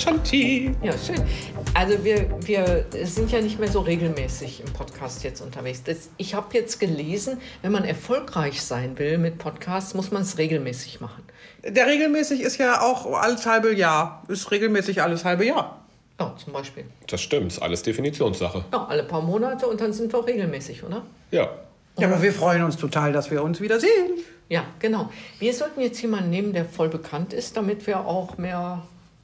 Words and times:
Shanti. 0.00 0.74
Ja, 0.82 0.92
schön. 0.96 1.22
Also 1.74 2.02
wir, 2.02 2.30
wir 2.46 2.86
sind 3.04 3.30
ja 3.30 3.42
nicht 3.42 3.58
mehr 3.58 3.70
so 3.70 3.80
regelmäßig 3.80 4.62
im 4.64 4.72
Podcast 4.72 5.22
jetzt 5.24 5.42
unterwegs. 5.42 5.82
Das, 5.84 6.08
ich 6.16 6.34
habe 6.34 6.56
jetzt 6.56 6.80
gelesen, 6.80 7.38
wenn 7.60 7.70
man 7.70 7.84
erfolgreich 7.84 8.62
sein 8.62 8.98
will 8.98 9.18
mit 9.18 9.36
Podcasts, 9.36 9.92
muss 9.92 10.10
man 10.10 10.22
es 10.22 10.38
regelmäßig 10.38 11.02
machen. 11.02 11.22
Der 11.62 11.86
regelmäßig 11.86 12.40
ist 12.40 12.56
ja 12.56 12.80
auch 12.80 13.12
alles 13.12 13.44
halbe 13.44 13.74
Jahr. 13.74 14.22
Ist 14.28 14.50
regelmäßig 14.50 15.02
alles 15.02 15.26
halbe 15.26 15.44
Jahr. 15.44 15.84
Ja, 16.18 16.34
zum 16.42 16.54
Beispiel. 16.54 16.84
Das 17.06 17.20
stimmt, 17.20 17.52
ist 17.52 17.60
alles 17.60 17.82
Definitionssache. 17.82 18.64
Ja, 18.72 18.86
alle 18.86 19.02
paar 19.02 19.20
Monate 19.20 19.66
und 19.66 19.82
dann 19.82 19.92
sind 19.92 20.14
wir 20.14 20.20
auch 20.20 20.26
regelmäßig, 20.26 20.82
oder? 20.82 21.02
Ja. 21.30 21.50
Ja, 21.98 22.08
aber 22.08 22.22
wir 22.22 22.32
freuen 22.32 22.62
uns 22.62 22.78
total, 22.78 23.12
dass 23.12 23.30
wir 23.30 23.42
uns 23.42 23.60
wieder 23.60 23.78
sehen. 23.78 24.12
Ja, 24.48 24.64
genau. 24.78 25.10
Wir 25.38 25.52
sollten 25.52 25.82
jetzt 25.82 26.00
jemanden 26.00 26.30
nehmen, 26.30 26.54
der 26.54 26.64
voll 26.64 26.88
bekannt 26.88 27.34
ist, 27.34 27.58
damit 27.58 27.86
wir 27.86 28.06
auch 28.06 28.38
mehr 28.38 28.82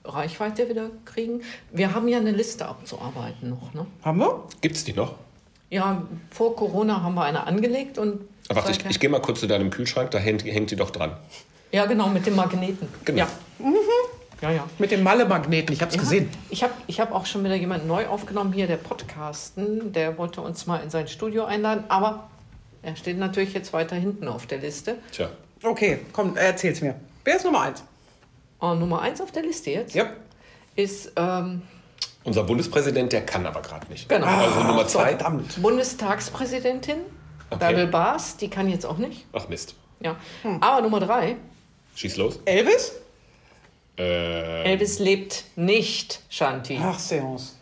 Reichweite 0.08 0.68
wieder 0.68 0.90
kriegen. 1.04 1.42
Wir 1.72 1.94
haben 1.94 2.08
ja 2.08 2.18
eine 2.18 2.32
Liste 2.32 2.66
abzuarbeiten 2.66 3.50
noch, 3.50 3.74
ne? 3.74 3.86
Haben 4.02 4.18
wir? 4.18 4.44
Gibt's 4.60 4.84
die 4.84 4.92
noch? 4.92 5.14
Ja, 5.70 6.02
vor 6.30 6.54
Corona 6.54 7.02
haben 7.02 7.14
wir 7.14 7.24
eine 7.24 7.46
angelegt 7.46 7.98
und. 7.98 8.20
Aber 8.48 8.64
warte, 8.64 8.70
ich, 8.70 8.86
ich 8.88 9.00
gehe 9.00 9.10
mal 9.10 9.20
kurz 9.20 9.40
zu 9.40 9.46
deinem 9.46 9.70
Kühlschrank, 9.70 10.10
da 10.12 10.18
hängt, 10.18 10.44
hängt 10.44 10.70
die 10.70 10.76
doch 10.76 10.90
dran. 10.90 11.16
Ja, 11.72 11.86
genau, 11.86 12.08
mit 12.08 12.26
dem 12.26 12.36
Magneten. 12.36 12.88
Genau. 13.04 13.18
Ja. 13.18 13.28
Ja, 14.42 14.50
ja. 14.50 14.68
Mit 14.78 14.90
dem 14.90 15.02
Malle-Magneten, 15.02 15.72
ich 15.72 15.80
hab's 15.80 15.94
Ja, 15.94 16.00
gesehen. 16.00 16.28
Ich 16.50 16.62
habe 16.62 16.74
ich 16.86 17.00
hab 17.00 17.12
auch 17.12 17.24
schon 17.24 17.42
wieder 17.42 17.54
jemanden 17.54 17.86
neu 17.86 18.06
aufgenommen 18.06 18.52
hier, 18.52 18.66
der 18.66 18.76
Podcasten. 18.76 19.92
Der 19.92 20.18
wollte 20.18 20.42
uns 20.42 20.66
mal 20.66 20.78
in 20.78 20.90
sein 20.90 21.08
Studio 21.08 21.44
einladen, 21.44 21.84
aber 21.88 22.28
er 22.82 22.96
steht 22.96 23.18
natürlich 23.18 23.54
jetzt 23.54 23.72
weiter 23.72 23.96
hinten 23.96 24.28
auf 24.28 24.46
der 24.46 24.58
Liste. 24.58 24.98
Tja. 25.10 25.30
Okay, 25.62 26.00
komm, 26.12 26.36
erzähl's 26.36 26.82
mir. 26.82 26.94
Wer 27.24 27.36
ist 27.36 27.44
Nummer 27.44 27.62
eins? 27.62 27.82
Oh, 28.60 28.74
Nummer 28.74 29.00
eins 29.02 29.20
auf 29.20 29.32
der 29.32 29.42
Liste 29.42 29.70
jetzt 29.70 29.94
Ja. 29.94 30.10
ist 30.76 31.12
ähm, 31.16 31.62
Unser 32.24 32.44
Bundespräsident, 32.44 33.12
der 33.12 33.24
kann 33.26 33.44
aber 33.46 33.60
gerade 33.62 33.86
nicht. 33.88 34.08
Genau. 34.08 34.26
Also 34.26 34.62
Nummer 34.62 34.86
zwei. 34.86 35.10
Verdammt. 35.10 35.60
Bundestagspräsidentin 35.62 36.98
Okay. 37.48 37.58
Bärbel 37.60 37.86
Baas. 37.86 38.36
Die 38.38 38.48
kann 38.50 38.68
jetzt 38.68 38.84
auch 38.84 38.98
nicht. 38.98 39.24
Ach 39.32 39.48
Mist. 39.48 39.74
Ja. 40.00 40.16
Aber 40.60 40.80
Nummer 40.82 40.98
drei, 41.00 41.36
Schieß 41.94 42.16
los. 42.16 42.40
Elvis? 42.44 42.92
Äh, 43.98 44.64
Elvis 44.64 44.98
lebt 44.98 45.44
nicht, 45.56 46.20
Shanti. 46.28 46.78
Ach, 46.82 46.98
Seance. 46.98 47.52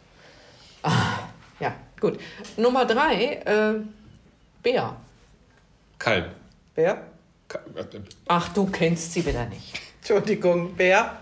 Ja, 1.61 1.75
gut. 2.01 2.19
Nummer 2.57 2.85
drei, 2.87 3.35
äh, 3.45 3.75
Bea. 4.63 4.97
Kalm. 5.99 6.25
Wer? 6.75 7.03
Ka- 7.47 7.61
äh, 7.77 7.85
Ach, 8.27 8.49
du 8.49 8.67
kennst 8.67 9.13
sie 9.13 9.25
wieder 9.25 9.47
nicht. 9.47 9.81
Entschuldigung, 10.07 10.73
wer? 10.77 11.17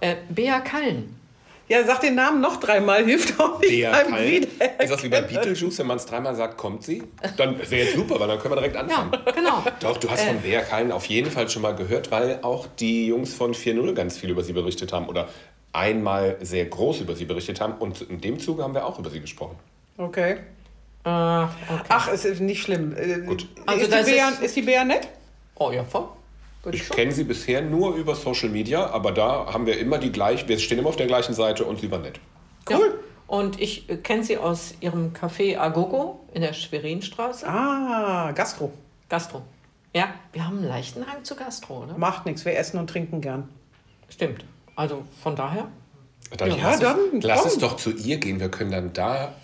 Äh, 0.00 0.16
Bea 0.28 0.60
Kallen. 0.60 1.18
Ja, 1.66 1.82
sag 1.82 2.00
den 2.02 2.14
Namen 2.14 2.42
noch 2.42 2.58
dreimal, 2.60 3.02
hilft 3.06 3.40
auch 3.40 3.58
nicht 3.58 3.72
Der 3.72 3.90
beim. 3.90 4.14
Wiedererkennen. 4.18 4.80
Ist 4.80 4.90
das 4.92 5.02
wie 5.02 5.08
bei 5.08 5.22
Beetlejuice, 5.22 5.78
wenn 5.78 5.86
man 5.86 5.96
es 5.96 6.04
dreimal 6.04 6.34
sagt, 6.34 6.58
kommt 6.58 6.84
sie? 6.84 7.02
Dann 7.38 7.58
wäre 7.58 7.86
jetzt 7.86 7.96
super, 7.96 8.20
weil 8.20 8.28
dann 8.28 8.38
können 8.38 8.52
wir 8.54 8.56
direkt 8.60 8.74
Ja, 8.76 8.80
anfangen. 8.82 9.12
genau. 9.34 9.64
Doch, 9.80 9.96
du 9.96 10.10
hast 10.10 10.24
von 10.24 10.38
Bea 10.42 10.60
Kallen 10.60 10.92
auf 10.92 11.06
jeden 11.06 11.30
Fall 11.30 11.48
schon 11.48 11.62
mal 11.62 11.74
gehört, 11.74 12.10
weil 12.10 12.38
auch 12.42 12.66
die 12.78 13.06
Jungs 13.06 13.32
von 13.32 13.54
4.0 13.54 13.94
ganz 13.94 14.18
viel 14.18 14.28
über 14.28 14.44
sie 14.44 14.52
berichtet 14.52 14.92
haben 14.92 15.08
oder 15.08 15.28
einmal 15.72 16.36
sehr 16.42 16.66
groß 16.66 17.00
über 17.00 17.16
sie 17.16 17.24
berichtet 17.24 17.62
haben. 17.62 17.72
Und 17.78 18.02
in 18.02 18.20
dem 18.20 18.38
Zuge 18.38 18.62
haben 18.62 18.74
wir 18.74 18.84
auch 18.84 18.98
über 18.98 19.08
sie 19.08 19.20
gesprochen. 19.20 19.56
Okay. 19.96 20.32
Äh, 21.04 21.08
okay. 21.08 21.48
Ach, 21.88 22.08
es 22.12 22.26
ist 22.26 22.40
nicht 22.40 22.62
schlimm. 22.62 22.94
Äh, 22.94 23.20
Gut. 23.26 23.46
Also 23.64 23.84
ist, 23.84 23.92
das 23.92 24.04
die 24.04 24.12
Bea, 24.12 24.28
ist- 24.28 24.42
ist 24.42 24.54
die 24.56 24.62
Bea 24.62 24.84
nett? 24.84 25.08
Oh 25.54 25.70
ja, 25.72 25.82
voll. 25.82 26.08
Ich 26.72 26.88
kenne 26.88 27.12
sie 27.12 27.24
bisher 27.24 27.62
nur 27.62 27.94
über 27.94 28.14
Social 28.14 28.48
Media, 28.48 28.90
aber 28.90 29.12
da 29.12 29.52
haben 29.52 29.66
wir 29.66 29.78
immer 29.78 29.98
die 29.98 30.10
gleich, 30.10 30.48
wir 30.48 30.58
stehen 30.58 30.78
immer 30.78 30.88
auf 30.88 30.96
der 30.96 31.06
gleichen 31.06 31.32
Seite 31.32 31.64
und 31.64 31.80
sie 31.80 31.90
war 31.90 32.00
nett. 32.00 32.18
Ja. 32.68 32.78
Cool. 32.78 32.98
Und 33.26 33.60
ich 33.60 33.88
äh, 33.88 33.96
kenne 33.96 34.22
sie 34.22 34.38
aus 34.38 34.74
ihrem 34.80 35.12
Café 35.12 35.58
Agogo 35.58 36.20
in 36.32 36.42
der 36.42 36.52
Schwerinstraße. 36.52 37.46
Ah, 37.46 38.32
Gastro. 38.32 38.72
Gastro. 39.08 39.42
Ja, 39.94 40.08
wir 40.32 40.46
haben 40.46 40.58
einen 40.58 40.68
leichten 40.68 41.06
Hang 41.06 41.24
zu 41.24 41.36
Gastro, 41.36 41.84
oder? 41.84 41.96
Macht 41.96 42.26
nichts, 42.26 42.44
wir 42.44 42.56
essen 42.56 42.78
und 42.78 42.88
trinken 42.88 43.20
gern. 43.20 43.48
Stimmt. 44.08 44.44
Also 44.74 45.04
von 45.22 45.34
daher. 45.34 45.68
Dann 46.36 46.50
Ja, 46.50 46.56
lass, 46.70 46.80
dann, 46.80 46.98
es, 47.18 47.24
lass 47.24 47.46
es 47.46 47.58
doch 47.58 47.76
zu 47.76 47.90
ihr 47.90 48.18
gehen, 48.18 48.40
wir 48.40 48.50
können 48.50 48.72
dann 48.72 48.92
da 48.92 49.34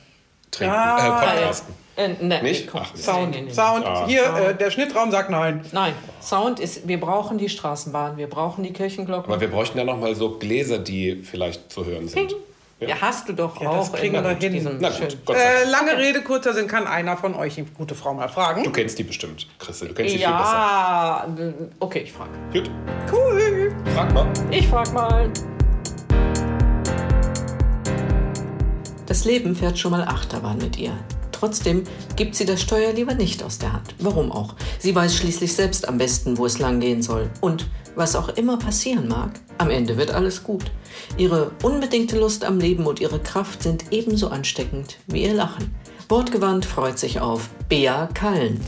trinken, 0.53 0.75
Ah, 0.77 1.25
äh, 1.25 1.35
podcasten. 1.35 1.75
Äh, 1.95 2.09
ne, 2.21 2.43
Nicht? 2.43 2.69
komm. 2.71 2.81
Ach, 2.85 2.97
Sound, 2.97 3.31
Nee. 3.33 3.53
Sound. 3.53 3.85
Ah. 3.85 4.07
Hier, 4.07 4.23
äh, 4.25 4.55
der 4.55 4.71
Schnittraum 4.71 5.11
sagt 5.11 5.29
nein. 5.29 5.63
Nein, 5.73 5.93
Sound 6.23 6.59
ist, 6.61 6.87
wir 6.89 6.99
brauchen 6.99 7.37
die 7.37 7.49
Straßenbahn, 7.51 8.17
wir 8.17 8.29
brauchen 8.31 8.63
die 8.65 8.73
Kirchenglocken. 8.73 9.31
Aber 9.31 9.41
wir 9.41 9.49
bräuchten 9.49 9.77
ja 9.77 9.85
noch 9.85 9.99
mal 9.99 10.15
so 10.15 10.39
Gläser, 10.39 10.79
die 10.79 11.17
vielleicht 11.23 11.71
zu 11.73 11.85
hören 11.85 12.09
sind. 12.09 12.29
Ping. 12.29 12.39
Ja. 12.89 12.97
hast 13.01 13.29
du 13.29 13.33
doch 13.33 13.61
Ja, 13.61 13.69
auch. 13.69 13.77
das 13.79 13.93
kriegen 13.93 14.13
wir 14.15 14.29
hin. 14.39 14.77
Na 14.81 14.89
gut, 14.89 15.17
Äh, 15.37 15.71
lange 15.71 15.97
Rede, 15.99 16.21
kurzer 16.23 16.53
Sinn, 16.53 16.67
kann 16.67 16.89
einer 16.89 17.17
von 17.17 17.37
euch 17.37 17.55
die 17.55 17.63
gute 17.63 17.95
Frau 17.95 18.13
mal 18.13 18.29
fragen? 18.29 18.65
Du 18.65 18.73
kennst 18.73 18.99
die 18.99 19.05
bestimmt, 19.05 19.47
Christel. 19.61 19.87
Du 19.89 19.95
kennst 19.95 20.15
sie 20.15 20.21
Ja, 20.21 21.25
äh, 21.39 21.53
okay, 21.79 22.01
ich 22.01 22.13
frage. 22.13 22.31
viel 22.51 22.63
besser. 22.63 22.73
Gut, 22.75 23.13
Cool. 23.13 23.73
frag 23.95 24.13
mal. 24.13 24.27
Ich 24.51 24.67
frag 24.67 24.93
mal. 24.93 25.31
Leben 29.25 29.55
fährt 29.55 29.78
schon 29.78 29.93
mal 29.93 30.05
Achterbahn 30.05 30.59
mit 30.59 30.78
ihr. 30.78 30.93
Trotzdem 31.33 31.84
gibt 32.15 32.37
sie 32.37 32.44
das 32.44 32.62
Steuer 32.62 32.93
lieber 32.93 33.15
nicht 33.15 33.43
aus 33.43 33.59
der 33.59 33.72
Hand. 33.72 33.94
Warum 33.99 34.31
auch? 34.31 34.55
Sie 34.78 34.94
weiß 34.94 35.16
schließlich 35.16 35.53
selbst 35.53 35.88
am 35.88 35.99
besten, 35.99 36.38
wo 36.38 36.47
es 36.47 36.60
lang 36.60 36.78
gehen 36.78 37.03
soll. 37.03 37.28
Und 37.41 37.66
was 37.97 38.15
auch 38.15 38.28
immer 38.28 38.59
passieren 38.59 39.09
mag, 39.09 39.33
am 39.59 39.69
Ende 39.69 39.97
wird 39.97 40.12
alles 40.12 40.44
gut. 40.44 40.71
Ihre 41.16 41.50
unbedingte 41.62 42.19
Lust 42.19 42.44
am 42.44 42.59
Leben 42.59 42.87
und 42.87 43.00
ihre 43.00 43.19
Kraft 43.19 43.62
sind 43.62 43.87
ebenso 43.91 44.28
ansteckend 44.28 44.99
wie 45.09 45.25
ihr 45.25 45.34
Lachen. 45.34 45.75
Wortgewandt 46.09 46.65
freut 46.65 46.99
sich 46.99 47.21
auf 47.21 47.49
Bea 47.69 48.06
Kallen. 48.15 48.60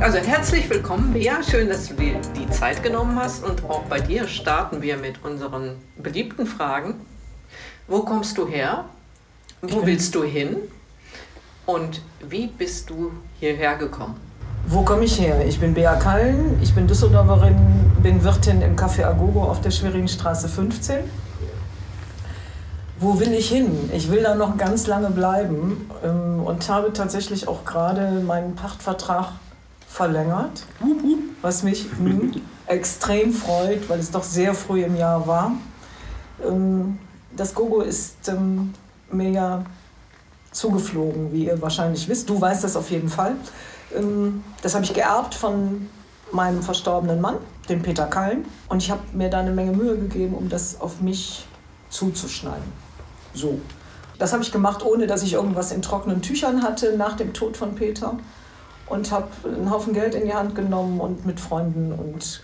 Also 0.00 0.16
herzlich 0.16 0.70
willkommen, 0.70 1.12
Bea. 1.12 1.42
Schön, 1.42 1.68
dass 1.68 1.88
du 1.88 1.94
dir 1.94 2.14
die 2.34 2.48
Zeit 2.48 2.82
genommen 2.82 3.16
hast. 3.16 3.44
Und 3.44 3.64
auch 3.68 3.82
bei 3.82 4.00
dir 4.00 4.26
starten 4.26 4.80
wir 4.80 4.96
mit 4.96 5.22
unseren 5.22 5.76
beliebten 5.98 6.46
Fragen. 6.46 6.94
Wo 7.86 8.00
kommst 8.00 8.38
du 8.38 8.48
her? 8.48 8.86
Wo 9.60 9.84
willst 9.84 10.14
du 10.14 10.24
hin? 10.24 10.56
Und 11.66 12.00
wie 12.26 12.46
bist 12.46 12.88
du 12.88 13.12
hierher 13.40 13.76
gekommen? 13.76 14.16
Wo 14.66 14.80
komme 14.84 15.04
ich 15.04 15.20
her? 15.20 15.44
Ich 15.46 15.60
bin 15.60 15.74
Bea 15.74 15.94
Kallen, 15.96 16.58
ich 16.62 16.74
bin 16.74 16.86
Düsseldorferin, 16.86 17.56
bin 18.02 18.24
Wirtin 18.24 18.62
im 18.62 18.76
Café 18.76 19.04
Agogo 19.04 19.42
auf 19.42 19.60
der 19.60 19.70
Schwerinstraße 19.70 20.48
15. 20.48 21.00
Wo 22.98 23.20
will 23.20 23.34
ich 23.34 23.50
hin? 23.50 23.90
Ich 23.92 24.10
will 24.10 24.22
da 24.22 24.34
noch 24.34 24.56
ganz 24.56 24.86
lange 24.86 25.10
bleiben 25.10 25.90
ähm, 26.02 26.40
und 26.42 26.66
habe 26.70 26.90
tatsächlich 26.94 27.48
auch 27.48 27.66
gerade 27.66 28.22
meinen 28.26 28.54
Pachtvertrag 28.54 29.32
verlängert, 29.90 30.64
was 31.42 31.62
mich 31.62 31.86
extrem 32.66 33.32
freut, 33.32 33.88
weil 33.88 33.98
es 33.98 34.10
doch 34.10 34.22
sehr 34.22 34.54
früh 34.54 34.84
im 34.84 34.96
Jahr 34.96 35.26
war. 35.26 35.52
Ähm, 36.46 36.98
Das 37.36 37.54
Gogo 37.54 37.80
ist 37.80 38.28
ähm, 38.28 38.72
mir 39.10 39.30
ja 39.30 39.64
zugeflogen, 40.52 41.32
wie 41.32 41.46
ihr 41.46 41.60
wahrscheinlich 41.60 42.08
wisst. 42.08 42.28
Du 42.28 42.40
weißt 42.40 42.62
das 42.64 42.76
auf 42.76 42.90
jeden 42.90 43.08
Fall. 43.08 43.34
Ähm, 43.94 44.42
Das 44.62 44.74
habe 44.74 44.84
ich 44.84 44.94
geerbt 44.94 45.34
von 45.34 45.88
meinem 46.32 46.62
verstorbenen 46.62 47.20
Mann, 47.20 47.36
dem 47.68 47.82
Peter 47.82 48.06
Kallen. 48.06 48.44
Und 48.68 48.82
ich 48.82 48.90
habe 48.90 49.02
mir 49.12 49.28
da 49.28 49.40
eine 49.40 49.50
Menge 49.50 49.72
Mühe 49.72 49.96
gegeben, 49.96 50.34
um 50.34 50.48
das 50.48 50.80
auf 50.80 51.00
mich 51.00 51.46
zuzuschneiden. 51.88 52.72
So. 53.34 53.60
Das 54.18 54.32
habe 54.32 54.42
ich 54.42 54.52
gemacht, 54.52 54.84
ohne 54.84 55.06
dass 55.06 55.22
ich 55.22 55.32
irgendwas 55.32 55.72
in 55.72 55.82
trockenen 55.82 56.20
Tüchern 56.22 56.62
hatte 56.62 56.96
nach 56.96 57.16
dem 57.16 57.32
Tod 57.32 57.56
von 57.56 57.74
Peter. 57.74 58.18
Und 58.90 59.10
habe 59.10 59.28
einen 59.44 59.70
Haufen 59.70 59.94
Geld 59.94 60.14
in 60.14 60.26
die 60.26 60.34
Hand 60.34 60.54
genommen 60.54 61.00
und 61.00 61.24
mit 61.24 61.40
Freunden 61.40 61.92
und 61.92 62.42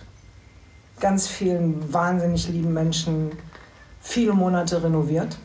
ganz 0.99 1.27
vielen 1.27 1.93
wahnsinnig 1.93 2.47
lieben 2.49 2.73
Menschen 2.73 3.31
viele 4.01 4.33
Monate 4.33 4.83
renoviert. 4.83 5.37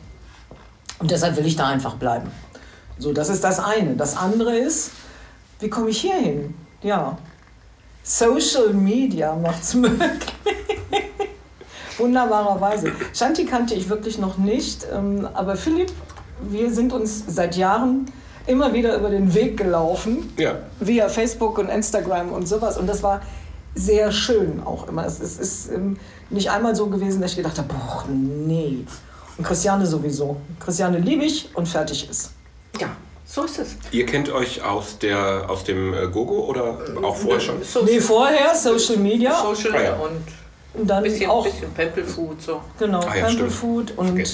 Und 0.99 1.11
deshalb 1.11 1.35
will 1.37 1.45
ich 1.45 1.55
da 1.55 1.67
einfach 1.67 1.95
bleiben. 1.95 2.31
So, 2.97 3.13
das 3.13 3.29
ist 3.29 3.43
das 3.43 3.59
eine. 3.59 3.95
Das 3.95 4.15
andere 4.15 4.55
ist, 4.55 4.91
wie 5.59 5.69
komme 5.69 5.89
ich 5.89 6.01
hier 6.01 6.15
hin? 6.15 6.55
Ja, 6.81 7.17
Social 8.03 8.73
Media 8.73 9.35
macht 9.35 9.63
es 9.63 9.73
möglich. 9.75 10.33
Wunderbarerweise. 11.97 12.91
Shanti 13.13 13.45
kannte 13.45 13.75
ich 13.75 13.87
wirklich 13.89 14.17
noch 14.17 14.37
nicht, 14.37 14.85
ähm, 14.91 15.27
aber 15.33 15.55
Philipp, 15.55 15.91
wir 16.41 16.73
sind 16.73 16.91
uns 16.91 17.23
seit 17.27 17.55
Jahren 17.55 18.05
immer 18.47 18.73
wieder 18.73 18.95
über 18.97 19.09
den 19.09 19.33
Weg 19.33 19.57
gelaufen, 19.57 20.33
Ja. 20.37 20.55
via 20.79 21.07
Facebook 21.09 21.57
und 21.57 21.69
Instagram 21.69 22.31
und 22.31 22.47
sowas. 22.47 22.77
Und 22.77 22.87
das 22.87 23.01
war 23.03 23.21
sehr 23.75 24.11
schön 24.11 24.61
auch 24.63 24.87
immer. 24.87 25.05
Es, 25.05 25.19
es 25.19 25.39
ist 25.39 25.71
ähm, 25.71 25.97
nicht 26.29 26.49
einmal 26.51 26.75
so 26.75 26.87
gewesen, 26.87 27.21
dass 27.21 27.31
ich 27.31 27.37
gedacht 27.37 27.57
habe, 27.57 27.69
boah, 27.69 28.05
nee. 28.09 28.85
Und 29.37 29.45
Christiane 29.47 29.85
sowieso. 29.85 30.37
Christiane 30.59 30.99
liebe 30.99 31.25
ich 31.25 31.49
und 31.55 31.67
fertig 31.67 32.07
ist. 32.09 32.31
Ja, 32.79 32.87
so 33.25 33.43
ist 33.45 33.57
es. 33.59 33.69
Ihr 33.91 34.05
kennt 34.05 34.31
euch 34.31 34.63
aus, 34.63 34.99
der, 34.99 35.45
aus 35.49 35.63
dem 35.63 35.93
äh, 35.93 36.07
Gogo 36.07 36.45
oder 36.45 36.77
auch 37.01 37.15
vorher 37.15 37.39
schon? 37.39 37.63
So 37.63 37.83
Nee, 37.83 37.99
vorher 37.99 38.53
Social 38.55 38.97
Media 38.97 39.33
Social 39.41 39.75
Ah, 39.75 39.81
ja. 39.83 39.93
und 39.95 40.21
und 40.73 40.87
dann 40.89 40.97
ein 40.97 41.03
bisschen, 41.03 41.29
auch 41.29 41.43
bisschen 41.43 41.71
Pample 41.73 42.03
Food. 42.03 42.41
So. 42.41 42.61
genau 42.79 42.99
Ah, 42.99 43.15
ja, 43.15 43.25
Pample 43.25 43.31
stimmt. 43.31 43.51
Food 43.51 43.93
und 43.97 44.27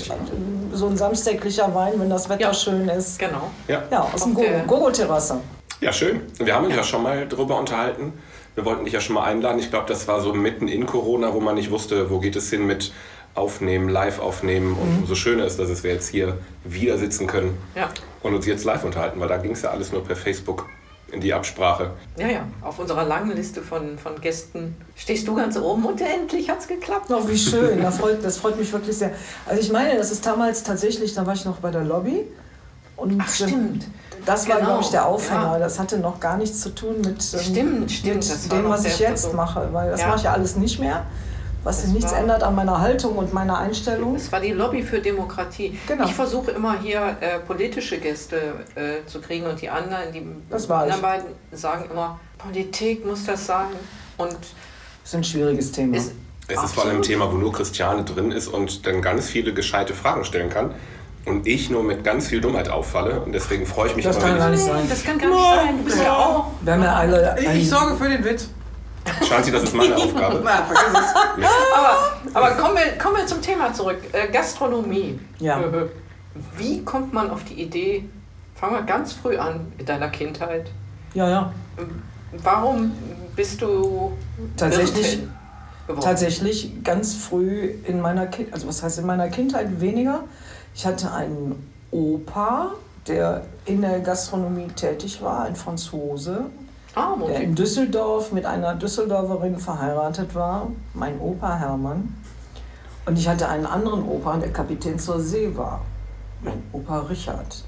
so 0.74 0.88
ein 0.88 0.98
samstäglicher 0.98 1.74
Wein, 1.76 1.94
wenn 1.98 2.10
das 2.10 2.30
Wetter 2.30 2.42
Ja. 2.42 2.54
schön 2.54 2.88
ist. 2.90 3.18
Genau. 3.20 3.50
Ja. 3.68 3.84
Ja, 3.92 4.10
aus 4.14 4.24
dem 4.24 4.36
Gogo-Terrasse. 4.68 5.40
Ja, 5.82 5.92
schön. 5.94 6.22
Wir 6.38 6.56
haben 6.56 6.66
uns 6.66 6.76
ja 6.76 6.84
schon 6.84 7.04
mal 7.04 7.26
darüber 7.28 7.58
unterhalten. 7.58 8.14
Wir 8.56 8.66
wollten 8.66 8.84
dich 8.84 8.94
ja 8.94 9.00
schon 9.00 9.16
mal 9.16 9.24
einladen. 9.24 9.60
Ich 9.60 9.70
glaube, 9.70 9.86
das 9.88 10.08
war 10.08 10.20
so 10.22 10.34
mitten 10.34 10.68
in 10.68 10.86
Corona, 10.86 11.34
wo 11.34 11.40
man 11.40 11.56
nicht 11.56 11.72
wusste, 11.72 12.10
wo 12.10 12.20
geht 12.20 12.36
es 12.36 12.50
hin 12.50 12.66
mit 12.68 12.92
Aufnehmen, 13.36 13.88
live 13.90 14.20
aufnehmen. 14.20 14.76
Und 14.78 15.00
umso 15.04 15.16
schöner 15.16 15.46
ist, 15.46 15.60
dass 15.60 15.70
es 15.70 15.84
wir 15.84 15.92
jetzt 15.94 16.10
hier 16.10 16.38
wieder 16.66 16.98
sitzen 16.98 17.28
können 17.28 17.58
Ja. 17.76 17.90
und 18.22 18.34
uns 18.34 18.46
jetzt 18.46 18.66
live 18.66 18.84
unterhalten, 18.84 19.20
weil 19.22 19.30
da 19.30 19.38
ging 19.38 19.52
es 19.52 19.62
ja 19.62 19.70
alles 19.70 19.92
nur 19.94 20.04
per 20.04 20.16
Facebook 20.18 20.66
in 21.12 21.22
die 21.22 21.34
Absprache. 21.34 21.92
ja, 22.18 22.28
ja. 22.28 22.42
Auf 22.62 22.80
unserer 22.80 23.04
langen 23.04 23.36
Liste 23.36 23.62
von, 23.62 23.98
von 23.98 24.20
Gästen 24.22 24.76
stehst 24.96 25.28
du 25.28 25.36
ganz 25.36 25.58
oben 25.58 25.86
und 25.86 26.00
endlich 26.02 26.50
hat 26.50 26.60
es 26.60 26.68
geklappt. 26.68 27.10
Oh, 27.10 27.28
wie 27.28 27.38
schön. 27.38 27.82
Das 27.82 27.98
freut, 27.98 28.24
das 28.24 28.38
freut 28.38 28.58
mich 28.60 28.72
wirklich 28.72 28.98
sehr. 28.98 29.12
Also 29.48 29.62
ich 29.62 29.72
meine, 29.72 29.98
das 29.98 30.12
ist 30.12 30.26
damals 30.26 30.64
tatsächlich, 30.64 31.14
da 31.14 31.26
war 31.26 31.34
ich 31.34 31.46
noch 31.46 31.58
bei 31.58 31.72
der 31.72 31.84
Lobby. 31.84 32.26
Und 32.96 33.22
Ach, 33.24 33.30
stimmt. 33.30 33.86
Das 34.26 34.48
war, 34.50 34.58
Genau, 34.58 34.68
glaube 34.68 34.84
ich, 34.84 34.90
der 34.90 35.06
Aufhänger. 35.06 35.54
ja. 35.54 35.60
Das 35.60 35.80
hatte 35.80 35.98
noch 35.98 36.20
gar 36.20 36.36
nichts 36.38 36.60
zu 36.60 36.70
tun 36.76 36.96
mit, 36.98 37.08
ähm, 37.08 37.40
Stimmt, 37.40 37.92
stimmt, 37.92 38.44
mit 38.44 38.52
dem, 38.52 38.70
was 38.70 38.84
ich 38.86 39.00
jetzt 39.00 39.34
mache. 39.34 39.70
Weil 39.72 39.92
das 39.92 40.02
Ja. 40.02 40.08
mache 40.08 40.18
ich 40.18 40.24
ja 40.24 40.34
alles 40.34 40.56
nicht 40.58 40.80
mehr. 40.80 41.06
Was 41.64 41.82
Das 41.82 41.92
nichts 41.92 42.12
war- 42.12 42.20
ändert 42.20 42.42
an 42.44 42.56
meiner 42.56 42.80
Haltung 42.80 43.18
und 43.18 43.34
meiner 43.34 43.58
Einstellung. 43.58 44.16
Es 44.16 44.32
war 44.32 44.40
die 44.40 44.52
Lobby 44.54 44.82
für 44.82 45.00
Demokratie. 45.00 45.78
Genau. 45.88 46.06
Ich 46.06 46.14
versuche 46.14 46.52
immer 46.52 46.80
hier 46.80 47.18
äh, 47.20 47.40
politische 47.40 47.98
Gäste 48.00 48.38
äh, 48.76 49.06
zu 49.06 49.20
kriegen 49.20 49.46
und 49.46 49.62
die 49.62 49.70
anderen, 49.70 50.12
die 50.14 50.26
Das 50.50 50.70
war 50.70 50.84
anderen 50.84 51.02
beiden 51.02 51.26
sagen 51.52 51.90
immer, 51.92 52.20
Politik 52.38 53.06
muss 53.06 53.26
das 53.26 53.46
sein. 53.46 53.68
Und 54.18 54.32
Das 54.32 54.40
ist 55.04 55.16
ein 55.16 55.24
schwieriges 55.26 55.72
Thema. 55.74 55.98
ist 55.98 56.14
Es 56.48 56.64
ist 56.64 56.74
vor 56.76 56.86
allem 56.86 56.98
ein 56.98 57.02
Thema, 57.02 57.32
wo 57.32 57.36
nur 57.38 57.52
Christiane 57.52 58.04
drin 58.06 58.32
ist 58.32 58.48
und 58.48 58.86
dann 58.88 59.02
ganz 59.02 59.28
viele 59.30 59.54
gescheite 59.54 59.94
Fragen 59.94 60.24
stellen 60.24 60.50
kann. 60.50 60.74
Und 61.26 61.46
ich 61.46 61.70
nur 61.70 61.84
mit 61.84 62.04
ganz 62.06 62.28
viel 62.30 62.40
Dummheit 62.40 62.70
auffalle. 62.70 63.20
Und 63.20 63.34
deswegen 63.34 63.66
freue 63.66 63.90
ich 63.90 63.96
mich 63.98 64.06
Das 64.06 64.16
immer, 64.16 64.26
kann 64.26 64.34
wenn 64.36 64.40
gar 64.40 64.54
ich- 64.54 64.60
nicht 64.60 64.66
sein. 64.72 64.86
das 64.90 65.04
kann 65.04 65.20
gar 65.20 65.30
nicht 65.30 65.44
sein. 65.56 65.78
Du 65.80 65.84
bist 65.84 65.98
ja 66.02 66.16
auch. 66.16 66.46
Wir 66.62 66.74
haben 66.74 66.84
ja 66.84 66.96
alle 66.96 67.38
ich 67.54 67.70
sorge 67.70 67.96
für 67.98 68.08
den 68.10 68.24
Witz. 68.24 68.50
Shanti, 69.28 69.52
das 69.52 69.64
ist 69.64 69.76
meine 69.76 69.96
Aufgabe. 69.98 70.42
Na, 70.44 70.64
vergiss 70.64 71.00
es. 71.00 71.48
Aber, 71.76 71.98
aber 72.34 72.62
kommen, 72.62 72.76
wir, 72.78 72.98
kommen 72.98 73.18
wir 73.18 73.26
zum 73.26 73.42
Thema 73.42 73.74
zurück. 73.74 73.98
Äh, 74.12 74.28
Gastronomie. 74.32 75.20
Ja. 75.40 75.64
Wie 76.58 76.84
kommt 76.84 77.14
man 77.14 77.30
auf 77.32 77.44
die 77.44 77.62
Idee, 77.62 78.06
fangen 78.56 78.74
wir 78.74 78.84
ganz 78.84 79.14
früh 79.14 79.38
an 79.38 79.72
in 79.78 79.86
deiner 79.86 80.10
Kindheit. 80.10 80.72
ja, 81.14 81.30
ja. 81.30 81.54
Warum 82.44 82.92
bist 83.36 83.62
du 83.62 84.12
Tatsächlich-? 84.56 85.20
Tatsächlich 86.02 86.84
ganz 86.84 87.16
früh 87.16 87.74
in 87.86 88.00
meiner 88.00 88.28
Kindheit, 88.28 88.54
also 88.54 88.68
was 88.68 88.84
heißt 88.84 89.00
in 89.00 89.08
meiner 89.08 89.28
Kindheit 89.30 89.82
weniger. 89.82 90.24
Ich 90.76 90.86
hatte 90.86 91.12
einen 91.12 91.68
Opa, 91.90 92.74
der 93.08 93.46
in 93.66 93.82
der 93.82 94.00
Gastronomie 94.02 94.68
tätig 94.68 95.22
war, 95.24 95.46
ein 95.46 95.56
Franzose, 95.56 96.46
Ah, 96.96 97.16
der 97.28 97.42
in. 97.42 97.56
Düsseldorf 97.56 98.32
mit 98.32 98.46
einer 98.46 98.76
Düsseldorferin 98.76 99.58
verheiratet 99.58 100.34
war, 100.36 100.68
mein 100.94 101.20
Opa 101.20 101.56
Hermann. 101.56 102.16
Und 103.06 103.18
ich 103.18 103.28
hatte 103.28 103.48
einen 103.48 103.66
anderen 103.66 104.04
Opa, 104.08 104.38
der 104.38 104.52
Kapitän 104.52 105.00
zur 105.00 105.20
See 105.20 105.56
war, 105.56 105.82
mein 106.42 106.64
Opa 106.72 107.00
Richard. 107.02 107.64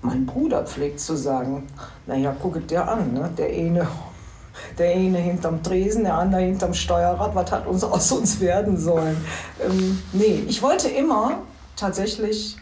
Mein 0.00 0.26
Bruder 0.26 0.64
pflegt 0.64 1.00
zu 1.00 1.16
sagen, 1.16 1.68
naja, 2.06 2.34
gucket 2.40 2.70
dir 2.70 2.88
an, 2.88 3.12
ne? 3.12 3.30
der 3.36 3.46
eine 3.46 3.86
der 4.78 4.94
eine 4.94 5.18
hinterm 5.18 5.62
Tresen, 5.62 6.04
der 6.04 6.14
andere 6.14 6.42
hinterm 6.42 6.74
Steuerrad, 6.74 7.34
was 7.34 7.50
hat 7.50 7.66
uns 7.66 7.84
aus 7.84 8.12
uns 8.12 8.40
werden 8.40 8.76
sollen? 8.76 9.16
Ähm, 9.64 10.02
nee, 10.12 10.44
ich 10.46 10.62
wollte 10.62 10.88
immer 10.88 11.38
tatsächlich 11.76 12.56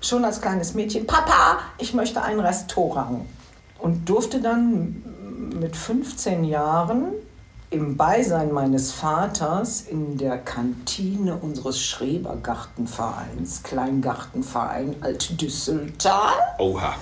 schon 0.00 0.24
als 0.24 0.40
kleines 0.40 0.74
Mädchen, 0.74 1.06
Papa, 1.06 1.58
ich 1.78 1.94
möchte 1.94 2.22
ein 2.22 2.38
Restaurant. 2.40 3.20
Und 3.78 4.08
durfte 4.08 4.40
dann 4.40 5.02
mit 5.60 5.76
15 5.76 6.44
Jahren 6.44 7.12
im 7.70 7.96
Beisein 7.96 8.52
meines 8.52 8.92
Vaters 8.92 9.82
in 9.82 10.16
der 10.16 10.38
Kantine 10.38 11.36
unseres 11.36 11.80
Schrebergartenvereins, 11.80 13.62
Kleingartenverein 13.62 14.96
Altdüsseltal, 15.00 16.32
Oha. 16.58 16.94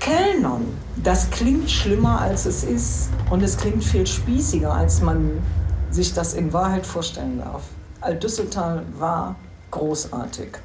Kellnern. 0.00 0.66
Das 1.02 1.30
klingt 1.30 1.70
schlimmer, 1.70 2.20
als 2.20 2.46
es 2.46 2.64
ist. 2.64 3.08
Und 3.30 3.42
es 3.42 3.56
klingt 3.56 3.84
viel 3.84 4.06
spießiger, 4.06 4.72
als 4.72 5.00
man 5.00 5.42
sich 5.90 6.12
das 6.12 6.34
in 6.34 6.52
Wahrheit 6.52 6.84
vorstellen 6.84 7.38
darf. 7.38 7.62
Altdüsseltal 8.00 8.84
war 8.98 9.36
großartig 9.70 10.58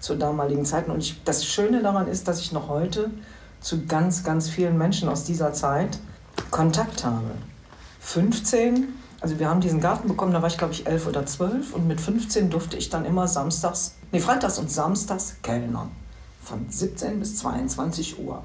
zu 0.00 0.14
damaligen 0.14 0.64
Zeiten. 0.64 0.90
Und 0.90 1.00
ich, 1.00 1.22
das 1.24 1.44
Schöne 1.44 1.82
daran 1.82 2.06
ist, 2.08 2.28
dass 2.28 2.40
ich 2.40 2.52
noch 2.52 2.68
heute 2.68 3.10
zu 3.60 3.86
ganz, 3.86 4.24
ganz 4.24 4.48
vielen 4.48 4.78
Menschen 4.78 5.08
aus 5.08 5.24
dieser 5.24 5.52
Zeit 5.52 5.98
Kontakt 6.50 7.04
habe. 7.04 7.30
15, 8.00 8.88
also 9.20 9.38
wir 9.38 9.48
haben 9.48 9.60
diesen 9.60 9.80
Garten 9.80 10.08
bekommen, 10.08 10.32
da 10.32 10.40
war 10.40 10.48
ich 10.48 10.58
glaube 10.58 10.72
ich 10.72 10.86
11 10.86 11.06
oder 11.06 11.26
12 11.26 11.74
und 11.74 11.86
mit 11.86 12.00
15 12.00 12.50
durfte 12.50 12.76
ich 12.76 12.88
dann 12.90 13.04
immer 13.04 13.28
samstags, 13.28 13.94
nee, 14.12 14.20
freitags 14.20 14.58
und 14.58 14.70
samstags 14.70 15.36
kellnern. 15.42 15.90
Von 16.42 16.66
17 16.70 17.20
bis 17.20 17.36
22 17.38 18.18
Uhr. 18.18 18.42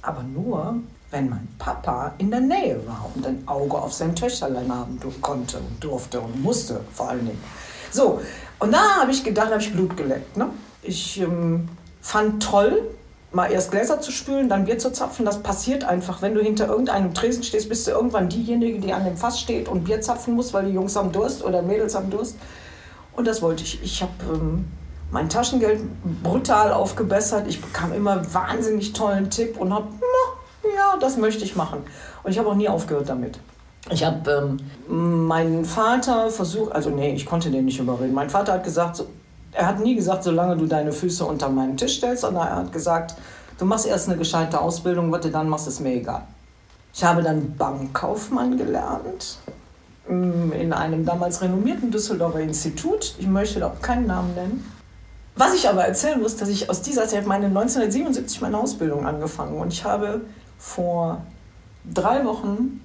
Aber 0.00 0.22
nur, 0.22 0.76
wenn 1.10 1.28
mein 1.28 1.46
Papa 1.58 2.14
in 2.18 2.30
der 2.30 2.40
Nähe 2.40 2.80
war 2.86 3.10
und 3.14 3.26
ein 3.26 3.46
Auge 3.46 3.76
auf 3.76 3.92
sein 3.92 4.16
Töchterlein 4.16 4.72
haben 4.74 4.98
konnte 5.20 5.58
und 5.58 5.84
durfte 5.84 6.20
und 6.20 6.42
musste 6.42 6.80
vor 6.94 7.10
allen 7.10 7.26
Dingen. 7.26 7.42
So, 7.90 8.22
und 8.58 8.72
da 8.72 9.00
habe 9.00 9.10
ich 9.10 9.22
gedacht, 9.22 9.50
habe 9.50 9.60
ich 9.60 9.72
Blut 9.72 9.96
geleckt. 9.96 10.36
Ne? 10.36 10.48
Ich 10.80 11.20
ähm, 11.20 11.68
fand 12.00 12.42
toll, 12.42 12.82
mal 13.32 13.50
erst 13.50 13.70
Gläser 13.70 14.00
zu 14.00 14.12
spülen, 14.12 14.48
dann 14.48 14.66
Bier 14.66 14.78
zu 14.78 14.92
zapfen. 14.92 15.24
Das 15.24 15.42
passiert 15.42 15.84
einfach. 15.84 16.22
Wenn 16.22 16.34
du 16.34 16.40
hinter 16.40 16.68
irgendeinem 16.68 17.14
Tresen 17.14 17.42
stehst, 17.42 17.68
bist 17.68 17.86
du 17.86 17.92
irgendwann 17.92 18.28
diejenige, 18.28 18.78
die 18.78 18.92
an 18.92 19.04
dem 19.04 19.16
Fass 19.16 19.40
steht 19.40 19.68
und 19.68 19.84
Bier 19.84 20.00
zapfen 20.00 20.34
muss, 20.34 20.52
weil 20.52 20.66
die 20.66 20.72
Jungs 20.72 20.96
haben 20.96 21.12
Durst 21.12 21.44
oder 21.44 21.62
Mädels 21.62 21.94
haben 21.94 22.10
Durst. 22.10 22.36
Und 23.14 23.26
das 23.26 23.42
wollte 23.42 23.62
ich. 23.62 23.82
Ich 23.82 24.02
habe 24.02 24.12
ähm, 24.32 24.66
mein 25.10 25.28
Taschengeld 25.28 25.80
brutal 26.22 26.72
aufgebessert. 26.72 27.46
Ich 27.46 27.60
bekam 27.60 27.92
immer 27.92 28.22
wahnsinnig 28.32 28.92
tollen 28.92 29.30
Tipp 29.30 29.58
und 29.58 29.72
habe, 29.72 29.88
ja, 30.64 30.96
das 31.00 31.16
möchte 31.16 31.44
ich 31.44 31.56
machen. 31.56 31.80
Und 32.22 32.32
ich 32.32 32.38
habe 32.38 32.48
auch 32.48 32.54
nie 32.54 32.68
aufgehört 32.68 33.08
damit. 33.08 33.38
Ich 33.90 34.04
habe 34.04 34.58
ähm, 34.88 35.26
meinen 35.26 35.64
Vater 35.64 36.30
versucht, 36.30 36.72
also 36.72 36.90
nee, 36.90 37.14
ich 37.14 37.26
konnte 37.26 37.50
den 37.50 37.64
nicht 37.64 37.80
überreden. 37.80 38.14
Mein 38.14 38.30
Vater 38.30 38.54
hat 38.54 38.64
gesagt, 38.64 38.96
so, 38.96 39.06
er 39.52 39.66
hat 39.66 39.80
nie 39.80 39.94
gesagt, 39.94 40.24
solange 40.24 40.56
du 40.56 40.66
deine 40.66 40.92
Füße 40.92 41.24
unter 41.24 41.48
meinen 41.48 41.76
Tisch 41.76 41.96
stellst, 41.96 42.22
sondern 42.22 42.46
er 42.46 42.56
hat 42.56 42.72
gesagt, 42.72 43.14
du 43.58 43.64
machst 43.64 43.86
erst 43.86 44.08
eine 44.08 44.18
gescheite 44.18 44.60
Ausbildung, 44.60 45.12
was 45.12 45.20
du 45.20 45.30
dann 45.30 45.48
machst, 45.48 45.68
ist 45.68 45.80
mir 45.80 45.94
egal. 45.94 46.22
Ich 46.94 47.04
habe 47.04 47.22
dann 47.22 47.56
Bankkaufmann 47.56 48.56
gelernt 48.56 49.38
mm, 50.08 50.52
in 50.52 50.72
einem 50.72 51.04
damals 51.04 51.40
renommierten 51.40 51.90
Düsseldorfer 51.90 52.40
Institut. 52.40 53.14
Ich 53.18 53.26
möchte 53.26 53.60
da 53.60 53.68
auch 53.68 53.80
keinen 53.80 54.06
Namen 54.06 54.34
nennen. 54.34 54.72
Was 55.34 55.54
ich 55.54 55.68
aber 55.68 55.86
erzählen 55.86 56.20
muss, 56.20 56.36
dass 56.36 56.50
ich 56.50 56.68
aus 56.68 56.82
dieser 56.82 57.08
Zeit, 57.08 57.26
meine 57.26 57.46
1977 57.46 58.42
meine 58.42 58.58
Ausbildung 58.58 59.06
angefangen 59.06 59.58
und 59.58 59.72
ich 59.72 59.84
habe 59.84 60.20
vor 60.58 61.22
drei 61.90 62.24
Wochen 62.26 62.80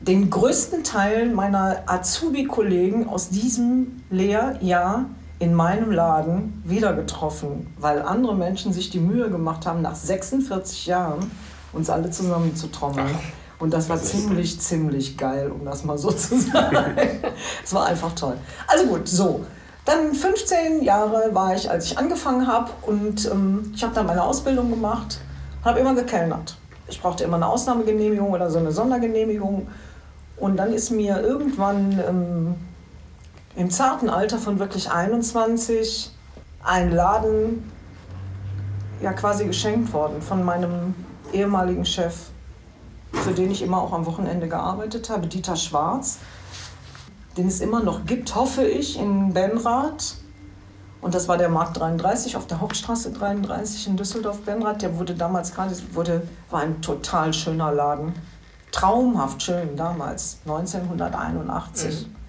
den 0.00 0.30
größten 0.30 0.82
Teil 0.82 1.28
meiner 1.28 1.82
Azubi-Kollegen 1.86 3.08
aus 3.08 3.28
diesem 3.28 4.02
Lehrjahr 4.10 5.04
in 5.42 5.54
meinem 5.54 5.90
Laden 5.90 6.62
wieder 6.64 6.92
getroffen, 6.92 7.74
weil 7.76 8.00
andere 8.00 8.36
Menschen 8.36 8.72
sich 8.72 8.90
die 8.90 9.00
Mühe 9.00 9.28
gemacht 9.28 9.66
haben, 9.66 9.82
nach 9.82 9.96
46 9.96 10.86
Jahren 10.86 11.32
uns 11.72 11.90
alle 11.90 12.12
zusammen 12.12 12.54
zu 12.54 12.68
trommeln. 12.68 13.10
Und 13.58 13.72
das 13.72 13.88
war 13.88 13.96
Das 13.96 14.10
ziemlich, 14.12 14.60
ziemlich 14.60 15.18
geil, 15.18 15.50
um 15.50 15.64
das 15.64 15.82
mal 15.82 15.98
so 15.98 16.12
zu 16.12 16.38
sagen. 16.52 16.96
Es 17.64 17.74
war 17.74 17.86
einfach 17.86 18.12
toll. 18.14 18.36
Also 18.68 18.86
gut, 18.86 19.08
so. 19.08 19.44
Dann 19.84 20.14
15 20.14 20.84
Jahre 20.84 21.30
war 21.32 21.56
ich, 21.56 21.68
als 21.68 21.86
ich 21.86 21.98
angefangen 21.98 22.46
habe 22.46 22.70
und 22.82 23.28
ähm, 23.28 23.72
ich 23.74 23.82
habe 23.82 23.96
dann 23.96 24.06
meine 24.06 24.22
Ausbildung 24.22 24.70
gemacht, 24.70 25.18
habe 25.64 25.80
immer 25.80 25.96
gekellnert. 25.96 26.56
Ich 26.86 27.02
brauchte 27.02 27.24
immer 27.24 27.36
eine 27.36 27.48
Ausnahmegenehmigung 27.48 28.30
oder 28.30 28.48
so 28.48 28.60
eine 28.60 28.70
Sondergenehmigung 28.70 29.66
Und 30.36 30.56
dann 30.56 30.72
ist 30.72 30.90
mir 30.90 31.20
irgendwann 31.20 32.00
ähm, 32.08 32.54
im 33.56 33.70
zarten 33.70 34.08
Alter 34.08 34.38
von 34.38 34.58
wirklich 34.58 34.90
21 34.90 36.10
ein 36.64 36.90
Laden 36.90 37.70
ja 39.00 39.12
quasi 39.12 39.44
geschenkt 39.46 39.92
worden 39.92 40.22
von 40.22 40.44
meinem 40.44 40.94
ehemaligen 41.32 41.84
Chef, 41.84 42.14
für 43.12 43.32
den 43.32 43.50
ich 43.50 43.62
immer 43.62 43.82
auch 43.82 43.92
am 43.92 44.06
Wochenende 44.06 44.48
gearbeitet 44.48 45.10
habe, 45.10 45.26
Dieter 45.26 45.56
Schwarz, 45.56 46.18
den 47.36 47.48
es 47.48 47.60
immer 47.60 47.82
noch 47.82 48.06
gibt, 48.06 48.34
hoffe 48.34 48.64
ich, 48.64 48.98
in 48.98 49.32
Benrath. 49.32 50.16
Und 51.00 51.14
das 51.14 51.26
war 51.26 51.36
der 51.36 51.48
Markt 51.48 51.78
33 51.78 52.36
auf 52.36 52.46
der 52.46 52.60
Hauptstraße 52.60 53.10
33 53.10 53.88
in 53.88 53.96
Düsseldorf-Benrath. 53.96 54.82
Der 54.82 54.96
wurde 54.98 55.14
damals 55.14 55.52
gerade, 55.52 55.74
wurde, 55.94 56.22
war 56.50 56.60
ein 56.60 56.80
total 56.80 57.32
schöner 57.32 57.72
Laden. 57.72 58.14
Traumhaft 58.70 59.42
schön 59.42 59.76
damals, 59.76 60.38
1981. 60.46 62.06
Mhm. 62.06 62.21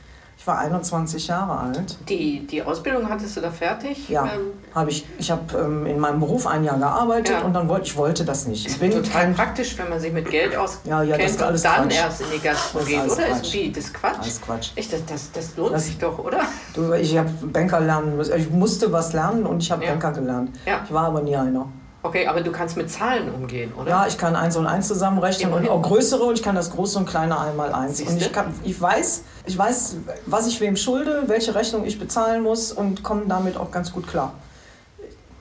Ich 0.43 0.47
war 0.47 0.59
21 0.59 1.27
Jahre 1.27 1.57
alt. 1.57 1.95
Die, 2.09 2.45
die 2.45 2.61
Ausbildung 2.61 3.07
hattest 3.07 3.37
du 3.37 3.39
da 3.39 3.49
fertig? 3.49 4.09
Ja, 4.09 4.25
ähm, 4.25 4.51
habe 4.75 4.89
ich. 4.89 5.05
Ich 5.17 5.31
habe 5.31 5.57
ähm, 5.57 5.85
in 5.85 5.97
meinem 5.97 6.19
Beruf 6.19 6.47
ein 6.47 6.65
Jahr 6.65 6.77
gearbeitet 6.77 7.29
ja. 7.29 7.43
und 7.43 7.53
dann 7.53 7.69
wollte 7.69 7.85
ich 7.85 7.95
wollte 7.95 8.25
das 8.25 8.45
nicht. 8.45 8.67
Ich 8.67 8.77
bin 8.77 8.91
total 8.91 9.09
kein, 9.09 9.35
praktisch, 9.35 9.77
wenn 9.77 9.87
man 9.87 10.01
sich 10.01 10.11
mit 10.11 10.29
Geld 10.29 10.53
auskennt 10.57 10.85
ja, 10.85 11.01
ja, 11.01 11.17
das 11.17 11.31
ist 11.31 11.41
alles 11.41 11.63
und 11.63 11.71
dann 11.71 11.87
Quatsch. 11.87 11.95
erst 11.95 12.21
in 12.23 12.27
die 12.35 12.39
Gastro 12.39 12.79
geht, 12.79 13.05
oder? 13.05 13.15
Quatsch. 13.15 13.41
Ist 13.41 13.53
wie, 13.53 13.71
das 13.71 13.93
Quatsch? 13.93 14.19
Alles 14.19 14.41
Quatsch. 14.41 14.71
Ich, 14.75 14.89
das, 14.89 15.05
das, 15.05 15.31
das 15.31 15.55
lohnt 15.55 15.75
das, 15.75 15.85
sich 15.85 15.97
doch, 15.97 16.19
oder? 16.19 16.41
Du, 16.73 16.91
ich 16.91 17.17
habe 17.17 17.29
Banker 17.43 17.79
lernen 17.79 18.17
müssen. 18.17 18.37
Ich 18.37 18.49
musste 18.49 18.91
was 18.91 19.13
lernen 19.13 19.45
und 19.45 19.63
ich 19.63 19.71
habe 19.71 19.85
ja. 19.85 19.91
Banker 19.91 20.11
gelernt. 20.11 20.59
Ja. 20.65 20.81
Ich 20.83 20.93
war 20.93 21.05
aber 21.05 21.21
nie 21.21 21.37
einer. 21.37 21.69
Okay, 22.05 22.27
aber 22.27 22.41
du 22.41 22.51
kannst 22.51 22.75
mit 22.75 22.91
Zahlen 22.91 23.33
umgehen, 23.33 23.73
oder? 23.73 23.89
Ja, 23.89 24.07
ich 24.07 24.17
kann 24.17 24.35
eins 24.35 24.57
und 24.57 24.67
eins 24.67 24.89
zusammenrechnen 24.89 25.53
und 25.53 25.69
auch 25.69 25.81
größere 25.81 26.21
und 26.23 26.37
ich 26.37 26.43
kann 26.43 26.53
das 26.53 26.71
große 26.71 26.99
und 26.99 27.05
kleine 27.05 27.39
einmal 27.39 27.71
eins. 27.71 28.01
Und 28.01 28.21
ich, 28.21 28.31
kann, 28.33 28.53
ich, 28.65 28.79
weiß, 28.79 29.23
ich 29.45 29.57
weiß, 29.57 29.95
was 30.25 30.47
ich 30.47 30.59
wem 30.59 30.75
schulde, 30.75 31.23
welche 31.27 31.55
Rechnung 31.55 31.85
ich 31.85 31.97
bezahlen 31.97 32.43
muss 32.43 32.73
und 32.73 33.03
komme 33.03 33.23
damit 33.27 33.55
auch 33.55 33.71
ganz 33.71 33.93
gut 33.93 34.05
klar. 34.05 34.33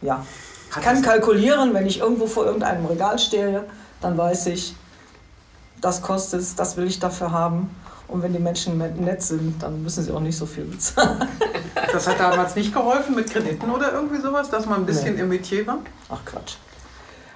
Ja, 0.03 0.25
ich 0.71 0.83
kann 0.83 1.03
kalkulieren, 1.03 1.75
wenn 1.75 1.87
ich 1.87 1.99
irgendwo 1.99 2.27
vor 2.27 2.47
irgendeinem 2.47 2.87
Regal 2.87 3.19
stehe, 3.19 3.65
dann 4.01 4.17
weiß 4.17 4.47
ich, 4.47 4.77
das 5.81 6.01
kostet 6.01 6.41
es, 6.41 6.55
das 6.55 6.77
will 6.77 6.87
ich 6.87 7.01
dafür 7.01 7.33
haben. 7.33 7.75
Und 8.07 8.23
wenn 8.23 8.33
die 8.33 8.39
Menschen 8.39 8.79
nett 8.79 9.23
sind, 9.23 9.63
dann 9.63 9.83
müssen 9.83 10.05
sie 10.05 10.13
auch 10.13 10.21
nicht 10.21 10.37
so 10.37 10.47
viel 10.47 10.65
bezahlen. 10.65 11.27
Das 11.75 12.07
hat 12.07 12.21
damals 12.21 12.57
nicht 12.57 12.73
geholfen 12.73 13.15
mit 13.15 13.31
Krediten 13.31 13.71
oder 13.71 13.93
irgendwie 13.93 14.21
sowas, 14.21 14.51
dass 14.51 14.67
man 14.67 14.81
ein 14.81 14.87
bisschen 14.87 15.15
nee. 15.15 15.21
im 15.21 15.29
Metier 15.29 15.67
war? 15.67 15.79
Ach 16.09 16.25
Quatsch. 16.25 16.57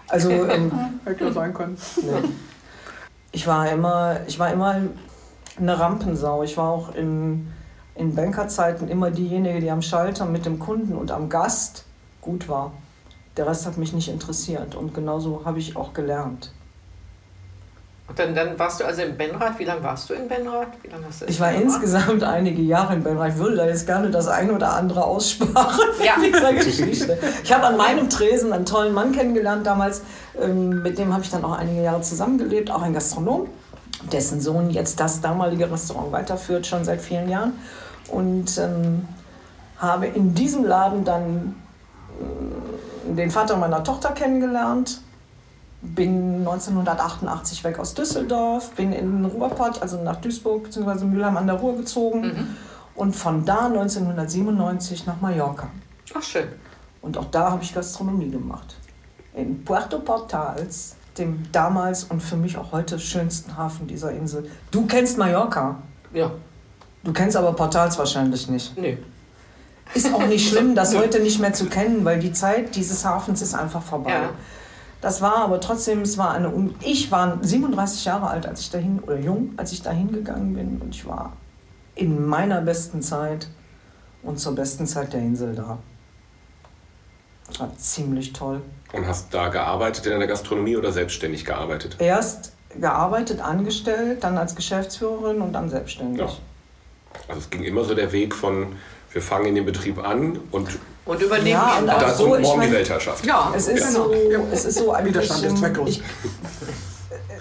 Also 0.08 0.30
ähm, 0.48 0.72
hätte 1.04 1.24
ja 1.24 1.32
sein 1.32 1.54
können. 1.54 1.76
Nee. 2.02 2.28
Ich 3.32 3.46
war 3.46 3.70
immer, 3.70 4.20
ich 4.26 4.38
war 4.38 4.52
immer 4.52 4.80
eine 5.58 5.78
Rampensau. 5.78 6.42
Ich 6.42 6.56
war 6.56 6.70
auch 6.70 6.94
in, 6.94 7.48
in 7.94 8.14
Bankerzeiten 8.14 8.88
immer 8.88 9.10
diejenige, 9.10 9.60
die 9.60 9.70
am 9.70 9.82
Schalter 9.82 10.24
mit 10.26 10.46
dem 10.46 10.58
Kunden 10.58 10.94
und 10.96 11.10
am 11.10 11.28
Gast 11.28 11.84
gut 12.20 12.48
war. 12.48 12.72
Der 13.36 13.46
Rest 13.46 13.66
hat 13.66 13.76
mich 13.76 13.92
nicht 13.92 14.08
interessiert 14.08 14.74
und 14.74 14.94
genauso 14.94 15.42
habe 15.44 15.58
ich 15.58 15.76
auch 15.76 15.92
gelernt. 15.92 16.52
Und 18.08 18.18
dann, 18.20 18.34
dann 18.36 18.56
warst 18.58 18.80
du 18.80 18.84
also 18.84 19.02
in 19.02 19.16
Benrath. 19.16 19.58
Wie 19.58 19.64
lange 19.64 19.82
warst 19.82 20.08
du 20.08 20.14
in 20.14 20.28
Benrath? 20.28 20.68
Wie 20.82 20.88
lange 20.88 21.06
hast 21.06 21.22
du 21.22 21.26
ich 21.26 21.40
war 21.40 21.50
gemacht? 21.50 21.64
insgesamt 21.64 22.22
einige 22.22 22.62
Jahre 22.62 22.94
in 22.94 23.02
Benrath. 23.02 23.30
Ich 23.30 23.38
würde 23.38 23.56
da 23.56 23.66
jetzt 23.66 23.86
gerne 23.86 24.10
das 24.10 24.28
eine 24.28 24.52
oder 24.52 24.74
andere 24.74 25.04
aussparen 25.04 25.88
ja. 26.04 26.14
dieser 26.24 26.52
Geschichte. 26.52 27.18
Ich 27.42 27.52
habe 27.52 27.66
an 27.66 27.76
meinem 27.76 28.08
Tresen 28.08 28.52
einen 28.52 28.64
tollen 28.64 28.94
Mann 28.94 29.10
kennengelernt 29.10 29.66
damals. 29.66 30.02
Ähm, 30.40 30.82
mit 30.82 30.98
dem 30.98 31.12
habe 31.12 31.24
ich 31.24 31.30
dann 31.30 31.44
auch 31.44 31.58
einige 31.58 31.82
Jahre 31.82 32.00
zusammengelebt, 32.00 32.70
auch 32.70 32.82
ein 32.82 32.92
Gastronom, 32.92 33.48
dessen 34.12 34.40
Sohn 34.40 34.70
jetzt 34.70 35.00
das 35.00 35.20
damalige 35.20 35.70
Restaurant 35.70 36.12
weiterführt, 36.12 36.66
schon 36.66 36.84
seit 36.84 37.00
vielen 37.00 37.28
Jahren. 37.28 37.54
Und 38.08 38.56
ähm, 38.58 39.08
habe 39.78 40.06
in 40.06 40.32
diesem 40.32 40.64
Laden 40.64 41.04
dann 41.04 41.56
äh, 42.20 43.14
den 43.14 43.32
Vater 43.32 43.56
meiner 43.56 43.82
Tochter 43.82 44.10
kennengelernt 44.10 45.00
bin 45.82 46.38
1988 46.38 47.64
weg 47.64 47.78
aus 47.78 47.94
Düsseldorf, 47.94 48.70
bin 48.72 48.92
in 48.92 49.24
Ruhrpott, 49.24 49.82
also 49.82 50.02
nach 50.02 50.16
Duisburg 50.16 50.64
bzw. 50.64 51.04
Mülheim 51.04 51.36
an 51.36 51.46
der 51.46 51.56
Ruhr 51.56 51.76
gezogen 51.76 52.20
mhm. 52.20 52.56
und 52.94 53.14
von 53.14 53.44
da 53.44 53.66
1997 53.66 55.06
nach 55.06 55.20
Mallorca. 55.20 55.68
Ach 56.14 56.22
schön. 56.22 56.48
Und 57.02 57.18
auch 57.18 57.26
da 57.26 57.50
habe 57.52 57.62
ich 57.62 57.74
Gastronomie 57.74 58.30
gemacht. 58.30 58.76
In 59.34 59.64
Puerto 59.64 59.98
Portals, 59.98 60.96
dem 61.18 61.44
damals 61.52 62.04
und 62.04 62.22
für 62.22 62.36
mich 62.36 62.56
auch 62.56 62.72
heute 62.72 62.98
schönsten 62.98 63.56
Hafen 63.56 63.86
dieser 63.86 64.10
Insel. 64.12 64.50
Du 64.70 64.86
kennst 64.86 65.18
Mallorca? 65.18 65.76
Ja. 66.12 66.30
Du 67.04 67.12
kennst 67.12 67.36
aber 67.36 67.52
Portals 67.52 67.98
wahrscheinlich 67.98 68.48
nicht. 68.48 68.76
Nee. 68.76 68.98
Ist 69.94 70.12
auch 70.12 70.26
nicht 70.26 70.48
schlimm, 70.50 70.74
das 70.74 70.96
heute 70.96 71.20
nicht 71.20 71.38
mehr 71.38 71.52
zu 71.52 71.66
kennen, 71.66 72.04
weil 72.04 72.18
die 72.18 72.32
Zeit 72.32 72.74
dieses 72.74 73.04
Hafens 73.04 73.42
ist 73.42 73.54
einfach 73.54 73.82
vorbei. 73.82 74.10
Ja. 74.10 74.30
Das 75.06 75.20
war 75.20 75.36
aber 75.36 75.60
trotzdem, 75.60 76.02
es 76.02 76.18
war 76.18 76.32
eine. 76.32 76.52
Ich 76.82 77.12
war 77.12 77.38
37 77.40 78.06
Jahre 78.06 78.26
alt, 78.26 78.44
als 78.44 78.62
ich 78.62 78.70
dahin, 78.70 78.98
oder 78.98 79.16
jung, 79.16 79.54
als 79.56 79.70
ich 79.70 79.80
dahin 79.80 80.10
gegangen 80.10 80.56
bin. 80.56 80.80
Und 80.80 80.96
ich 80.96 81.06
war 81.06 81.32
in 81.94 82.26
meiner 82.26 82.60
besten 82.60 83.02
Zeit 83.02 83.46
und 84.24 84.40
zur 84.40 84.56
besten 84.56 84.84
Zeit 84.84 85.12
der 85.12 85.20
Insel 85.20 85.54
da. 85.54 85.78
Das 87.46 87.60
war 87.60 87.76
ziemlich 87.76 88.32
toll. 88.32 88.62
Und 88.92 89.06
hast 89.06 89.32
da 89.32 89.46
gearbeitet 89.46 90.06
in 90.06 90.18
der 90.18 90.26
Gastronomie 90.26 90.76
oder 90.76 90.90
selbstständig 90.90 91.44
gearbeitet? 91.44 91.94
Erst 92.00 92.50
gearbeitet, 92.76 93.40
angestellt, 93.40 94.24
dann 94.24 94.36
als 94.36 94.56
Geschäftsführerin 94.56 95.40
und 95.40 95.52
dann 95.52 95.70
selbstständig. 95.70 96.18
Ja. 96.18 96.36
Also 97.28 97.42
es 97.42 97.50
ging 97.50 97.62
immer 97.62 97.84
so 97.84 97.94
der 97.94 98.10
Weg 98.10 98.34
von, 98.34 98.74
wir 99.12 99.22
fangen 99.22 99.46
in 99.46 99.54
den 99.54 99.66
Betrieb 99.66 100.04
an 100.04 100.40
und 100.50 100.68
und 101.06 101.22
übernehmen 101.22 101.48
ja, 101.48 101.78
und, 101.78 101.88
und 101.88 102.16
so, 102.16 102.26
morgen 102.26 102.60
die 102.62 102.72
Weltherrschaft. 102.72 103.24
Ja, 103.24 103.52
es 103.56 103.68
ist, 103.68 103.80
ja. 103.80 103.90
so, 103.90 104.12
es 104.52 104.64
ist 104.64 104.78
so 104.78 104.92
ein 104.92 105.06
Widerstand 105.06 105.44
ist 105.44 105.58
zwecklos. 105.58 105.88
Ich, 105.88 106.02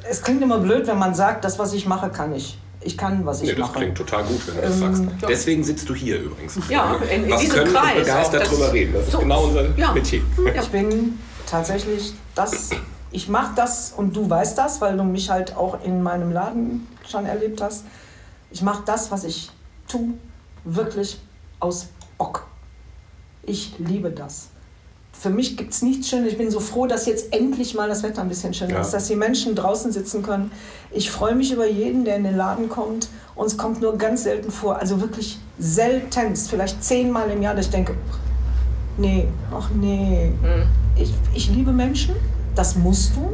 es 0.08 0.22
klingt 0.22 0.42
immer 0.42 0.60
blöd, 0.60 0.88
wenn 0.88 1.00
man 1.00 1.16
sagt, 1.16 1.44
das, 1.44 1.58
was 1.58 1.74
ich 1.74 1.86
mache, 1.86 2.10
kann 2.10 2.34
ich. 2.34 2.60
Ich 2.82 2.96
kann, 2.96 3.26
was 3.26 3.42
ich 3.42 3.50
nee, 3.50 3.56
das 3.56 3.62
mache. 3.62 3.72
Das 3.72 3.82
klingt 3.82 3.98
total 3.98 4.24
gut, 4.26 4.42
wenn 4.48 4.56
du 4.56 4.62
das 4.62 4.76
ähm, 4.76 4.96
sagst. 4.96 5.26
Deswegen 5.28 5.64
sitzt 5.64 5.90
du 5.90 5.96
hier 5.96 6.20
übrigens. 6.20 6.60
Ja, 6.70 6.96
in, 7.12 7.26
in 7.26 7.32
was 7.32 7.42
diesem 7.42 7.56
können 7.56 7.74
Kreis. 7.74 8.00
begeistert 8.00 8.52
drüber 8.52 8.72
reden. 8.72 8.94
Das 8.94 9.12
so. 9.12 9.18
ist 9.18 9.24
genau 9.24 9.44
unser 9.46 9.76
ja. 9.76 9.92
Metier. 9.92 10.22
Ich 10.54 10.70
bin 10.70 11.18
tatsächlich 11.48 12.14
das. 12.36 12.70
Ich 13.12 13.28
mache 13.28 13.54
das 13.56 13.94
und 13.96 14.16
du 14.16 14.30
weißt 14.30 14.58
das, 14.58 14.82
weil 14.82 14.98
du 14.98 15.04
mich 15.04 15.32
halt 15.32 15.56
auch 15.58 15.84
in 15.84 16.04
meinem 16.04 16.32
Laden 16.32 16.88
schon 17.10 17.26
erlebt 17.26 17.62
hast. 17.62 17.86
Ich 18.52 18.62
mache 18.62 18.84
das, 18.86 19.10
was 19.10 19.24
ich 19.24 19.50
tue, 19.88 20.14
wirklich 20.64 21.20
aus 21.60 21.88
Bock. 22.20 22.46
Ich 23.46 23.76
liebe 23.78 24.10
das. 24.10 24.50
Für 25.14 25.30
mich 25.30 25.56
gibt 25.56 25.72
es 25.72 25.82
nichts 25.82 26.10
Schönes. 26.10 26.34
Ich 26.34 26.38
bin 26.38 26.52
so 26.52 26.60
froh, 26.60 26.88
dass 26.88 27.06
jetzt 27.06 27.34
endlich 27.34 27.74
mal 27.74 27.88
das 27.88 28.04
Wetter 28.04 28.22
ein 28.22 28.28
bisschen 28.28 28.54
schöner 28.54 28.74
ja. 28.74 28.82
ist, 28.82 28.92
dass 28.92 29.08
die 29.08 29.16
Menschen 29.16 29.56
draußen 29.56 29.92
sitzen 29.92 30.24
können. 30.24 30.52
Ich 30.92 31.10
freue 31.10 31.36
mich 31.36 31.52
über 31.54 31.68
jeden, 31.68 32.06
der 32.06 32.18
in 32.18 32.24
den 32.24 32.36
Laden 32.36 32.70
kommt. 32.70 33.08
Uns 33.34 33.58
kommt 33.58 33.82
nur 33.82 33.98
ganz 33.98 34.24
selten 34.24 34.52
vor, 34.52 34.78
also 34.78 35.02
wirklich 35.02 35.40
seltenst, 35.58 36.50
vielleicht 36.50 36.84
zehnmal 36.84 37.30
im 37.30 37.42
Jahr, 37.42 37.56
dass 37.56 37.66
ich 37.66 37.72
denke, 37.72 37.96
nee, 38.98 39.28
ach 39.54 39.70
nee. 39.74 40.32
Mhm. 40.42 40.68
Ich, 41.02 41.14
ich 41.34 41.50
liebe 41.50 41.72
Menschen, 41.72 42.16
das 42.56 42.76
musst 42.76 43.16
du. 43.16 43.32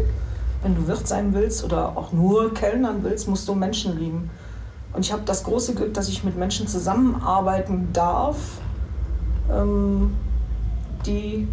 Wenn 0.64 0.76
du 0.76 0.88
Wirt 0.88 1.08
sein 1.08 1.34
willst 1.34 1.64
oder 1.64 1.98
auch 1.98 2.12
nur 2.12 2.54
Kellnern 2.54 3.04
willst, 3.04 3.28
musst 3.28 3.48
du 3.48 3.56
Menschen 3.56 3.98
lieben. 3.98 4.30
Und 4.94 5.06
ich 5.06 5.12
habe 5.12 5.24
das 5.26 5.44
große 5.44 5.74
Glück, 5.74 5.94
dass 5.94 6.10
ich 6.10 6.24
mit 6.24 6.38
Menschen 6.38 6.68
zusammenarbeiten 6.68 7.90
darf, 7.94 8.38
ähm, 9.52 10.16
die 11.06 11.48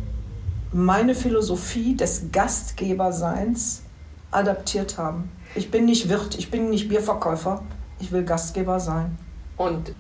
meine 0.72 1.14
Philosophie 1.14 1.96
des 1.96 2.30
Gastgeberseins 2.30 3.82
adaptiert 4.30 4.98
haben. 4.98 5.30
Ich 5.54 5.70
bin 5.70 5.86
nicht 5.86 6.08
Wirt, 6.08 6.38
ich 6.38 6.50
bin 6.50 6.68
nicht 6.70 6.88
Bierverkäufer, 6.88 7.62
ich 7.98 8.12
will 8.12 8.24
Gastgeber 8.24 8.78
sein. 8.78 9.16
Und 9.56 9.94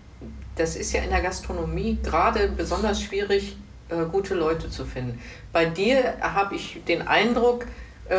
das 0.56 0.76
ist 0.76 0.92
ja 0.92 1.02
in 1.02 1.10
der 1.10 1.22
Gastronomie 1.22 1.98
gerade 2.02 2.48
besonders 2.48 3.00
schwierig, 3.00 3.56
äh, 3.88 4.04
gute 4.04 4.34
Leute 4.34 4.68
zu 4.68 4.84
finden. 4.84 5.18
Bei 5.52 5.64
dir 5.64 6.14
habe 6.20 6.56
ich 6.56 6.82
den 6.86 7.06
Eindruck, 7.08 7.66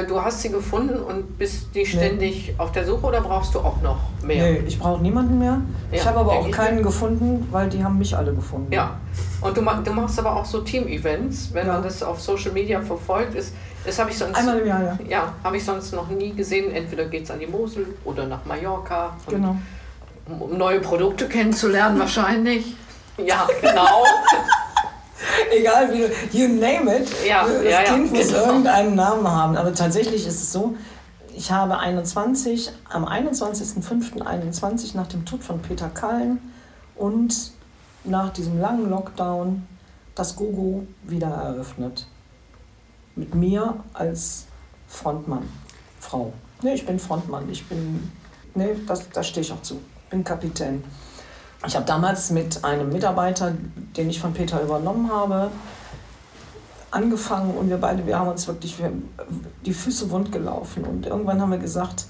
du 0.08 0.22
hast 0.22 0.42
sie 0.42 0.50
gefunden 0.50 1.02
und 1.02 1.38
bist 1.40 1.74
die 1.74 1.86
ständig 1.86 2.50
nee. 2.50 2.54
auf 2.60 2.72
der 2.72 2.86
Suche 2.86 3.08
oder 3.08 3.22
brauchst 3.22 3.56
du 3.56 3.60
auch 3.60 3.82
noch 3.82 3.98
mehr? 4.24 4.52
Nee, 4.52 4.64
ich 4.68 4.78
brauche 4.78 5.02
niemanden 5.02 5.40
mehr. 5.40 5.62
Ja, 5.92 5.98
ich 5.98 6.06
habe 6.06 6.20
aber 6.20 6.34
auch 6.34 6.52
keinen 6.52 6.84
gefunden, 6.84 7.48
weil 7.52 7.70
die 7.70 7.84
haben 7.84 7.98
mich 7.98 8.16
alle 8.16 8.34
gefunden. 8.34 8.72
Ja, 8.72 9.00
und 9.42 9.58
du, 9.58 9.62
du 9.62 9.92
machst 9.92 10.20
aber 10.20 10.36
auch 10.36 10.46
so 10.46 10.62
Team-Events, 10.62 11.50
wenn 11.54 11.66
ja. 11.66 11.74
man 11.74 11.84
das 11.84 12.04
auf 12.04 12.22
Social 12.22 12.52
Media 12.52 12.82
verfolgt. 12.82 13.34
Ist, 13.34 13.54
das 13.84 13.98
habe 13.98 14.12
ich 14.12 14.18
sonst, 14.18 14.36
Einmal 14.36 14.60
im 14.60 14.68
Jahr, 14.68 14.84
ja. 14.84 14.98
Ja, 15.08 15.34
habe 15.44 15.58
ich 15.58 15.66
sonst 15.66 15.92
noch 15.94 16.10
nie 16.10 16.34
gesehen. 16.34 16.72
Entweder 16.72 17.06
geht 17.06 17.24
es 17.24 17.32
an 17.32 17.40
die 17.40 17.48
Mosel 17.48 17.88
oder 18.06 18.28
nach 18.28 18.46
Mallorca. 18.46 19.16
genau. 19.28 19.56
Um 20.28 20.56
neue 20.60 20.80
Produkte 20.80 21.28
kennenzulernen 21.28 21.98
wahrscheinlich. 21.98 22.76
Ja, 23.18 23.48
genau. 23.62 24.04
Egal 25.52 25.94
wie 25.94 26.00
du, 26.00 26.38
you 26.38 26.48
name 26.48 26.98
it. 26.98 27.10
Ja, 27.28 27.46
das 27.46 27.64
ja, 27.64 27.84
Kind 27.84 28.12
ja, 28.12 28.18
muss 28.18 28.28
genau. 28.28 28.46
irgendeinen 28.46 28.96
Namen 28.96 29.28
haben. 29.28 29.58
Aber 29.58 29.74
tatsächlich 29.74 30.26
ist 30.26 30.42
es 30.42 30.52
so, 30.52 30.76
ich 31.36 31.52
habe 31.52 31.78
21, 31.78 32.72
am 32.90 33.06
21.05.21 33.06 34.96
nach 34.96 35.08
dem 35.08 35.26
Tod 35.26 35.44
von 35.44 35.62
Peter 35.62 35.90
Kallen 35.90 36.40
und 36.96 37.52
nach 38.04 38.32
diesem 38.34 38.60
langen 38.60 38.90
Lockdown 38.90 39.68
das 40.16 40.36
Gogo 40.36 40.86
wieder 41.04 41.30
eröffnet. 41.30 42.08
Mit 43.16 43.36
mir 43.36 43.76
als 43.94 44.46
Frontmann, 44.88 45.48
Frau. 46.00 46.34
Nee, 46.62 46.74
ich 46.74 46.86
bin 46.86 47.00
Frontmann. 47.00 47.50
Ich 47.50 47.68
bin, 47.68 48.12
nee, 48.56 48.76
das, 48.86 49.10
da 49.10 49.24
stehe 49.24 49.42
ich 49.46 49.52
auch 49.52 49.62
zu. 49.62 49.76
Ich 50.06 50.10
bin 50.10 50.24
Kapitän. 50.24 50.84
Ich 51.68 51.76
habe 51.76 51.86
damals 51.86 52.32
mit 52.32 52.64
einem 52.64 52.90
Mitarbeiter, 52.90 53.54
den 53.98 54.10
ich 54.10 54.20
von 54.20 54.34
Peter 54.34 54.62
übernommen 54.62 55.12
habe, 55.12 55.52
angefangen 56.92 57.56
und 57.56 57.70
wir 57.70 57.78
beide, 57.78 58.06
wir 58.06 58.18
haben 58.18 58.30
uns 58.30 58.48
wirklich 58.48 58.76
die 59.66 59.74
Füße 59.74 60.10
wund 60.10 60.32
gelaufen. 60.32 60.86
Und 60.86 61.06
irgendwann 61.06 61.42
haben 61.42 61.52
wir 61.52 61.60
gesagt, 61.60 62.06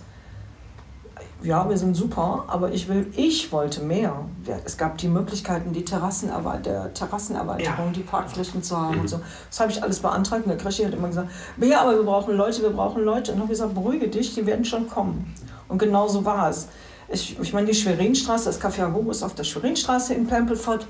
ja, 1.42 1.70
wir 1.70 1.78
sind 1.78 1.96
super, 1.96 2.44
aber 2.48 2.72
ich 2.72 2.90
will, 2.90 3.08
ich 3.16 3.52
wollte 3.52 3.82
mehr. 3.82 4.26
Es 4.66 4.78
gab 4.78 4.98
die 4.98 5.08
Möglichkeiten, 5.08 5.72
die 5.72 5.86
Terrassenerweiterung, 5.86 6.64
der 6.64 6.94
Terrassenerweiterung, 6.94 7.88
ja. 7.88 7.92
die 7.94 8.02
Parkflächen 8.02 8.62
zu 8.62 8.78
haben 8.78 8.96
mhm. 8.96 9.02
und 9.02 9.08
so. 9.08 9.22
Das 9.50 9.60
habe 9.62 9.72
ich 9.72 9.82
alles 9.82 10.00
beantragt 10.00 10.44
und 10.44 10.50
der 10.50 10.58
Krischi 10.58 10.84
hat 10.84 10.94
immer 10.94 11.08
gesagt, 11.08 11.30
ja, 11.62 11.82
aber 11.82 11.96
wir 11.96 12.04
brauchen 12.04 12.36
Leute, 12.36 12.62
wir 12.62 12.72
brauchen 12.72 13.04
Leute. 13.04 13.32
Und 13.32 13.38
dann 13.38 13.44
habe 13.44 13.54
ich 13.54 13.60
gesagt, 13.60 13.74
beruhige 13.74 14.10
dich, 14.10 14.36
die 14.36 14.46
werden 14.46 14.66
schon 14.66 14.90
kommen. 14.90 15.34
Und 15.70 15.78
genau 15.78 16.08
so 16.08 16.26
war 16.26 16.50
es. 16.50 16.68
Ich, 17.12 17.40
ich 17.40 17.54
meine, 17.54 17.68
die 17.68 17.74
Schwerinstraße, 17.74 18.46
das 18.46 18.62
Café 18.62 18.84
Agogo 18.84 19.12
ist 19.12 19.24
auf 19.24 19.34
der 19.34 19.44
Schwerinstraße 19.44 20.14
in 20.14 20.28
Pempelfort. 20.28 20.86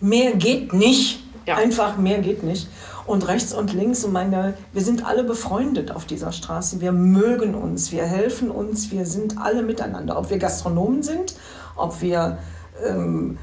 Mehr 0.00 0.36
geht 0.36 0.72
nicht. 0.72 1.22
Ja. 1.46 1.56
Einfach 1.56 1.96
mehr 1.96 2.18
geht 2.18 2.42
nicht. 2.42 2.68
Und 3.06 3.26
rechts 3.28 3.54
und 3.54 3.72
links, 3.72 4.04
und 4.04 4.12
meine, 4.12 4.54
wir 4.72 4.82
sind 4.82 5.06
alle 5.06 5.22
befreundet 5.22 5.92
auf 5.92 6.04
dieser 6.04 6.32
Straße. 6.32 6.80
Wir 6.80 6.90
mögen 6.92 7.54
uns, 7.54 7.92
wir 7.92 8.04
helfen 8.04 8.50
uns, 8.50 8.90
wir 8.90 9.06
sind 9.06 9.38
alle 9.38 9.62
miteinander. 9.62 10.18
Ob 10.18 10.30
wir 10.30 10.38
Gastronomen 10.38 11.04
sind, 11.04 11.36
ob 11.76 12.02
wir 12.02 12.38
ähm, 12.84 13.38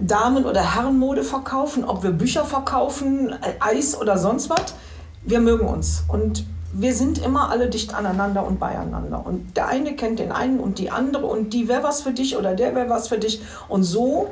Damen- 0.00 0.44
oder 0.44 0.74
Herrenmode 0.74 1.22
verkaufen, 1.22 1.84
ob 1.84 2.02
wir 2.02 2.10
Bücher 2.10 2.44
verkaufen, 2.44 3.30
äh, 3.30 3.54
Eis 3.60 3.98
oder 3.98 4.18
sonst 4.18 4.50
was. 4.50 4.74
Wir 5.22 5.40
mögen 5.40 5.66
uns. 5.66 6.04
Und 6.08 6.44
wir 6.76 6.94
sind 6.94 7.18
immer 7.18 7.50
alle 7.50 7.68
dicht 7.68 7.94
aneinander 7.94 8.44
und 8.44 8.58
beieinander. 8.58 9.24
Und 9.24 9.56
der 9.56 9.68
eine 9.68 9.94
kennt 9.94 10.18
den 10.18 10.32
einen 10.32 10.58
und 10.58 10.78
die 10.78 10.90
andere 10.90 11.26
und 11.26 11.50
die 11.52 11.68
wäre 11.68 11.82
was 11.82 12.02
für 12.02 12.12
dich 12.12 12.36
oder 12.36 12.54
der 12.54 12.74
wäre 12.74 12.88
was 12.88 13.08
für 13.08 13.18
dich. 13.18 13.42
Und 13.68 13.84
so 13.84 14.30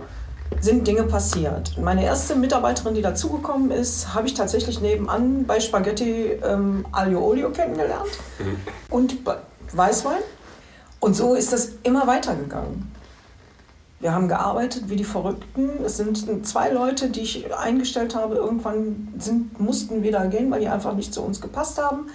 sind 0.61 0.87
Dinge 0.87 1.05
passiert. 1.05 1.79
Meine 1.79 2.05
erste 2.05 2.35
Mitarbeiterin, 2.35 2.95
die 2.95 3.03
dazugekommen 3.03 3.71
ist, 3.71 4.13
habe 4.15 4.27
ich 4.27 4.35
tatsächlich 4.35 4.81
nebenan 4.81 5.45
bei 5.47 5.61
Spaghetti 5.61 6.33
ähm, 6.45 6.85
Aglio 6.93 7.25
Olio 7.25 7.51
kennengelernt 7.51 8.11
mhm. 8.39 8.57
und 8.91 9.17
Weißwein. 9.73 10.21
Und 11.01 11.17
so 11.17 11.35
ist 11.35 11.53
das 11.53 11.71
immer 11.85 12.07
weitergegangen. 12.07 12.93
Wir 14.03 14.13
haben 14.13 14.27
gearbeitet 14.27 14.85
wie 14.89 14.97
die 14.97 15.05
Verrückten. 15.05 15.71
Es 15.85 15.97
sind 15.97 16.45
zwei 16.45 16.71
Leute, 16.71 17.09
die 17.09 17.21
ich 17.21 17.55
eingestellt 17.55 18.17
habe, 18.17 18.35
irgendwann 18.35 19.15
sind, 19.19 19.61
mussten 19.61 20.03
wieder 20.03 20.27
gehen, 20.27 20.51
weil 20.51 20.61
die 20.61 20.69
einfach 20.69 20.95
nicht 20.95 21.15
zu 21.15 21.23
uns 21.23 21.41
gepasst 21.41 21.81
haben. 21.81 22.09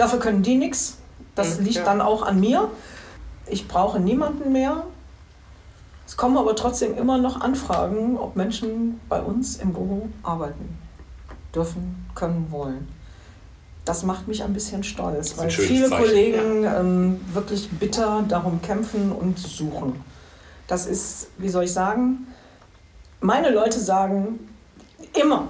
Dafür 0.00 0.18
können 0.18 0.42
die 0.42 0.54
nichts. 0.54 0.96
Das 1.34 1.58
mhm, 1.58 1.64
liegt 1.66 1.76
ja. 1.76 1.84
dann 1.84 2.00
auch 2.00 2.22
an 2.22 2.40
mir. 2.40 2.70
Ich 3.46 3.68
brauche 3.68 4.00
niemanden 4.00 4.50
mehr. 4.50 4.84
Es 6.06 6.16
kommen 6.16 6.38
aber 6.38 6.56
trotzdem 6.56 6.96
immer 6.96 7.18
noch 7.18 7.42
Anfragen, 7.42 8.16
ob 8.16 8.34
Menschen 8.34 8.98
bei 9.10 9.20
uns 9.20 9.56
im 9.56 9.74
Gogo 9.74 10.08
arbeiten 10.22 10.78
dürfen, 11.54 12.06
können, 12.14 12.46
wollen. 12.50 12.88
Das 13.84 14.02
macht 14.02 14.26
mich 14.26 14.42
ein 14.42 14.54
bisschen 14.54 14.84
stolz, 14.84 15.36
weil 15.36 15.50
viele 15.50 15.90
Zeichen, 15.90 16.02
Kollegen 16.02 16.62
ja. 16.62 16.80
ähm, 16.80 17.20
wirklich 17.34 17.68
bitter 17.68 18.24
darum 18.26 18.62
kämpfen 18.62 19.12
und 19.12 19.38
suchen. 19.38 20.02
Das 20.66 20.86
ist, 20.86 21.28
wie 21.36 21.50
soll 21.50 21.64
ich 21.64 21.74
sagen, 21.74 22.26
meine 23.20 23.50
Leute 23.50 23.78
sagen 23.78 24.48
immer, 25.20 25.48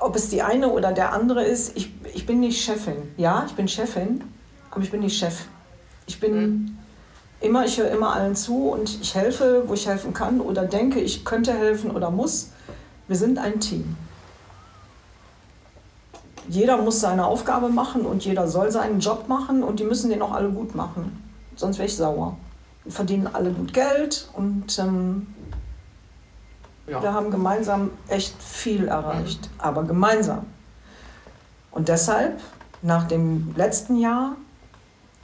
ob 0.00 0.16
es 0.16 0.28
die 0.28 0.42
eine 0.42 0.68
oder 0.68 0.92
der 0.92 1.12
andere 1.12 1.44
ist, 1.44 1.76
ich, 1.76 1.92
ich 2.14 2.26
bin 2.26 2.40
nicht 2.40 2.62
Chefin. 2.62 3.14
Ja, 3.16 3.44
ich 3.46 3.54
bin 3.54 3.68
Chefin, 3.68 4.24
aber 4.70 4.82
ich 4.82 4.90
bin 4.90 5.00
nicht 5.00 5.18
Chef. 5.18 5.46
Ich 6.06 6.18
bin 6.18 6.34
mhm 6.34 6.78
immer, 7.40 7.64
ich 7.64 7.78
höre 7.78 7.90
immer 7.90 8.12
allen 8.12 8.36
zu 8.36 8.68
und 8.68 9.00
ich 9.00 9.14
helfe, 9.14 9.64
wo 9.66 9.74
ich 9.74 9.86
helfen 9.86 10.12
kann 10.12 10.40
oder 10.40 10.64
denke, 10.64 11.00
ich 11.00 11.24
könnte 11.24 11.52
helfen 11.52 11.90
oder 11.90 12.10
muss. 12.10 12.50
Wir 13.08 13.16
sind 13.16 13.38
ein 13.38 13.60
Team. 13.60 13.96
Jeder 16.48 16.78
muss 16.78 17.00
seine 17.00 17.26
Aufgabe 17.26 17.68
machen 17.68 18.02
und 18.02 18.24
jeder 18.24 18.48
soll 18.48 18.70
seinen 18.70 19.00
Job 19.00 19.28
machen 19.28 19.62
und 19.62 19.80
die 19.80 19.84
müssen 19.84 20.10
den 20.10 20.22
auch 20.22 20.32
alle 20.32 20.50
gut 20.50 20.74
machen. 20.74 21.24
Sonst 21.56 21.78
wäre 21.78 21.86
ich 21.86 21.96
sauer. 21.96 22.36
Wir 22.84 22.92
verdienen 22.92 23.28
alle 23.32 23.50
gut 23.50 23.72
Geld 23.72 24.28
und 24.34 24.78
ähm, 24.78 25.26
ja. 26.90 27.02
wir 27.02 27.12
haben 27.12 27.30
gemeinsam 27.30 27.90
echt 28.08 28.40
viel 28.42 28.88
erreicht. 28.88 29.42
Mhm. 29.42 29.60
Aber 29.60 29.84
gemeinsam. 29.84 30.46
Und 31.70 31.88
deshalb, 31.88 32.40
nach 32.82 33.06
dem 33.06 33.54
letzten 33.56 33.96
Jahr, 33.96 34.32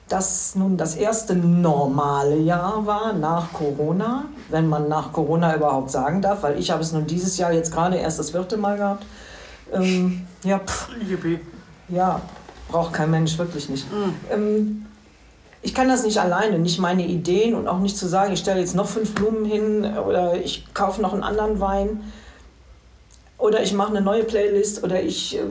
das 0.09 0.55
nun 0.55 0.77
das 0.77 0.95
erste 0.95 1.35
normale 1.35 2.37
Jahr 2.37 2.87
war 2.87 3.13
nach 3.13 3.53
Corona, 3.53 4.27
wenn 4.51 4.69
man 4.69 4.89
nach 4.89 5.13
Corona 5.13 5.57
überhaupt 5.57 5.91
sagen 5.91 6.23
darf, 6.23 6.45
weil 6.45 6.59
ich 6.59 6.71
habe 6.71 6.83
es 6.83 6.93
nun 6.93 7.07
dieses 7.07 7.37
Jahr 7.39 7.53
jetzt 7.53 7.73
gerade 7.73 7.97
erst 7.97 8.21
das 8.21 8.31
vierte 8.31 8.57
Mal 8.57 8.77
gehabt. 8.77 9.05
Ähm, 9.73 10.25
ja, 10.45 10.61
pff, 10.61 10.91
ja, 11.89 12.21
braucht 12.69 12.93
kein 12.93 13.11
Mensch 13.11 13.37
wirklich 13.37 13.69
nicht. 13.69 13.91
Mhm. 13.91 14.15
Ähm, 14.31 14.87
ich 15.67 15.75
kann 15.75 15.89
das 15.89 16.05
nicht 16.05 16.19
alleine, 16.19 16.59
nicht 16.59 16.79
meine 16.79 17.07
Ideen 17.07 17.55
und 17.55 17.69
auch 17.69 17.79
nicht 17.79 17.99
zu 17.99 18.07
sagen, 18.09 18.33
ich 18.33 18.41
stelle 18.41 18.61
jetzt 18.61 18.75
noch 18.75 18.89
fünf 18.89 19.15
Blumen 19.15 19.45
hin 19.45 19.85
oder 19.99 20.37
ich 20.37 20.65
kaufe 20.73 21.03
noch 21.03 21.13
einen 21.13 21.23
anderen 21.23 21.61
Wein 21.61 22.05
oder 23.39 23.63
ich 23.63 23.73
mache 23.75 23.91
eine 23.91 24.01
neue 24.01 24.25
Playlist 24.25 24.83
oder 24.83 25.03
ich 25.03 25.37
äh, 25.37 25.43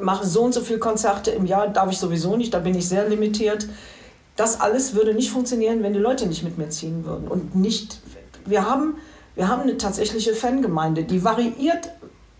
mache 0.00 0.26
so 0.26 0.42
und 0.42 0.52
so 0.52 0.60
viele 0.60 0.78
Konzerte 0.78 1.30
im 1.30 1.46
Jahr, 1.46 1.68
darf 1.68 1.90
ich 1.90 1.98
sowieso 1.98 2.36
nicht, 2.36 2.52
da 2.52 2.58
bin 2.58 2.74
ich 2.74 2.86
sehr 2.88 3.08
limitiert 3.08 3.66
das 4.40 4.58
alles 4.58 4.94
würde 4.94 5.12
nicht 5.12 5.30
funktionieren, 5.30 5.82
wenn 5.82 5.92
die 5.92 5.98
Leute 5.98 6.26
nicht 6.26 6.42
mit 6.42 6.56
mir 6.56 6.70
ziehen 6.70 7.04
würden. 7.04 7.28
Und 7.28 7.54
nicht, 7.54 8.00
wir 8.46 8.64
haben, 8.64 8.96
wir 9.34 9.48
haben 9.48 9.62
eine 9.62 9.76
tatsächliche 9.76 10.34
Fangemeinde, 10.34 11.04
die 11.04 11.22
variiert 11.22 11.90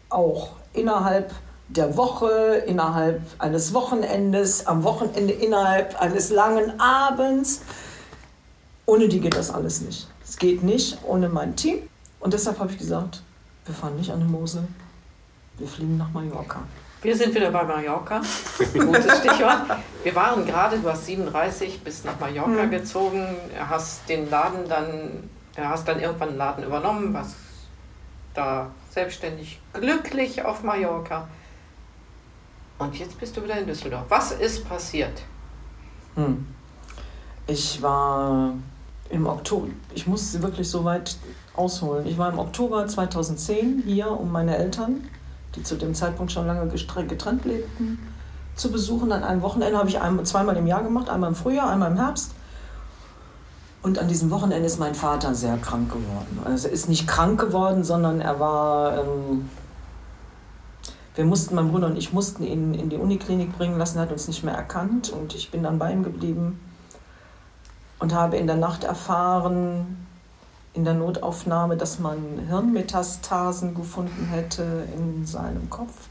auch 0.08 0.52
innerhalb 0.72 1.30
der 1.76 1.96
Woche, 1.96 2.64
innerhalb 2.66 3.22
eines 3.38 3.72
Wochenendes, 3.74 4.66
am 4.66 4.82
Wochenende 4.82 5.32
innerhalb 5.32 6.00
eines 6.00 6.30
langen 6.30 6.80
Abends. 6.80 7.62
Ohne 8.86 9.08
die 9.08 9.20
geht 9.20 9.36
das 9.36 9.50
alles 9.50 9.80
nicht. 9.80 10.08
Es 10.24 10.36
geht 10.36 10.62
nicht 10.62 10.98
ohne 11.04 11.28
mein 11.28 11.54
Team. 11.54 11.78
Und 12.18 12.34
deshalb 12.34 12.58
habe 12.58 12.72
ich 12.72 12.78
gesagt, 12.78 13.22
wir 13.64 13.74
fahren 13.74 13.96
nicht 13.96 14.10
an 14.10 14.20
die 14.20 14.26
Mosel, 14.26 14.66
wir 15.58 15.68
fliegen 15.68 15.96
nach 15.96 16.10
Mallorca. 16.10 16.60
Wir 17.02 17.16
sind 17.16 17.34
wieder 17.34 17.50
bei 17.50 17.62
Mallorca. 17.62 18.20
Gutes 18.74 19.18
Stichwort. 19.18 19.62
Wir 20.02 20.14
waren 20.14 20.44
gerade, 20.44 20.76
du 20.76 20.84
warst 20.84 21.06
37, 21.06 21.80
bist 21.82 22.04
nach 22.04 22.18
Mallorca 22.20 22.64
mhm. 22.64 22.70
gezogen, 22.70 23.26
hast 23.58 24.06
den 24.08 24.28
Laden 24.28 24.68
dann, 24.68 25.28
hast 25.56 25.88
dann 25.88 26.00
irgendwann 26.00 26.30
einen 26.30 26.38
Laden 26.38 26.64
übernommen, 26.64 27.14
warst 27.14 27.36
da 28.34 28.70
selbstständig 28.90 29.60
glücklich 29.72 30.44
auf 30.44 30.62
Mallorca. 30.62 31.28
Und 32.80 32.98
jetzt 32.98 33.18
bist 33.20 33.36
du 33.36 33.44
wieder 33.44 33.58
in 33.58 33.66
Düsseldorf. 33.66 34.06
Was 34.08 34.32
ist 34.32 34.68
passiert? 34.68 35.22
Hm. 36.16 36.46
Ich 37.46 37.80
war 37.80 38.54
im 39.10 39.26
Oktober, 39.26 39.68
ich 39.94 40.06
muss 40.06 40.40
wirklich 40.40 40.68
so 40.68 40.84
weit 40.84 41.16
ausholen. 41.54 42.06
Ich 42.06 42.18
war 42.18 42.32
im 42.32 42.38
Oktober 42.38 42.86
2010 42.86 43.82
hier, 43.86 44.10
um 44.10 44.32
meine 44.32 44.56
Eltern 44.56 45.04
die 45.56 45.62
zu 45.62 45.76
dem 45.76 45.94
Zeitpunkt 45.94 46.32
schon 46.32 46.46
lange 46.46 46.68
getrennt 46.68 47.44
lebten, 47.44 47.98
zu 48.54 48.70
besuchen. 48.70 49.12
An 49.12 49.24
einem 49.24 49.42
Wochenende 49.42 49.78
habe 49.78 49.88
ich 49.88 49.98
zweimal 50.24 50.56
im 50.56 50.66
Jahr 50.66 50.82
gemacht, 50.82 51.08
einmal 51.08 51.30
im 51.30 51.36
Frühjahr, 51.36 51.70
einmal 51.70 51.90
im 51.90 51.96
Herbst. 51.96 52.32
Und 53.82 53.98
an 53.98 54.08
diesem 54.08 54.30
Wochenende 54.30 54.66
ist 54.66 54.78
mein 54.78 54.94
Vater 54.94 55.34
sehr 55.34 55.56
krank 55.56 55.88
geworden. 55.88 56.40
Also 56.44 56.68
er 56.68 56.74
ist 56.74 56.88
nicht 56.88 57.08
krank 57.08 57.40
geworden, 57.40 57.82
sondern 57.82 58.20
er 58.20 58.38
war. 58.38 58.98
Ähm, 58.98 59.48
wir 61.14 61.24
mussten, 61.24 61.54
mein 61.54 61.70
Bruder 61.70 61.88
und 61.88 61.96
ich 61.96 62.12
mussten 62.12 62.44
ihn 62.44 62.74
in 62.74 62.88
die 62.88 62.96
Uniklinik 62.96 63.56
bringen 63.56 63.78
lassen, 63.78 63.98
er 63.98 64.02
hat 64.02 64.12
uns 64.12 64.28
nicht 64.28 64.44
mehr 64.44 64.54
erkannt 64.54 65.10
und 65.10 65.34
ich 65.34 65.50
bin 65.50 65.62
dann 65.62 65.78
bei 65.78 65.92
ihm 65.92 66.02
geblieben 66.02 66.60
und 67.98 68.14
habe 68.14 68.36
in 68.36 68.46
der 68.46 68.56
Nacht 68.56 68.84
erfahren, 68.84 70.06
in 70.72 70.84
der 70.84 70.94
Notaufnahme, 70.94 71.76
dass 71.76 71.98
man 71.98 72.18
Hirnmetastasen 72.48 73.74
gefunden 73.74 74.26
hätte 74.26 74.84
in 74.96 75.26
seinem 75.26 75.68
Kopf. 75.68 76.08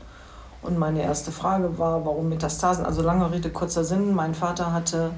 Und 0.62 0.78
meine 0.78 1.02
erste 1.02 1.32
Frage 1.32 1.78
war, 1.78 2.06
warum 2.06 2.28
Metastasen? 2.28 2.86
Also 2.86 3.02
lange 3.02 3.32
Rede, 3.32 3.50
kurzer 3.50 3.86
Sinn. 3.86 4.14
Mein 4.14 4.36
Vater 4.36 4.74
hatte 4.74 5.12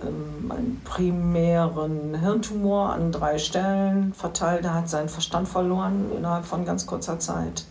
ähm, 0.00 0.52
einen 0.52 0.80
primären 0.84 2.14
Hirntumor 2.14 2.92
an 2.92 3.10
drei 3.10 3.38
Stellen 3.38 4.14
verteilt. 4.14 4.64
Er 4.64 4.74
hat 4.74 4.88
seinen 4.88 5.08
Verstand 5.08 5.48
verloren 5.48 6.12
innerhalb 6.16 6.44
von 6.44 6.64
ganz 6.64 6.86
kurzer 6.86 7.18
Zeit. 7.18 7.64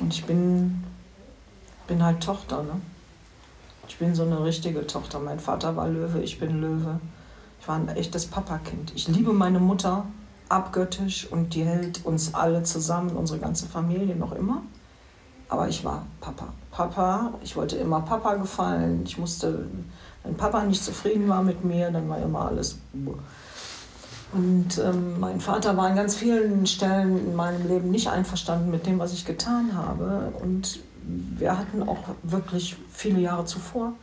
Und 0.00 0.12
ich 0.12 0.24
bin, 0.24 0.84
bin 1.86 2.02
halt 2.02 2.22
Tochter. 2.22 2.62
Ne? 2.62 2.80
Ich 3.88 3.98
bin 3.98 4.14
so 4.14 4.22
eine 4.22 4.44
richtige 4.44 4.86
Tochter. 4.86 5.18
Mein 5.18 5.40
Vater 5.40 5.76
war 5.76 5.88
Löwe, 5.88 6.20
ich 6.20 6.38
bin 6.38 6.60
Löwe. 6.60 7.00
Ich 7.60 7.68
war 7.68 7.76
ein 7.76 7.88
echtes 7.88 8.26
Papakind. 8.26 8.92
Ich 8.94 9.08
liebe 9.08 9.32
meine 9.32 9.60
Mutter 9.60 10.06
abgöttisch 10.48 11.30
und 11.30 11.54
die 11.54 11.64
hält 11.64 12.04
uns 12.04 12.34
alle 12.34 12.62
zusammen, 12.62 13.10
unsere 13.10 13.38
ganze 13.38 13.66
Familie 13.66 14.16
noch 14.16 14.32
immer. 14.32 14.62
Aber 15.48 15.68
ich 15.68 15.84
war 15.84 16.06
Papa. 16.20 16.48
Papa, 16.70 17.32
ich 17.42 17.56
wollte 17.56 17.76
immer 17.76 18.00
Papa 18.00 18.34
gefallen. 18.34 19.02
Ich 19.04 19.18
musste, 19.18 19.66
wenn 20.22 20.36
Papa 20.36 20.62
nicht 20.64 20.84
zufrieden 20.84 21.28
war 21.28 21.42
mit 21.42 21.64
mir, 21.64 21.90
dann 21.90 22.08
war 22.08 22.18
immer 22.18 22.46
alles. 22.46 22.78
Und 24.32 24.78
ähm, 24.78 25.18
mein 25.20 25.40
Vater 25.40 25.76
war 25.76 25.86
an 25.86 25.96
ganz 25.96 26.14
vielen 26.14 26.66
Stellen 26.66 27.18
in 27.28 27.34
meinem 27.34 27.66
Leben 27.66 27.90
nicht 27.90 28.08
einverstanden 28.08 28.70
mit 28.70 28.86
dem, 28.86 28.98
was 28.98 29.12
ich 29.12 29.24
getan 29.24 29.74
habe. 29.74 30.32
Und 30.42 30.80
wir 31.02 31.58
hatten 31.58 31.88
auch 31.88 31.98
wirklich 32.22 32.76
viele 32.92 33.20
Jahre 33.20 33.46
zuvor 33.46 33.94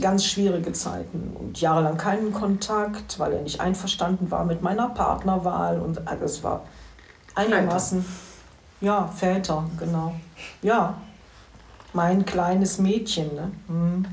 ganz 0.00 0.24
schwierige 0.24 0.72
Zeiten 0.72 1.36
und 1.38 1.60
jahrelang 1.60 1.96
keinen 1.96 2.32
Kontakt, 2.32 3.18
weil 3.18 3.32
er 3.32 3.42
nicht 3.42 3.60
einverstanden 3.60 4.30
war 4.30 4.44
mit 4.44 4.62
meiner 4.62 4.88
Partnerwahl 4.88 5.80
und 5.80 6.00
es 6.22 6.42
war 6.42 6.64
einigermaßen, 7.34 8.04
ja, 8.80 9.06
Väter, 9.06 9.64
genau. 9.78 10.14
Ja, 10.62 10.94
mein 11.92 12.24
kleines 12.24 12.78
Mädchen. 12.78 13.34
Ne? 13.34 13.50
Hm. 13.68 14.06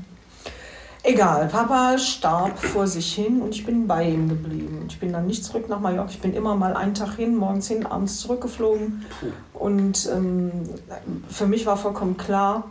Egal, 1.02 1.48
Papa 1.48 1.96
starb 1.96 2.58
vor 2.58 2.86
sich 2.86 3.14
hin 3.14 3.40
und 3.40 3.54
ich 3.54 3.64
bin 3.64 3.86
bei 3.86 4.06
ihm 4.06 4.28
geblieben. 4.28 4.84
Ich 4.88 5.00
bin 5.00 5.12
dann 5.12 5.26
nicht 5.26 5.44
zurück 5.44 5.68
nach 5.68 5.80
Mallorca. 5.80 6.10
Ich 6.10 6.20
bin 6.20 6.34
immer 6.34 6.54
mal 6.54 6.76
einen 6.76 6.94
Tag 6.94 7.16
hin, 7.16 7.36
morgens 7.36 7.68
hin, 7.68 7.86
abends 7.86 8.20
zurückgeflogen. 8.20 9.06
Und 9.54 10.08
ähm, 10.12 10.68
für 11.28 11.46
mich 11.46 11.64
war 11.64 11.78
vollkommen 11.78 12.18
klar, 12.18 12.64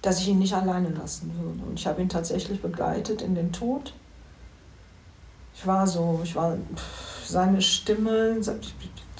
dass 0.00 0.20
ich 0.20 0.28
ihn 0.28 0.38
nicht 0.38 0.54
alleine 0.54 0.88
lassen 0.88 1.32
würde. 1.38 1.60
Und 1.68 1.78
ich 1.78 1.86
habe 1.86 2.00
ihn 2.00 2.08
tatsächlich 2.08 2.62
begleitet 2.62 3.20
in 3.20 3.34
den 3.34 3.52
Tod. 3.52 3.92
Ich 5.54 5.66
war 5.66 5.86
so, 5.86 6.20
ich 6.24 6.34
war 6.34 6.56
seine 7.26 7.60
Stimme, 7.60 8.38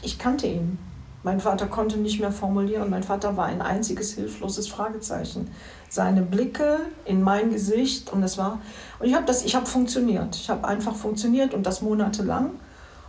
ich 0.03 0.19
kannte 0.19 0.47
ihn. 0.47 0.79
Mein 1.25 1.41
Vater 1.41 1.67
konnte 1.67 1.97
nicht 1.97 2.21
mehr 2.21 2.31
formulieren. 2.31 2.91
Mein 2.91 3.03
Vater 3.03 3.35
war 3.37 3.47
ein 3.47 3.63
einziges 3.63 4.13
hilfloses 4.13 4.69
Fragezeichen. 4.69 5.51
Seine 5.89 6.21
Blicke 6.21 6.81
in 7.07 7.23
mein 7.23 7.51
Gesicht 7.51 8.13
und 8.13 8.23
es 8.23 8.37
war 8.37 8.61
und 8.99 9.09
ich 9.09 9.15
habe 9.15 9.25
das, 9.25 9.43
ich 9.43 9.57
habe 9.57 9.65
funktioniert. 9.65 10.37
Ich 10.37 10.51
habe 10.51 10.69
einfach 10.69 10.95
funktioniert 10.95 11.55
und 11.55 11.65
das 11.65 11.81
monatelang 11.81 12.51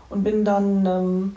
und 0.10 0.24
bin 0.24 0.46
dann 0.46 0.86
ähm, 0.86 1.36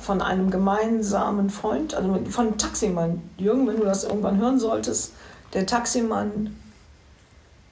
von 0.00 0.22
einem 0.22 0.50
gemeinsamen 0.50 1.50
Freund, 1.50 1.94
also 1.94 2.18
von 2.30 2.56
Taximann 2.56 3.20
Jürgen, 3.36 3.66
wenn 3.66 3.76
du 3.76 3.84
das 3.84 4.04
irgendwann 4.04 4.38
hören 4.38 4.58
solltest, 4.58 5.12
der 5.52 5.66
Taximann, 5.66 6.56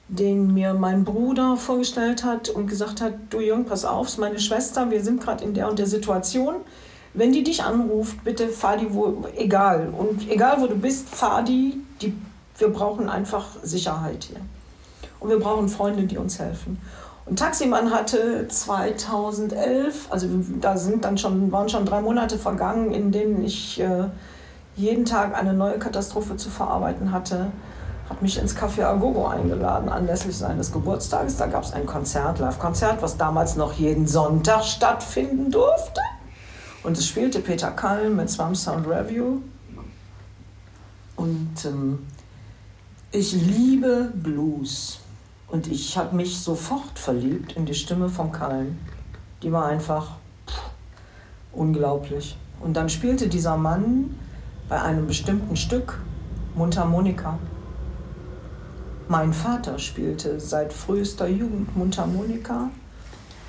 den 0.07 0.53
mir 0.53 0.75
mein 0.75 1.03
Bruder 1.03 1.57
vorgestellt 1.57 2.23
hat 2.23 2.49
und 2.49 2.67
gesagt 2.67 3.01
hat, 3.01 3.13
du 3.31 3.39
Jürgen, 3.39 3.65
pass 3.65 3.85
auf, 3.85 4.07
ist 4.07 4.19
meine 4.19 4.39
Schwester, 4.39 4.91
wir 4.91 5.03
sind 5.03 5.19
gerade 5.19 5.43
in 5.43 5.55
der 5.55 5.67
und 5.67 5.79
der 5.79 5.87
Situation 5.87 6.55
wenn 7.13 7.31
die 7.31 7.43
dich 7.43 7.63
anruft, 7.63 8.23
bitte 8.23 8.49
fahr 8.49 8.77
die 8.77 8.93
wo, 8.93 9.25
egal. 9.35 9.93
Und 9.97 10.29
egal 10.29 10.59
wo 10.59 10.67
du 10.67 10.75
bist, 10.75 11.09
fahr 11.09 11.43
die, 11.43 11.81
die. 12.01 12.15
Wir 12.57 12.69
brauchen 12.69 13.09
einfach 13.09 13.47
Sicherheit 13.63 14.25
hier. 14.25 14.39
Und 15.19 15.29
wir 15.29 15.39
brauchen 15.39 15.69
Freunde, 15.69 16.03
die 16.03 16.17
uns 16.17 16.39
helfen. 16.39 16.79
Und 17.25 17.39
Taximann 17.39 17.91
hatte 17.91 18.47
2011, 18.47 20.07
also 20.09 20.27
da 20.59 20.75
sind 20.77 21.05
dann 21.05 21.17
schon, 21.17 21.51
waren 21.51 21.69
schon 21.69 21.85
drei 21.85 22.01
Monate 22.01 22.37
vergangen, 22.37 22.91
in 22.91 23.11
denen 23.11 23.43
ich 23.43 23.79
äh, 23.79 24.05
jeden 24.75 25.05
Tag 25.05 25.37
eine 25.37 25.53
neue 25.53 25.79
Katastrophe 25.79 26.35
zu 26.35 26.49
verarbeiten 26.49 27.11
hatte, 27.11 27.51
hat 28.09 28.21
mich 28.21 28.37
ins 28.37 28.57
Café 28.57 28.83
Agogo 28.83 29.27
eingeladen 29.27 29.87
anlässlich 29.87 30.37
seines 30.37 30.71
Geburtstages. 30.73 31.37
Da 31.37 31.47
gab 31.47 31.63
es 31.63 31.71
ein 31.71 31.85
Konzert, 31.85 32.39
Live-Konzert, 32.39 33.01
was 33.01 33.17
damals 33.17 33.55
noch 33.55 33.73
jeden 33.73 34.05
Sonntag 34.05 34.63
stattfinden 34.65 35.49
durfte. 35.49 36.01
Und 36.83 36.97
es 36.97 37.07
spielte 37.07 37.39
Peter 37.39 37.71
Kallen 37.71 38.15
mit 38.15 38.29
Swam 38.29 38.55
Sound 38.55 38.87
Review. 38.87 39.39
Und 41.15 41.65
ähm, 41.65 41.99
ich 43.11 43.33
liebe 43.33 44.11
Blues. 44.13 44.99
Und 45.47 45.67
ich 45.67 45.97
habe 45.97 46.15
mich 46.15 46.39
sofort 46.39 46.99
verliebt 46.99 47.53
in 47.53 47.65
die 47.65 47.73
Stimme 47.73 48.09
vom 48.09 48.31
Kallen. 48.31 48.79
Die 49.43 49.51
war 49.51 49.67
einfach 49.67 50.17
pff, 50.47 50.61
unglaublich. 51.53 52.37
Und 52.59 52.73
dann 52.73 52.89
spielte 52.89 53.29
dieser 53.29 53.55
Mann 53.55 54.17
bei 54.67 54.81
einem 54.81 55.07
bestimmten 55.07 55.55
Stück 55.55 55.99
Mundharmonika. 56.55 57.37
Mein 59.07 59.33
Vater 59.33 59.79
spielte 59.79 60.39
seit 60.39 60.73
frühester 60.73 61.27
Jugend 61.27 61.75
Mundharmonika 61.75 62.69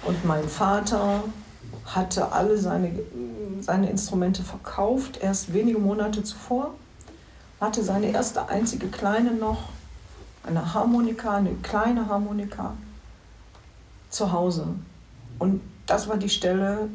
und 0.05 0.25
mein 0.25 0.49
Vater 0.49 1.23
hatte 1.87 2.33
alle 2.33 2.59
seine, 2.59 2.93
seine 3.61 3.91
Instrumente 3.91 4.43
verkauft, 4.43 5.19
erst 5.23 5.53
wenige 5.53 5.79
Monate 5.79 6.23
zuvor, 6.23 6.75
hatte 7.61 7.83
seine 7.83 8.11
erste 8.11 8.49
einzige 8.49 8.89
kleine 8.89 9.33
noch, 9.33 9.69
eine 10.47 10.75
Harmonika, 10.75 11.37
eine 11.37 11.55
kleine 11.63 12.09
Harmonika 12.09 12.75
zu 14.11 14.33
Hause. 14.33 14.67
Und 15.39 15.61
das 15.87 16.09
war 16.09 16.17
die 16.17 16.29
Stelle, 16.29 16.89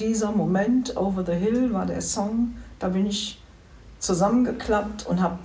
dieser 0.00 0.32
Moment, 0.32 0.96
Over 0.96 1.24
the 1.24 1.32
Hill 1.32 1.72
war 1.72 1.86
der 1.86 2.00
Song, 2.00 2.56
da 2.78 2.88
bin 2.88 3.06
ich 3.06 3.40
zusammengeklappt 4.00 5.06
und 5.06 5.22
habe 5.22 5.38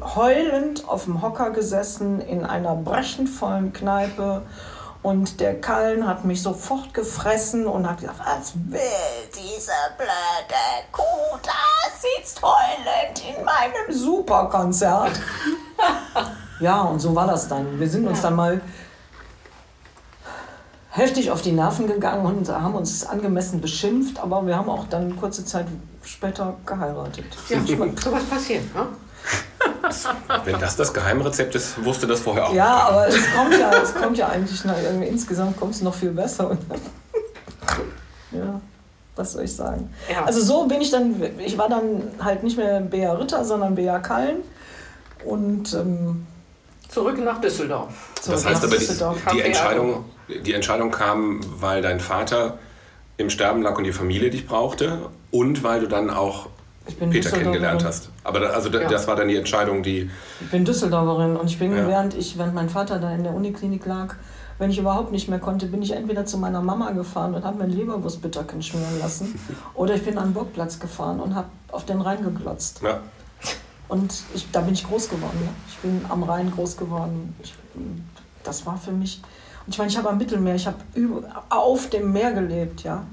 heulend 0.00 0.88
auf 0.88 1.04
dem 1.04 1.22
Hocker 1.22 1.50
gesessen 1.50 2.20
in 2.20 2.44
einer 2.44 2.74
brechenvollen 2.74 3.72
Kneipe 3.72 4.42
und 5.08 5.40
der 5.40 5.58
Kallen 5.58 6.06
hat 6.06 6.26
mich 6.26 6.42
sofort 6.42 6.92
gefressen 6.92 7.66
und 7.66 7.88
hat 7.88 8.00
gesagt, 8.00 8.20
was 8.20 8.52
will 8.54 8.80
diese 9.34 9.72
blöde 9.96 10.84
Kuh? 10.92 11.38
Da 11.42 11.90
sitzt 11.98 12.42
heulend 12.42 13.22
in 13.26 13.42
meinem 13.42 13.90
Superkonzert. 13.90 15.18
ja, 16.60 16.82
und 16.82 17.00
so 17.00 17.14
war 17.14 17.26
das 17.26 17.48
dann. 17.48 17.80
Wir 17.80 17.88
sind 17.88 18.06
uns 18.06 18.20
dann 18.20 18.36
mal 18.36 18.60
heftig 20.90 21.30
auf 21.30 21.40
die 21.40 21.52
Nerven 21.52 21.86
gegangen 21.86 22.26
und 22.26 22.48
haben 22.50 22.74
uns 22.74 23.06
angemessen 23.06 23.62
beschimpft, 23.62 24.18
aber 24.18 24.46
wir 24.46 24.56
haben 24.56 24.68
auch 24.68 24.86
dann 24.88 25.16
kurze 25.16 25.42
Zeit 25.42 25.66
später 26.02 26.54
geheiratet. 26.66 27.24
Ja, 27.48 27.60
sowas 27.96 28.24
passiert, 28.24 28.74
ne? 28.74 28.88
Wenn 30.44 30.58
das 30.60 30.76
das 30.76 30.92
Geheimrezept 30.92 31.54
ist, 31.54 31.84
wusste 31.84 32.06
das 32.06 32.20
vorher 32.20 32.48
auch. 32.48 32.54
Ja, 32.54 32.88
aber 32.88 33.08
es 33.08 33.16
kommt 33.34 33.58
ja, 33.58 33.70
es 33.82 33.94
kommt 33.94 34.18
ja 34.18 34.28
eigentlich 34.28 34.64
noch, 34.64 34.74
insgesamt 35.02 35.56
kommt 35.58 35.74
es 35.74 35.82
noch 35.82 35.94
viel 35.94 36.10
besser. 36.10 36.56
ja, 38.32 38.60
was 39.16 39.32
soll 39.32 39.44
ich 39.44 39.54
sagen? 39.54 39.92
Ja. 40.10 40.24
Also 40.24 40.40
so 40.40 40.66
bin 40.66 40.80
ich 40.80 40.90
dann, 40.90 41.22
ich 41.38 41.58
war 41.58 41.68
dann 41.68 42.02
halt 42.20 42.42
nicht 42.42 42.56
mehr 42.56 42.80
Bea 42.80 43.12
Ritter, 43.14 43.44
sondern 43.44 43.74
Bea 43.74 43.98
Kallen 43.98 44.38
und 45.24 45.74
ähm, 45.74 46.26
zurück 46.88 47.18
nach 47.18 47.40
Düsseldorf. 47.40 47.92
Zurück 48.20 48.36
das 48.36 48.46
heißt 48.46 48.64
aber, 48.64 48.76
die, 48.76 49.36
die, 49.36 49.42
Entscheidung, 49.42 50.04
die 50.28 50.54
Entscheidung 50.54 50.90
kam, 50.90 51.40
weil 51.60 51.82
dein 51.82 52.00
Vater 52.00 52.58
im 53.16 53.30
Sterben 53.30 53.62
lag 53.62 53.76
und 53.76 53.84
die 53.84 53.92
Familie 53.92 54.30
dich 54.30 54.46
brauchte 54.46 55.10
und 55.30 55.62
weil 55.62 55.80
du 55.80 55.88
dann 55.88 56.10
auch 56.10 56.48
Peter 56.96 57.30
kennengelernt 57.30 57.84
hast. 57.84 58.10
Aber 58.24 58.40
da, 58.40 58.46
also 58.50 58.70
ja. 58.70 58.88
das 58.88 59.06
war 59.06 59.16
dann 59.16 59.28
die 59.28 59.36
Entscheidung, 59.36 59.82
die. 59.82 60.10
Ich 60.40 60.50
bin 60.50 60.64
Düsseldorferin 60.64 61.36
und 61.36 61.50
ich 61.50 61.58
bin, 61.58 61.76
ja. 61.76 61.86
während 61.86 62.14
ich, 62.14 62.38
während 62.38 62.54
mein 62.54 62.68
Vater 62.68 62.98
da 62.98 63.12
in 63.14 63.24
der 63.24 63.34
Uniklinik 63.34 63.84
lag, 63.86 64.14
wenn 64.58 64.70
ich 64.70 64.78
überhaupt 64.78 65.12
nicht 65.12 65.28
mehr 65.28 65.38
konnte, 65.38 65.66
bin 65.66 65.82
ich 65.82 65.92
entweder 65.92 66.26
zu 66.26 66.36
meiner 66.36 66.60
Mama 66.60 66.90
gefahren 66.90 67.34
und 67.34 67.44
habe 67.44 67.58
mir 67.64 67.72
Leberwurstbitterken 67.72 68.60
schmieren 68.62 68.98
lassen 68.98 69.38
oder 69.74 69.94
ich 69.94 70.04
bin 70.04 70.18
an 70.18 70.28
den 70.28 70.34
Burgplatz 70.34 70.80
gefahren 70.80 71.20
und 71.20 71.34
habe 71.34 71.48
auf 71.70 71.84
den 71.84 72.00
Rhein 72.00 72.22
geglotzt. 72.24 72.80
Ja. 72.82 73.00
Und 73.88 74.22
ich, 74.34 74.50
da 74.50 74.60
bin 74.60 74.74
ich 74.74 74.86
groß 74.86 75.08
geworden. 75.08 75.38
Ne? 75.40 75.48
Ich 75.68 75.78
bin 75.78 76.04
am 76.08 76.22
Rhein 76.22 76.50
groß 76.50 76.76
geworden. 76.76 77.34
Ich, 77.42 77.54
das 78.42 78.66
war 78.66 78.76
für 78.76 78.92
mich. 78.92 79.22
Und 79.64 79.72
ich 79.72 79.78
meine, 79.78 79.90
ich 79.90 79.96
habe 79.96 80.10
am 80.10 80.18
Mittelmeer, 80.18 80.54
ich 80.54 80.66
habe 80.66 80.78
auf 81.48 81.88
dem 81.88 82.12
Meer 82.12 82.32
gelebt, 82.32 82.82
ja. 82.82 83.04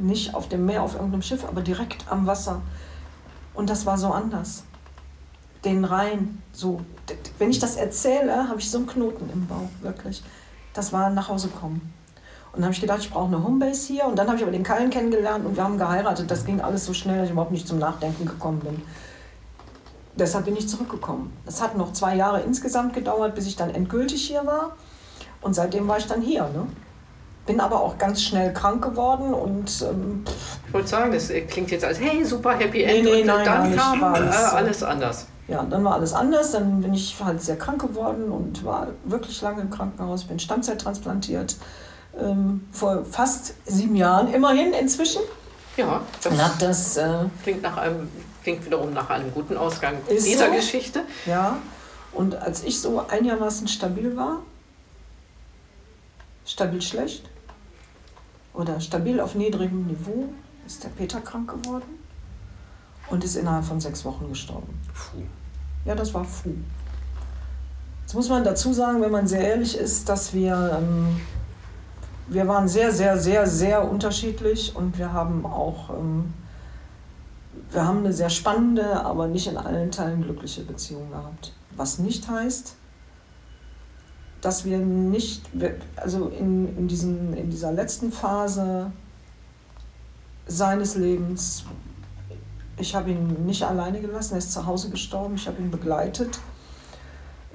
Nicht 0.00 0.34
auf 0.34 0.48
dem 0.48 0.64
Meer, 0.64 0.82
auf 0.82 0.94
irgendeinem 0.94 1.22
Schiff, 1.22 1.44
aber 1.44 1.60
direkt 1.60 2.06
am 2.08 2.26
Wasser. 2.26 2.62
Und 3.54 3.70
das 3.70 3.86
war 3.86 3.98
so 3.98 4.08
anders. 4.08 4.64
Den 5.64 5.84
Rhein, 5.84 6.42
so. 6.52 6.80
Wenn 7.38 7.50
ich 7.50 7.58
das 7.58 7.76
erzähle, 7.76 8.48
habe 8.48 8.58
ich 8.58 8.70
so 8.70 8.78
einen 8.78 8.86
Knoten 8.86 9.30
im 9.32 9.46
Bauch, 9.46 9.68
wirklich. 9.80 10.22
Das 10.74 10.92
war 10.92 11.10
nach 11.10 11.28
Hause 11.28 11.48
kommen. 11.48 11.92
Und 12.52 12.58
dann 12.58 12.64
habe 12.64 12.74
ich 12.74 12.80
gedacht, 12.80 13.00
ich 13.00 13.10
brauche 13.10 13.28
eine 13.28 13.42
Homebase 13.42 13.92
hier. 13.92 14.06
Und 14.06 14.16
dann 14.16 14.26
habe 14.26 14.36
ich 14.36 14.42
aber 14.42 14.52
den 14.52 14.62
Kallen 14.62 14.90
kennengelernt 14.90 15.46
und 15.46 15.56
wir 15.56 15.64
haben 15.64 15.78
geheiratet. 15.78 16.30
Das 16.30 16.44
ging 16.44 16.60
alles 16.60 16.84
so 16.84 16.92
schnell, 16.92 17.16
dass 17.18 17.26
ich 17.26 17.32
überhaupt 17.32 17.52
nicht 17.52 17.66
zum 17.66 17.78
Nachdenken 17.78 18.26
gekommen 18.26 18.60
bin. 18.60 18.82
Deshalb 20.16 20.44
bin 20.44 20.56
ich 20.56 20.68
zurückgekommen. 20.68 21.32
Es 21.46 21.62
hat 21.62 21.76
noch 21.76 21.94
zwei 21.94 22.14
Jahre 22.16 22.42
insgesamt 22.42 22.92
gedauert, 22.92 23.34
bis 23.34 23.46
ich 23.46 23.56
dann 23.56 23.70
endgültig 23.70 24.26
hier 24.26 24.44
war. 24.44 24.76
Und 25.40 25.54
seitdem 25.54 25.88
war 25.88 25.96
ich 25.96 26.06
dann 26.06 26.20
hier. 26.20 26.42
Ne? 26.48 26.66
Bin 27.46 27.60
aber 27.60 27.80
auch 27.80 27.98
ganz 27.98 28.22
schnell 28.22 28.52
krank 28.52 28.82
geworden 28.82 29.34
und. 29.34 29.82
Ähm, 29.82 30.24
ich 30.66 30.72
wollte 30.72 30.88
sagen, 30.88 31.12
das 31.12 31.28
klingt 31.48 31.70
jetzt 31.70 31.84
als 31.84 31.98
hey, 31.98 32.24
super 32.24 32.52
Happy 32.52 32.82
End. 32.82 33.04
Nee, 33.04 33.10
nee, 33.10 33.20
und 33.22 33.26
nein, 33.26 33.44
dann 33.44 33.76
kam 33.76 34.04
alles, 34.04 34.36
äh, 34.36 34.54
alles 34.54 34.82
anders. 34.82 35.26
Ja, 35.48 35.62
dann 35.64 35.84
war 35.84 35.94
alles 35.94 36.12
anders. 36.12 36.52
Dann 36.52 36.80
bin 36.82 36.94
ich 36.94 37.16
halt 37.22 37.42
sehr 37.42 37.56
krank 37.56 37.80
geworden 37.80 38.30
und 38.30 38.64
war 38.64 38.88
wirklich 39.04 39.40
lange 39.42 39.62
im 39.62 39.70
Krankenhaus. 39.70 40.24
Bin 40.24 40.38
Stammzelltransplantiert 40.38 41.56
ähm, 42.18 42.68
vor 42.72 43.04
fast 43.04 43.54
sieben 43.66 43.96
Jahren, 43.96 44.32
immerhin 44.32 44.72
inzwischen. 44.72 45.22
Ja, 45.76 46.02
das, 46.22 46.58
das, 46.58 46.96
äh, 46.98 47.24
klingt, 47.42 47.62
nach 47.62 47.78
einem, 47.78 48.08
klingt 48.42 48.64
wiederum 48.64 48.92
nach 48.92 49.08
einem 49.10 49.32
guten 49.32 49.56
Ausgang 49.56 49.94
dieser 50.08 50.46
so. 50.46 50.52
Geschichte. 50.52 51.00
ja. 51.26 51.58
Und 52.12 52.34
als 52.34 52.62
ich 52.62 52.78
so 52.78 53.06
einigermaßen 53.08 53.68
stabil 53.68 54.14
war, 54.16 54.40
stabil 56.44 56.82
schlecht 56.82 57.31
oder 58.54 58.80
stabil 58.80 59.20
auf 59.20 59.34
niedrigem 59.34 59.86
Niveau, 59.86 60.28
ist 60.66 60.84
der 60.84 60.90
Peter 60.90 61.20
krank 61.20 61.50
geworden 61.50 61.98
und 63.10 63.24
ist 63.24 63.36
innerhalb 63.36 63.64
von 63.64 63.80
sechs 63.80 64.04
Wochen 64.04 64.28
gestorben. 64.28 64.78
Puh. 64.94 65.22
Ja, 65.84 65.94
das 65.94 66.14
war 66.14 66.24
Fu. 66.24 66.50
Jetzt 68.02 68.14
muss 68.14 68.28
man 68.28 68.44
dazu 68.44 68.72
sagen, 68.72 69.00
wenn 69.00 69.10
man 69.10 69.26
sehr 69.26 69.40
ehrlich 69.40 69.76
ist, 69.76 70.08
dass 70.08 70.32
wir, 70.34 70.78
ähm, 70.78 71.20
wir 72.28 72.46
waren 72.46 72.68
sehr, 72.68 72.92
sehr, 72.92 73.18
sehr, 73.18 73.46
sehr 73.46 73.90
unterschiedlich 73.90 74.76
und 74.76 74.98
wir 74.98 75.12
haben 75.12 75.44
auch, 75.46 75.90
ähm, 75.90 76.32
wir 77.70 77.86
haben 77.86 77.98
eine 77.98 78.12
sehr 78.12 78.30
spannende, 78.30 79.04
aber 79.04 79.28
nicht 79.28 79.46
in 79.46 79.56
allen 79.56 79.90
Teilen 79.90 80.22
glückliche 80.22 80.62
Beziehung 80.62 81.10
gehabt. 81.10 81.52
Was 81.74 81.98
nicht 81.98 82.28
heißt, 82.28 82.76
dass 84.42 84.66
wir 84.66 84.78
nicht, 84.78 85.42
also 85.96 86.28
in, 86.28 86.76
in, 86.76 86.88
diesen, 86.88 87.34
in 87.34 87.48
dieser 87.48 87.72
letzten 87.72 88.12
Phase 88.12 88.92
seines 90.46 90.96
Lebens 90.96 91.64
ich 92.78 92.94
habe 92.94 93.10
ihn 93.10 93.46
nicht 93.46 93.62
alleine 93.62 94.00
gelassen, 94.00 94.34
er 94.34 94.38
ist 94.38 94.52
zu 94.52 94.66
Hause 94.66 94.90
gestorben, 94.90 95.34
ich 95.36 95.46
habe 95.46 95.60
ihn 95.60 95.70
begleitet. 95.70 96.40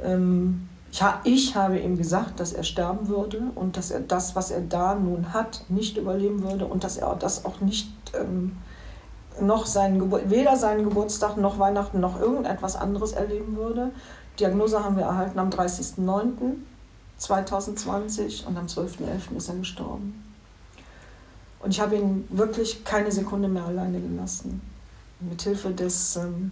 Ähm, 0.04 0.69
ich, 0.91 1.02
ha 1.02 1.19
ich 1.23 1.56
habe 1.56 1.80
ihm 1.80 1.97
gesagt, 1.97 2.39
dass 2.39 2.54
er 2.54 2.63
sterben 2.63 3.08
würde 3.08 3.41
und 3.56 3.78
dass 3.78 3.91
er 3.91 4.00
das, 4.00 4.36
was 4.36 4.52
er 4.52 4.62
da 4.62 4.95
nun 4.95 5.34
hat, 5.34 5.65
nicht 5.69 5.97
überleben 5.97 6.43
würde 6.43 6.65
und 6.65 6.84
dass 6.84 6.97
er 6.97 7.13
das 7.15 7.45
auch 7.45 7.62
nicht 7.62 7.91
ähm, 8.13 8.58
noch 9.41 9.65
seinen 9.65 10.00
Gebur 10.00 10.21
weder 10.26 10.56
seinen 10.56 10.84
Geburtstag 10.84 11.38
noch 11.38 11.60
Weihnachten 11.60 12.00
noch 12.00 12.19
irgendetwas 12.19 12.76
anderes 12.76 13.12
erleben 13.12 13.56
würde. 13.56 13.91
Diagnose 14.39 14.84
haben 14.84 14.95
wir 14.95 15.04
erhalten 15.04 15.38
am 15.39 15.50
30.09.2020 17.19 18.45
und 18.45 18.58
am 18.58 18.65
12.11. 18.65 19.36
ist 19.38 19.49
er 19.49 19.56
gestorben. 19.56 20.23
Und 21.60 21.71
ich 21.71 21.80
habe 21.80 21.95
ihn 21.95 22.27
wirklich 22.30 22.84
keine 22.84 23.12
Sekunde 23.12 23.47
mehr 23.47 23.65
alleine 23.65 23.99
gelassen 23.99 24.62
mithilfe 25.19 25.71
des 25.71 26.15
ähm, 26.15 26.51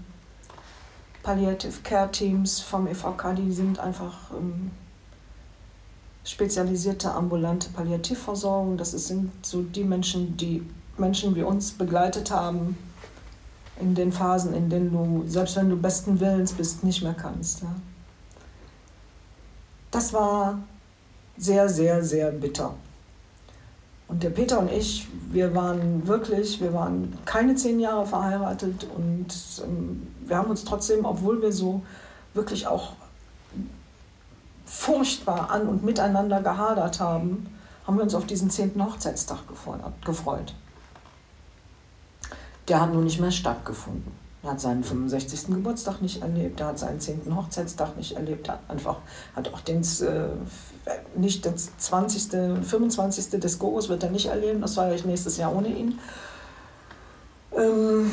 Palliative 1.24 1.82
Care 1.84 2.12
Teams 2.12 2.60
vom 2.60 2.88
EVK, 2.88 3.36
die 3.36 3.52
sind 3.52 3.80
einfach 3.80 4.32
ähm, 4.32 4.72
spezialisierte 6.24 7.12
ambulante 7.12 7.70
Palliativversorgung. 7.70 8.78
Das 8.78 8.92
sind 8.92 9.32
so 9.46 9.62
die 9.62 9.84
Menschen, 9.84 10.38
die 10.38 10.66
Menschen 10.98 11.36
wie 11.36 11.44
uns 11.44 11.72
begleitet 11.72 12.32
haben 12.32 12.78
in 13.80 13.94
den 13.96 14.12
Phasen, 14.12 14.54
in 14.54 14.70
denen 14.70 14.92
du, 14.92 15.24
selbst 15.28 15.56
wenn 15.56 15.70
du 15.70 15.76
besten 15.76 16.20
Willens 16.20 16.54
bist, 16.54 16.84
nicht 16.84 17.04
mehr 17.04 17.14
kannst. 17.14 17.62
Ja. 17.62 17.76
Das 19.92 20.14
war 20.14 20.60
sehr, 21.38 21.70
sehr, 21.70 22.04
sehr 22.04 22.32
bitter. 22.32 22.74
Und 24.08 24.22
der 24.22 24.30
Peter 24.30 24.60
und 24.60 24.72
ich, 24.72 25.08
wir 25.32 25.56
waren 25.56 26.06
wirklich, 26.08 26.62
wir 26.62 26.74
waren 26.74 27.18
keine 27.26 27.56
zehn 27.56 27.80
Jahre 27.80 28.06
verheiratet 28.06 28.86
und 28.96 29.28
ähm, 29.64 30.08
wir 30.26 30.38
haben 30.38 30.50
uns 30.50 30.64
trotzdem, 30.64 31.06
obwohl 31.06 31.42
wir 31.42 31.52
so 31.52 31.82
wirklich 32.34 32.68
auch 32.68 32.94
furchtbar 34.66 35.50
an 35.50 35.68
und 35.68 35.84
miteinander 35.84 36.42
gehadert 36.42 37.00
haben, 37.00 37.48
haben 37.88 37.98
wir 37.98 38.04
uns 38.04 38.16
auf 38.16 38.26
diesen 38.26 38.50
zehnten 38.50 38.84
Hochzeitstag 38.84 39.40
gefreut- 39.48 39.80
gefreut. 40.04 40.54
Der 42.68 42.82
hat 42.82 42.94
nun 42.94 43.04
nicht 43.04 43.20
mehr 43.20 43.32
stattgefunden. 43.32 44.12
Er 44.46 44.52
hat 44.52 44.62
seinen 44.62 44.84
65. 44.84 45.48
Geburtstag 45.48 46.04
nicht 46.04 46.22
erlebt, 46.22 46.60
er 46.60 46.68
hat 46.68 46.78
seinen 46.78 47.00
10. 47.00 47.36
Hochzeitstag 47.36 47.98
nicht 47.98 48.12
erlebt, 48.12 48.48
er 48.48 48.54
hat 48.54 48.60
einfach, 48.68 48.98
hat 49.36 49.52
auch 49.52 49.62
den, 49.62 49.82
äh, 49.82 50.28
nicht 51.16 51.44
das 51.48 51.76
20., 51.80 52.30
25. 52.64 53.40
des 53.40 53.58
Gogos 53.58 53.90
wird 53.90 54.04
er 54.04 54.12
nicht 54.12 54.28
erleben, 54.28 54.62
das 54.62 54.76
feiere 54.76 54.94
ich 54.94 55.04
nächstes 55.04 55.38
Jahr 55.38 55.52
ohne 55.52 55.70
ihn. 55.70 56.00
Ähm, 57.58 58.12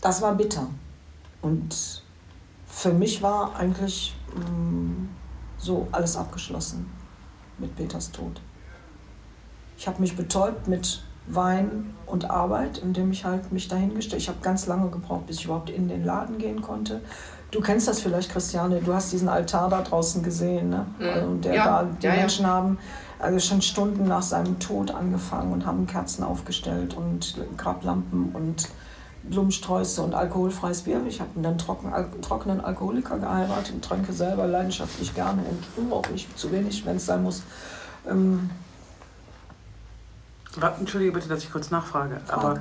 das 0.00 0.22
war 0.22 0.34
bitter. 0.34 0.68
Und 1.42 2.02
für 2.66 2.94
mich 2.94 3.20
war 3.20 3.54
eigentlich 3.56 4.16
mm, 4.34 5.08
so 5.58 5.86
alles 5.92 6.16
abgeschlossen 6.16 6.90
mit 7.58 7.76
Peters 7.76 8.10
Tod. 8.10 8.40
Ich 9.76 9.86
habe 9.86 10.00
mich 10.00 10.16
betäubt 10.16 10.66
mit 10.66 11.02
Wein 11.26 11.94
und 12.06 12.30
Arbeit, 12.30 12.78
indem 12.78 13.12
ich 13.12 13.24
halt 13.24 13.52
mich 13.52 13.68
dahingestellt 13.68 14.20
Ich 14.20 14.28
habe 14.28 14.38
ganz 14.42 14.66
lange 14.66 14.90
gebraucht, 14.90 15.26
bis 15.26 15.38
ich 15.38 15.44
überhaupt 15.44 15.70
in 15.70 15.88
den 15.88 16.04
Laden 16.04 16.38
gehen 16.38 16.62
konnte. 16.62 17.00
Du 17.50 17.60
kennst 17.60 17.86
das 17.86 18.00
vielleicht, 18.00 18.30
Christiane. 18.30 18.80
Du 18.80 18.94
hast 18.94 19.12
diesen 19.12 19.28
Altar 19.28 19.68
da 19.68 19.82
draußen 19.82 20.22
gesehen, 20.22 20.70
ne? 20.70 20.86
Mhm. 20.98 21.28
Und 21.28 21.44
der 21.44 21.54
Ja, 21.54 21.64
da, 21.64 21.84
die 21.84 22.06
ja, 22.06 22.14
ja. 22.14 22.20
Menschen 22.20 22.46
haben 22.46 22.78
also 23.18 23.38
schon 23.38 23.62
Stunden 23.62 24.04
nach 24.08 24.22
seinem 24.22 24.58
Tod 24.58 24.90
angefangen 24.90 25.52
und 25.52 25.64
haben 25.64 25.86
Kerzen 25.86 26.24
aufgestellt 26.24 26.94
und 26.94 27.36
Grablampen 27.56 28.30
und 28.34 28.68
Blumensträuße 29.22 30.02
und 30.02 30.14
alkoholfreies 30.14 30.82
Bier. 30.82 31.00
Ich 31.06 31.20
habe 31.20 31.30
einen 31.34 31.44
dann 31.44 31.58
trocken, 31.58 31.92
al 31.92 32.08
trockenen 32.20 32.60
Alkoholiker 32.60 33.18
geheiratet 33.18 33.74
und 33.74 33.84
trinke 33.84 34.12
selber 34.12 34.46
leidenschaftlich 34.46 35.14
gerne 35.14 35.42
und 35.76 35.92
auch 35.92 36.08
nicht 36.10 36.36
zu 36.36 36.50
wenig, 36.50 36.84
wenn 36.84 36.96
es 36.96 37.06
sein 37.06 37.22
muss. 37.22 37.42
Ähm, 38.08 38.50
Entschuldige 40.78 41.12
bitte, 41.12 41.28
dass 41.28 41.42
ich 41.42 41.50
kurz 41.52 41.70
nachfrage. 41.70 42.20
Frag. 42.26 42.36
Aber 42.38 42.60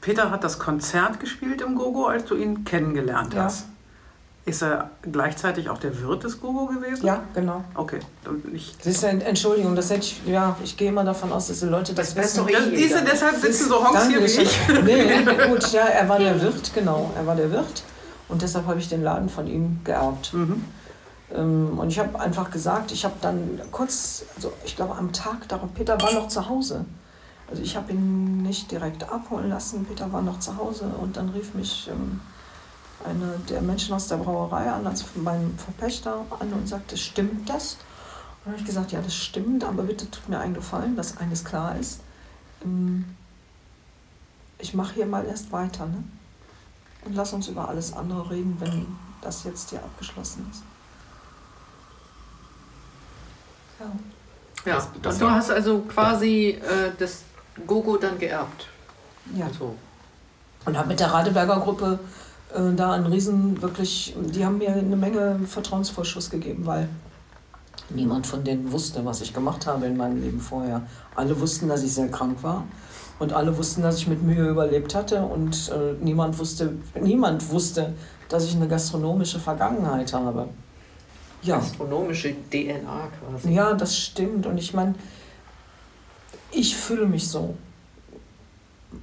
Peter 0.00 0.30
hat 0.30 0.44
das 0.44 0.58
Konzert 0.58 1.20
gespielt 1.20 1.60
im 1.60 1.74
Gogo, 1.74 2.06
als 2.06 2.24
du 2.26 2.34
ihn 2.36 2.64
kennengelernt 2.64 3.34
Ja. 3.34 3.44
hast. 3.44 3.66
Ist 4.44 4.62
er 4.62 4.90
gleichzeitig 5.02 5.68
auch 5.68 5.76
der 5.78 6.00
Wirt 6.00 6.24
des 6.24 6.40
Gogo 6.40 6.66
gewesen? 6.66 7.04
ja, 7.04 7.22
genau. 7.34 7.64
Okay. 7.74 7.98
dann 8.24 8.42
Ich, 8.54 8.76
Das 8.78 8.86
ist 8.86 9.04
eine 9.04 9.22
Entschuldigung, 9.24 9.76
das 9.76 9.90
hätte 9.90 10.00
ich, 10.00 10.22
ja, 10.26 10.56
ich 10.64 10.74
gehe 10.78 10.88
immer 10.88 11.04
davon 11.04 11.30
aus, 11.32 11.48
dass 11.48 11.60
die 11.60 11.66
Leute 11.66 11.92
das, 11.92 12.14
Das 12.14 12.24
wissen. 12.24 12.46
doch 12.46 12.50
das, 12.50 12.64
du, 12.64 13.04
deshalb 13.04 13.36
sitzen 13.36 13.68
so 13.68 13.86
Honks 13.86 14.06
hier 14.06 14.20
wie 14.20 14.24
ich. 14.24 14.58
Nee, 14.84 15.22
gut, 15.48 15.70
ja, 15.72 15.82
er 15.82 16.08
war 16.08 16.18
der 16.18 16.40
Wirt, 16.40 16.72
genau, 16.74 17.10
er 17.14 17.26
war 17.26 17.36
der 17.36 17.50
Wirt. 17.50 17.82
Und 18.28 18.40
deshalb 18.40 18.66
habe 18.66 18.78
ich 18.78 18.88
den 18.88 19.02
Laden 19.02 19.28
von 19.28 19.46
ihm 19.46 19.80
geerbt. 19.84 20.32
Mhm. 20.32 20.64
Ähm, 21.34 21.78
Und 21.78 21.88
ich 21.88 21.98
habe 21.98 22.18
einfach 22.18 22.50
gesagt, 22.50 22.92
ich 22.92 23.04
habe 23.04 23.14
dann 23.20 23.60
kurz, 23.70 24.24
also 24.36 24.52
ich 24.64 24.76
glaube 24.76 24.94
am 24.96 25.12
Tag 25.12 25.48
darauf, 25.48 25.72
Peter 25.74 26.00
war 26.00 26.12
noch 26.12 26.28
zu 26.28 26.48
Hause. 26.48 26.84
Also 27.50 27.62
ich 27.62 27.76
habe 27.76 27.92
ihn 27.92 28.42
nicht 28.42 28.70
direkt 28.70 29.08
abholen 29.10 29.48
lassen, 29.48 29.84
Peter 29.86 30.12
war 30.12 30.22
noch 30.22 30.38
zu 30.38 30.56
Hause 30.56 30.84
und 31.00 31.16
dann 31.16 31.30
rief 31.30 31.54
mich 31.54 31.88
ähm, 31.90 32.20
eine 33.04 33.38
der 33.48 33.62
Menschen 33.62 33.94
aus 33.94 34.08
der 34.08 34.16
Brauerei 34.16 34.70
an, 34.70 34.86
also 34.86 35.06
mein 35.14 35.54
Verpächter 35.56 36.24
an 36.40 36.52
und 36.52 36.68
sagte, 36.68 36.96
stimmt 36.96 37.48
das? 37.48 37.74
Und 37.74 37.78
dann 38.44 38.52
habe 38.52 38.60
ich 38.60 38.66
gesagt, 38.66 38.92
ja, 38.92 39.00
das 39.00 39.14
stimmt, 39.14 39.64
aber 39.64 39.84
bitte 39.84 40.10
tut 40.10 40.28
mir 40.28 40.38
einen 40.40 40.54
Gefallen, 40.54 40.96
dass 40.96 41.16
eines 41.18 41.44
klar 41.44 41.76
ist. 41.76 42.00
Ähm, 42.64 43.04
Ich 44.60 44.74
mache 44.74 44.94
hier 44.94 45.06
mal 45.06 45.24
erst 45.24 45.52
weiter, 45.52 45.86
ne? 45.86 46.02
Und 47.04 47.14
lass 47.14 47.32
uns 47.32 47.46
über 47.48 47.68
alles 47.68 47.92
andere 47.92 48.28
reden, 48.28 48.56
wenn 48.58 48.86
das 49.22 49.44
jetzt 49.44 49.70
hier 49.70 49.78
abgeschlossen 49.78 50.46
ist. 50.50 50.62
Ja. 53.78 53.86
Das- 54.74 54.88
das 55.02 55.14
und 55.14 55.20
du 55.22 55.30
hast 55.30 55.50
also 55.50 55.80
quasi 55.80 56.50
äh, 56.60 56.90
das 56.98 57.22
Gogo 57.66 57.96
dann 57.96 58.18
geerbt. 58.18 58.66
ja. 59.34 59.46
Also, 59.46 59.74
Und 60.66 60.76
habe 60.76 60.88
mit 60.88 61.00
der 61.00 61.08
Radeberger 61.12 61.60
Gruppe 61.60 61.98
äh, 62.54 62.74
da 62.74 62.92
einen 62.92 63.06
riesen, 63.06 63.60
wirklich, 63.62 64.14
die 64.20 64.44
haben 64.44 64.58
mir 64.58 64.70
eine 64.72 64.96
Menge 64.96 65.38
Vertrauensvorschuss 65.46 66.28
gegeben, 66.30 66.66
weil 66.66 66.88
niemand 67.90 68.26
von 68.26 68.44
denen 68.44 68.70
wusste, 68.72 69.04
was 69.04 69.20
ich 69.20 69.32
gemacht 69.32 69.66
habe 69.66 69.86
in 69.86 69.96
meinem 69.96 70.20
Leben 70.20 70.40
vorher. 70.40 70.82
Alle 71.14 71.38
wussten, 71.40 71.68
dass 71.68 71.82
ich 71.82 71.94
sehr 71.94 72.08
krank 72.08 72.42
war 72.42 72.64
und 73.18 73.32
alle 73.32 73.56
wussten, 73.56 73.82
dass 73.82 73.96
ich 73.98 74.06
mit 74.08 74.22
Mühe 74.22 74.48
überlebt 74.50 74.94
hatte 74.94 75.22
und 75.22 75.70
äh, 75.70 75.94
niemand 76.02 76.38
wusste, 76.38 76.74
niemand 77.00 77.48
wusste, 77.50 77.94
dass 78.28 78.44
ich 78.44 78.54
eine 78.56 78.68
gastronomische 78.68 79.38
Vergangenheit 79.38 80.12
habe. 80.12 80.48
Ja. 81.42 81.56
gastronomische 81.58 82.34
DNA 82.50 83.08
quasi. 83.18 83.52
Ja, 83.52 83.74
das 83.74 83.96
stimmt. 83.96 84.46
Und 84.46 84.58
ich 84.58 84.74
meine, 84.74 84.94
ich 86.50 86.76
fühle 86.76 87.06
mich 87.06 87.28
so. 87.28 87.56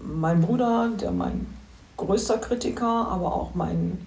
Mein 0.01 0.41
Bruder, 0.41 0.91
der 0.99 1.11
mein 1.11 1.47
größter 1.97 2.39
Kritiker, 2.39 3.07
aber 3.07 3.33
auch 3.33 3.55
mein 3.55 4.05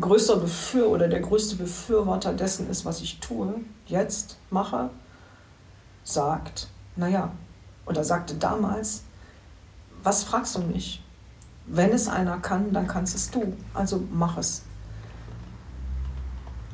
größter 0.00 0.36
Befür 0.36 0.88
oder 0.88 1.08
der 1.08 1.20
größte 1.20 1.56
Befürworter 1.56 2.32
dessen 2.32 2.68
ist, 2.68 2.84
was 2.84 3.00
ich 3.00 3.18
tue, 3.20 3.54
jetzt 3.86 4.36
mache, 4.50 4.90
sagt, 6.04 6.68
naja, 6.96 7.32
oder 7.86 8.04
sagte 8.04 8.34
damals, 8.34 9.02
was 10.02 10.22
fragst 10.24 10.56
du 10.56 10.60
mich? 10.60 11.02
wenn 11.72 11.90
es 11.90 12.08
einer 12.08 12.38
kann, 12.38 12.72
dann 12.72 12.86
kannst 12.86 13.14
es 13.14 13.30
du. 13.30 13.52
Also 13.74 14.02
mach 14.12 14.36
es. 14.36 14.62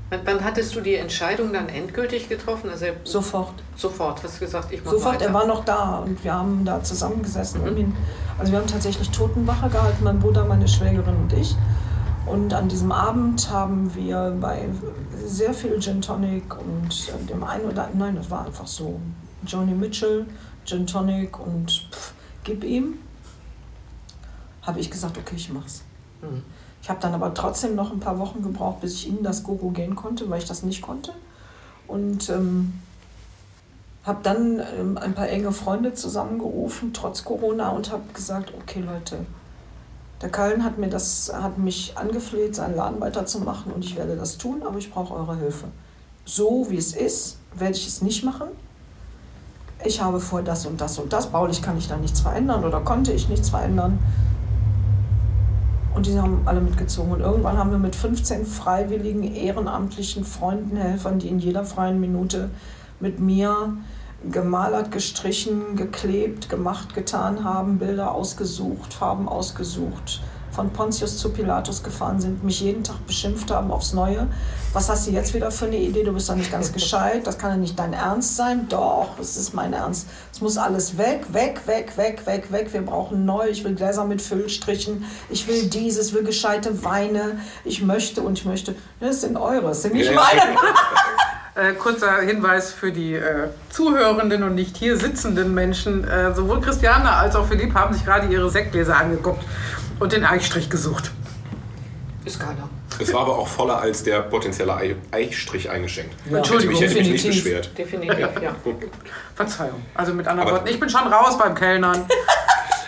Wann 0.08 0.44
hattest 0.44 0.74
du 0.76 0.80
die 0.80 0.94
Entscheidung 0.94 1.52
dann 1.52 1.68
endgültig 1.68 2.28
getroffen? 2.28 2.70
Also 2.70 2.86
sofort. 3.02 3.54
Sofort, 3.76 4.22
hast 4.22 4.36
du 4.36 4.44
gesagt, 4.44 4.72
ich 4.72 4.84
mache 4.84 4.94
Sofort, 4.96 5.16
weiter. 5.16 5.26
er 5.26 5.34
war 5.34 5.46
noch 5.46 5.64
da 5.64 5.98
und 5.98 6.22
wir 6.22 6.32
haben 6.32 6.64
da 6.64 6.82
zusammengesessen. 6.82 7.62
Mhm. 7.62 7.76
Ihn, 7.76 7.96
also 8.38 8.52
wir 8.52 8.60
haben 8.60 8.68
tatsächlich 8.68 9.10
Totenwache 9.10 9.68
gehalten, 9.68 10.04
mein 10.04 10.20
Bruder, 10.20 10.44
meine 10.44 10.68
Schwägerin 10.68 11.16
und 11.16 11.32
ich. 11.32 11.56
Und 12.24 12.54
an 12.54 12.68
diesem 12.68 12.92
Abend 12.92 13.50
haben 13.50 13.92
wir 13.94 14.36
bei 14.40 14.68
sehr 15.24 15.54
viel 15.54 15.80
Gin 15.80 16.00
Tonic 16.02 16.56
und 16.56 17.12
dem 17.28 17.42
einen 17.42 17.64
oder 17.64 17.84
anderen, 17.84 17.98
nein, 17.98 18.16
das 18.16 18.30
war 18.30 18.46
einfach 18.46 18.66
so, 18.66 19.00
Joni 19.46 19.72
Mitchell, 19.72 20.26
Gin 20.64 20.86
Tonic 20.86 21.38
und 21.38 21.70
pff, 21.92 22.12
gib 22.44 22.64
ihm, 22.64 22.98
habe 24.62 24.80
ich 24.80 24.90
gesagt, 24.90 25.18
okay, 25.18 25.36
ich 25.36 25.52
mach's. 25.52 25.82
Mhm. 26.22 26.42
Ich 26.86 26.90
habe 26.90 27.00
dann 27.00 27.14
aber 27.14 27.34
trotzdem 27.34 27.74
noch 27.74 27.90
ein 27.90 27.98
paar 27.98 28.20
Wochen 28.20 28.44
gebraucht, 28.44 28.80
bis 28.80 28.94
ich 28.94 29.08
in 29.08 29.24
das 29.24 29.42
Gogo 29.42 29.70
gehen 29.70 29.96
konnte, 29.96 30.30
weil 30.30 30.38
ich 30.38 30.46
das 30.46 30.62
nicht 30.62 30.82
konnte. 30.82 31.10
Und 31.88 32.30
ähm, 32.30 32.74
habe 34.04 34.20
dann 34.22 34.62
ähm, 34.78 34.96
ein 34.96 35.12
paar 35.12 35.28
enge 35.28 35.50
Freunde 35.50 35.94
zusammengerufen, 35.94 36.92
trotz 36.92 37.24
Corona, 37.24 37.70
und 37.70 37.90
habe 37.90 38.04
gesagt, 38.14 38.54
okay 38.54 38.82
Leute, 38.82 39.26
der 40.22 40.28
Kallen 40.28 40.62
hat, 40.62 40.78
mir 40.78 40.88
das, 40.88 41.32
hat 41.34 41.58
mich 41.58 41.98
angefleht, 41.98 42.54
seinen 42.54 42.76
Laden 42.76 43.00
weiterzumachen 43.00 43.72
und 43.72 43.84
ich 43.84 43.96
werde 43.96 44.14
das 44.14 44.38
tun, 44.38 44.62
aber 44.64 44.78
ich 44.78 44.92
brauche 44.92 45.12
eure 45.12 45.34
Hilfe. 45.34 45.66
So 46.24 46.70
wie 46.70 46.76
es 46.76 46.94
ist, 46.94 47.38
werde 47.56 47.74
ich 47.74 47.88
es 47.88 48.00
nicht 48.00 48.22
machen. 48.22 48.46
Ich 49.84 50.00
habe 50.00 50.20
vor, 50.20 50.40
das 50.42 50.66
und 50.66 50.80
das 50.80 51.00
und 51.00 51.12
das. 51.12 51.32
Baulich 51.32 51.62
kann 51.62 51.78
ich 51.78 51.88
da 51.88 51.96
nichts 51.96 52.20
verändern 52.20 52.64
oder 52.64 52.80
konnte 52.82 53.12
ich 53.12 53.28
nichts 53.28 53.48
verändern. 53.48 53.98
Und 55.96 56.04
die 56.04 56.20
haben 56.20 56.42
alle 56.44 56.60
mitgezogen. 56.60 57.10
Und 57.10 57.20
irgendwann 57.20 57.56
haben 57.56 57.70
wir 57.70 57.78
mit 57.78 57.96
15 57.96 58.44
freiwilligen, 58.44 59.22
ehrenamtlichen 59.22 60.26
Freunden, 60.26 60.76
Helfern, 60.76 61.18
die 61.18 61.28
in 61.28 61.38
jeder 61.38 61.64
freien 61.64 61.98
Minute 61.98 62.50
mit 63.00 63.18
mir 63.18 63.78
gemalert, 64.30 64.92
gestrichen, 64.92 65.74
geklebt, 65.74 66.50
gemacht, 66.50 66.94
getan 66.94 67.44
haben, 67.44 67.78
Bilder 67.78 68.12
ausgesucht, 68.12 68.92
Farben 68.92 69.26
ausgesucht, 69.26 70.20
von 70.56 70.70
Pontius 70.70 71.18
zu 71.18 71.28
Pilatus 71.28 71.82
gefahren 71.82 72.18
sind, 72.18 72.42
mich 72.42 72.60
jeden 72.60 72.82
Tag 72.82 73.06
beschimpft 73.06 73.50
haben 73.50 73.70
aufs 73.70 73.92
Neue. 73.92 74.26
Was 74.72 74.88
hast 74.88 75.06
du 75.06 75.10
jetzt 75.10 75.34
wieder 75.34 75.50
für 75.50 75.66
eine 75.66 75.76
Idee? 75.76 76.02
Du 76.02 76.12
bist 76.12 76.30
doch 76.30 76.34
nicht 76.34 76.50
ganz 76.50 76.72
gescheit. 76.72 77.26
Das 77.26 77.38
kann 77.38 77.50
ja 77.50 77.56
nicht 77.58 77.78
dein 77.78 77.92
Ernst 77.92 78.36
sein. 78.36 78.66
Doch, 78.70 79.18
es 79.20 79.36
ist 79.36 79.52
mein 79.52 79.74
Ernst. 79.74 80.08
Es 80.32 80.40
muss 80.40 80.56
alles 80.56 80.96
weg, 80.96 81.26
weg, 81.32 81.60
weg, 81.66 81.92
weg, 81.96 82.26
weg, 82.26 82.50
weg. 82.50 82.72
Wir 82.72 82.82
brauchen 82.82 83.26
neu. 83.26 83.48
Ich 83.48 83.64
will 83.64 83.74
Gläser 83.74 84.06
mit 84.06 84.22
Füllstrichen. 84.22 85.04
Ich 85.28 85.46
will 85.46 85.66
dieses, 85.68 86.14
will 86.14 86.24
gescheite 86.24 86.82
Weine. 86.84 87.38
Ich 87.64 87.82
möchte 87.82 88.22
und 88.22 88.38
ich 88.38 88.46
möchte. 88.46 88.74
Das 88.98 89.20
sind 89.20 89.36
eure, 89.36 89.68
das 89.68 89.82
sind 89.82 89.94
nicht 89.94 90.12
meine. 90.14 90.40
Äh, 91.58 91.72
kurzer 91.72 92.20
Hinweis 92.20 92.70
für 92.70 92.92
die 92.92 93.14
äh, 93.14 93.48
zuhörenden 93.70 94.42
und 94.42 94.56
nicht 94.56 94.76
hier 94.76 94.98
sitzenden 94.98 95.54
Menschen. 95.54 96.04
Äh, 96.04 96.34
sowohl 96.34 96.60
Christiane 96.60 97.10
als 97.10 97.34
auch 97.34 97.46
Philipp 97.46 97.72
haben 97.72 97.94
sich 97.94 98.04
gerade 98.04 98.26
ihre 98.26 98.50
Sektgläser 98.50 98.94
angeguckt 98.94 99.42
und 99.98 100.12
den 100.12 100.24
Eichstrich 100.24 100.70
gesucht. 100.70 101.10
Ist 102.24 102.40
keiner. 102.40 102.68
Es 102.98 103.12
war 103.12 103.20
aber 103.22 103.38
auch 103.38 103.46
voller 103.46 103.78
als 103.78 104.02
der 104.02 104.20
potenzielle 104.22 104.76
Eichstrich 105.10 105.70
eingeschenkt. 105.70 106.14
Ja. 106.30 106.38
Entschuldigung, 106.38 106.74
ich 106.74 106.80
hätte 106.80 106.94
mich 106.94 107.08
nicht 107.08 107.26
beschwert. 107.26 107.76
Definitiv, 107.76 108.18
ja. 108.18 108.56
Verzeihung. 109.34 109.82
Also 109.94 110.14
mit 110.14 110.26
anderen 110.26 110.48
aber 110.48 110.58
Worten, 110.58 110.68
ich 110.68 110.80
bin 110.80 110.88
schon 110.88 111.06
raus 111.06 111.38
beim 111.38 111.54
Kellnern. 111.54 112.06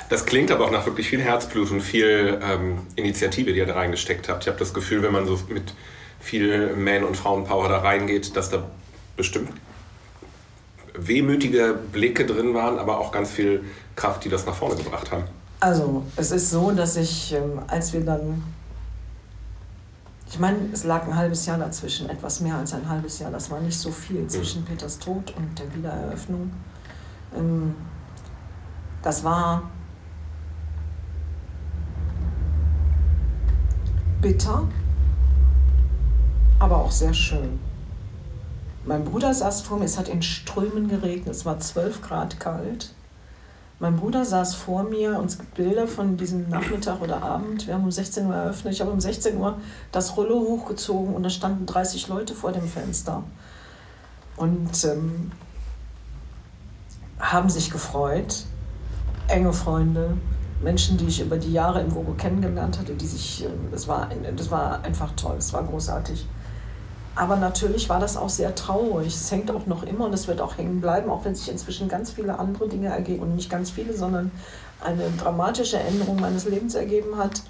Das 0.08 0.24
klingt 0.24 0.50
aber 0.50 0.64
auch 0.64 0.70
nach 0.70 0.86
wirklich 0.86 1.08
viel 1.08 1.20
Herzblut 1.20 1.70
und 1.70 1.82
viel 1.82 2.40
ähm, 2.42 2.86
Initiative, 2.96 3.52
die 3.52 3.58
ihr 3.58 3.66
da 3.66 3.74
reingesteckt 3.74 4.28
habt. 4.28 4.44
Ich 4.44 4.48
habe 4.48 4.58
das 4.58 4.72
Gefühl, 4.72 5.02
wenn 5.02 5.12
man 5.12 5.26
so 5.26 5.38
mit 5.48 5.74
viel 6.18 6.74
Man- 6.76 7.04
und 7.04 7.16
Frauenpower 7.16 7.68
da 7.68 7.78
reingeht, 7.78 8.34
dass 8.34 8.48
da 8.48 8.64
bestimmt 9.16 9.50
wehmütige 10.94 11.78
Blicke 11.92 12.24
drin 12.24 12.54
waren, 12.54 12.78
aber 12.78 12.98
auch 12.98 13.12
ganz 13.12 13.30
viel 13.30 13.64
Kraft, 13.94 14.24
die 14.24 14.30
das 14.30 14.46
nach 14.46 14.54
vorne 14.54 14.76
gebracht 14.76 15.12
haben. 15.12 15.24
Also, 15.60 16.04
es 16.14 16.30
ist 16.30 16.50
so, 16.50 16.70
dass 16.70 16.96
ich, 16.96 17.32
ähm, 17.32 17.60
als 17.66 17.92
wir 17.92 18.04
dann, 18.04 18.42
ich 20.28 20.38
meine, 20.38 20.58
es 20.72 20.84
lag 20.84 21.04
ein 21.04 21.16
halbes 21.16 21.46
Jahr 21.46 21.58
dazwischen, 21.58 22.08
etwas 22.08 22.40
mehr 22.40 22.56
als 22.56 22.74
ein 22.74 22.88
halbes 22.88 23.18
Jahr, 23.18 23.32
das 23.32 23.50
war 23.50 23.60
nicht 23.60 23.78
so 23.78 23.90
viel 23.90 24.26
zwischen 24.28 24.64
Peters 24.64 25.00
Tod 25.00 25.34
und 25.36 25.58
der 25.58 25.74
Wiedereröffnung. 25.74 26.52
Ähm, 27.36 27.74
das 29.02 29.24
war 29.24 29.62
bitter, 34.20 34.68
aber 36.60 36.76
auch 36.76 36.92
sehr 36.92 37.14
schön. 37.14 37.58
Mein 38.84 39.04
Bruder 39.04 39.34
saß 39.34 39.62
vor 39.62 39.78
mir, 39.78 39.86
es 39.86 39.98
hat 39.98 40.08
in 40.08 40.22
Strömen 40.22 40.88
geregnet, 40.88 41.34
es 41.34 41.44
war 41.44 41.58
12 41.58 42.00
Grad 42.00 42.38
kalt. 42.38 42.94
Mein 43.80 43.96
Bruder 43.96 44.24
saß 44.24 44.56
vor 44.56 44.82
mir, 44.82 45.18
uns 45.18 45.38
gibt 45.38 45.54
Bilder 45.54 45.86
von 45.86 46.16
diesem 46.16 46.48
Nachmittag 46.48 47.00
oder 47.00 47.22
Abend. 47.22 47.66
Wir 47.68 47.74
haben 47.74 47.84
um 47.84 47.92
16 47.92 48.26
Uhr 48.26 48.34
eröffnet. 48.34 48.74
Ich 48.74 48.80
habe 48.80 48.90
um 48.90 49.00
16 49.00 49.36
Uhr 49.38 49.56
das 49.92 50.16
Rollo 50.16 50.40
hochgezogen 50.40 51.14
und 51.14 51.22
da 51.22 51.30
standen 51.30 51.64
30 51.64 52.08
Leute 52.08 52.34
vor 52.34 52.50
dem 52.50 52.66
Fenster. 52.66 53.22
Und 54.36 54.84
ähm, 54.84 55.30
haben 57.20 57.48
sich 57.50 57.70
gefreut. 57.70 58.46
Enge 59.28 59.52
Freunde, 59.52 60.16
Menschen, 60.60 60.96
die 60.96 61.06
ich 61.06 61.20
über 61.20 61.36
die 61.36 61.52
Jahre 61.52 61.80
im 61.80 61.90
Gogo 61.92 62.14
kennengelernt 62.14 62.78
hatte, 62.80 62.94
die 62.94 63.06
sich, 63.06 63.44
ähm, 63.44 63.68
das 63.70 63.86
war, 63.86 64.08
das 64.34 64.50
war 64.50 64.82
einfach 64.82 65.12
toll, 65.14 65.36
es 65.38 65.52
war 65.52 65.62
großartig. 65.62 66.26
Aber 67.18 67.34
natürlich 67.34 67.88
war 67.88 67.98
das 67.98 68.16
auch 68.16 68.28
sehr 68.28 68.54
traurig. 68.54 69.08
Es 69.08 69.32
hängt 69.32 69.50
auch 69.50 69.66
noch 69.66 69.82
immer 69.82 70.04
und 70.04 70.12
es 70.12 70.28
wird 70.28 70.40
auch 70.40 70.56
hängen 70.56 70.80
bleiben, 70.80 71.10
auch 71.10 71.24
wenn 71.24 71.34
sich 71.34 71.50
inzwischen 71.50 71.88
ganz 71.88 72.12
viele 72.12 72.38
andere 72.38 72.68
Dinge 72.68 72.90
ergeben 72.90 73.22
und 73.22 73.34
nicht 73.34 73.50
ganz 73.50 73.70
viele, 73.70 73.92
sondern 73.92 74.30
eine 74.80 75.10
dramatische 75.18 75.80
Änderung 75.80 76.20
meines 76.20 76.44
Lebens 76.44 76.76
ergeben 76.76 77.18
hat. 77.18 77.42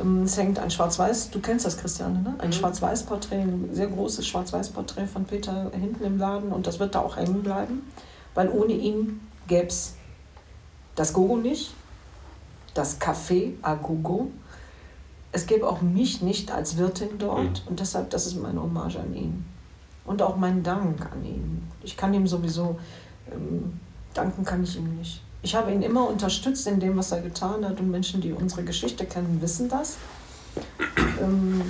Ähm, 0.00 0.22
es 0.22 0.36
hängt 0.36 0.60
ein 0.60 0.70
Schwarz-Weiß, 0.70 1.30
du 1.30 1.40
kennst 1.40 1.66
das, 1.66 1.78
Christiane, 1.78 2.20
ne? 2.20 2.34
ein 2.38 2.50
mhm. 2.50 2.52
Schwarz-Weiß-Porträt, 2.52 3.40
ein 3.40 3.70
sehr 3.72 3.88
großes 3.88 4.24
Schwarz-Weiß-Porträt 4.24 5.08
von 5.08 5.24
Peter 5.24 5.72
hinten 5.72 6.04
im 6.04 6.16
Laden 6.16 6.52
und 6.52 6.68
das 6.68 6.78
wird 6.78 6.94
da 6.94 7.00
auch 7.00 7.16
hängen 7.16 7.42
bleiben, 7.42 7.90
weil 8.34 8.48
ohne 8.48 8.74
ihn 8.74 9.20
gäbe 9.48 9.66
es 9.66 9.94
das 10.94 11.12
Gogo 11.12 11.36
nicht, 11.36 11.74
das 12.74 13.00
Café 13.00 13.54
Agogo. 13.62 14.30
Es 15.30 15.46
gäbe 15.46 15.68
auch 15.68 15.82
mich 15.82 16.22
nicht 16.22 16.50
als 16.50 16.76
Wirtin 16.78 17.18
dort 17.18 17.62
mhm. 17.62 17.68
und 17.68 17.80
deshalb, 17.80 18.10
das 18.10 18.26
ist 18.26 18.40
meine 18.40 18.62
Hommage 18.62 18.96
an 18.96 19.14
ihn. 19.14 19.44
Und 20.04 20.22
auch 20.22 20.36
mein 20.36 20.62
Dank 20.62 21.02
an 21.12 21.24
ihn. 21.24 21.68
Ich 21.82 21.96
kann 21.96 22.14
ihm 22.14 22.26
sowieso, 22.26 22.78
ähm, 23.30 23.78
danken 24.14 24.44
kann 24.44 24.64
ich 24.64 24.76
ihm 24.76 24.96
nicht. 24.96 25.22
Ich 25.42 25.54
habe 25.54 25.70
ihn 25.70 25.82
immer 25.82 26.08
unterstützt 26.08 26.66
in 26.66 26.80
dem, 26.80 26.96
was 26.96 27.12
er 27.12 27.20
getan 27.20 27.64
hat 27.64 27.78
und 27.78 27.90
Menschen, 27.90 28.20
die 28.20 28.32
unsere 28.32 28.64
Geschichte 28.64 29.04
kennen, 29.04 29.40
wissen 29.40 29.68
das. 29.68 29.96
Ähm, 31.20 31.62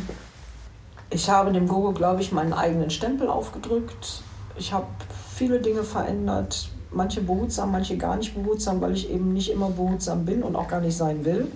ich 1.11 1.31
habe 1.31 1.53
dem 1.53 1.69
Gogo, 1.69 1.93
glaube 1.93 2.21
ich, 2.21 2.33
meinen 2.33 2.53
eigenen 2.53 2.91
Stempel 2.91 3.29
aufgedrückt. 3.29 4.23
Ich 4.59 4.75
habe 4.75 4.87
viele 5.35 5.59
Dinge 5.61 5.83
verändert, 5.83 6.69
manche 6.91 7.23
behutsam, 7.23 7.73
manche 7.73 7.97
gar 7.97 8.17
nicht 8.17 8.35
behutsam, 8.35 8.81
weil 8.83 8.93
ich 8.93 9.11
eben 9.11 9.33
nicht 9.33 9.51
immer 9.51 9.71
behutsam 9.71 10.27
bin 10.27 10.43
und 10.43 10.55
auch 10.55 10.69
gar 10.69 10.81
nicht 10.81 10.97
sein 10.97 11.25
will. 11.25 11.51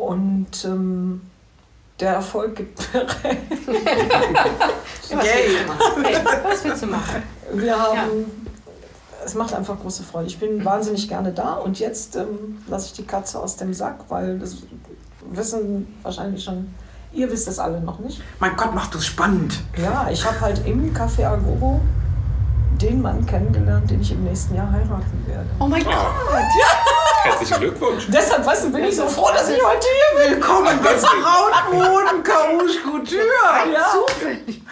Und 0.00 0.64
ähm, 0.64 1.20
der 2.00 2.14
Erfolg 2.14 2.56
gibt 2.56 2.78
mir 2.94 3.02
recht. 3.02 3.12
was, 5.12 5.26
hey, 5.26 5.56
was 6.42 6.64
willst 6.64 6.82
du 6.82 6.86
machen? 6.86 7.22
Wir 7.52 7.78
haben, 7.78 7.96
ja. 7.96 9.24
es 9.26 9.34
macht 9.34 9.52
einfach 9.52 9.78
große 9.78 10.02
Freude. 10.04 10.28
Ich 10.28 10.38
bin 10.38 10.64
wahnsinnig 10.64 11.06
gerne 11.06 11.32
da 11.32 11.52
und 11.56 11.78
jetzt 11.78 12.16
ähm, 12.16 12.62
lasse 12.66 12.86
ich 12.86 12.92
die 12.94 13.04
Katze 13.04 13.38
aus 13.38 13.56
dem 13.56 13.74
Sack, 13.74 14.06
weil 14.08 14.38
das 14.38 14.56
wissen 15.28 15.94
wahrscheinlich 16.02 16.42
schon, 16.44 16.74
ihr 17.12 17.30
wisst 17.30 17.46
es 17.46 17.58
alle 17.58 17.78
noch 17.78 17.98
nicht. 17.98 18.22
Mein 18.38 18.56
Gott, 18.56 18.74
macht 18.74 18.94
das 18.94 19.04
spannend. 19.04 19.60
Ja, 19.76 20.08
ich 20.10 20.24
habe 20.24 20.40
halt 20.40 20.66
im 20.66 20.94
Café 20.94 21.26
Agogo 21.26 21.82
den 22.80 23.02
Mann 23.02 23.26
kennengelernt, 23.26 23.90
den 23.90 24.00
ich 24.00 24.12
im 24.12 24.24
nächsten 24.24 24.54
Jahr 24.54 24.72
heiraten 24.72 25.26
werde. 25.26 25.50
Oh 25.58 25.66
mein. 25.66 25.84
Gott! 25.84 25.92
Herzlichen 27.22 27.60
Glückwunsch. 27.60 28.06
Deshalb 28.08 28.46
weißt 28.46 28.64
du, 28.64 28.72
bin 28.72 28.84
ich 28.84 28.96
so 28.96 29.06
froh, 29.06 29.28
dass 29.32 29.48
ich 29.48 29.62
heute 29.62 29.86
hier 29.86 30.24
bin. 30.24 30.36
Willkommen 30.36 30.78
bei 30.82 30.94
Brautmoden 30.94 32.22
Karouche 32.22 32.80
Couture. 32.82 33.72
Ja. 33.72 33.86
Zufällig. 33.92 34.62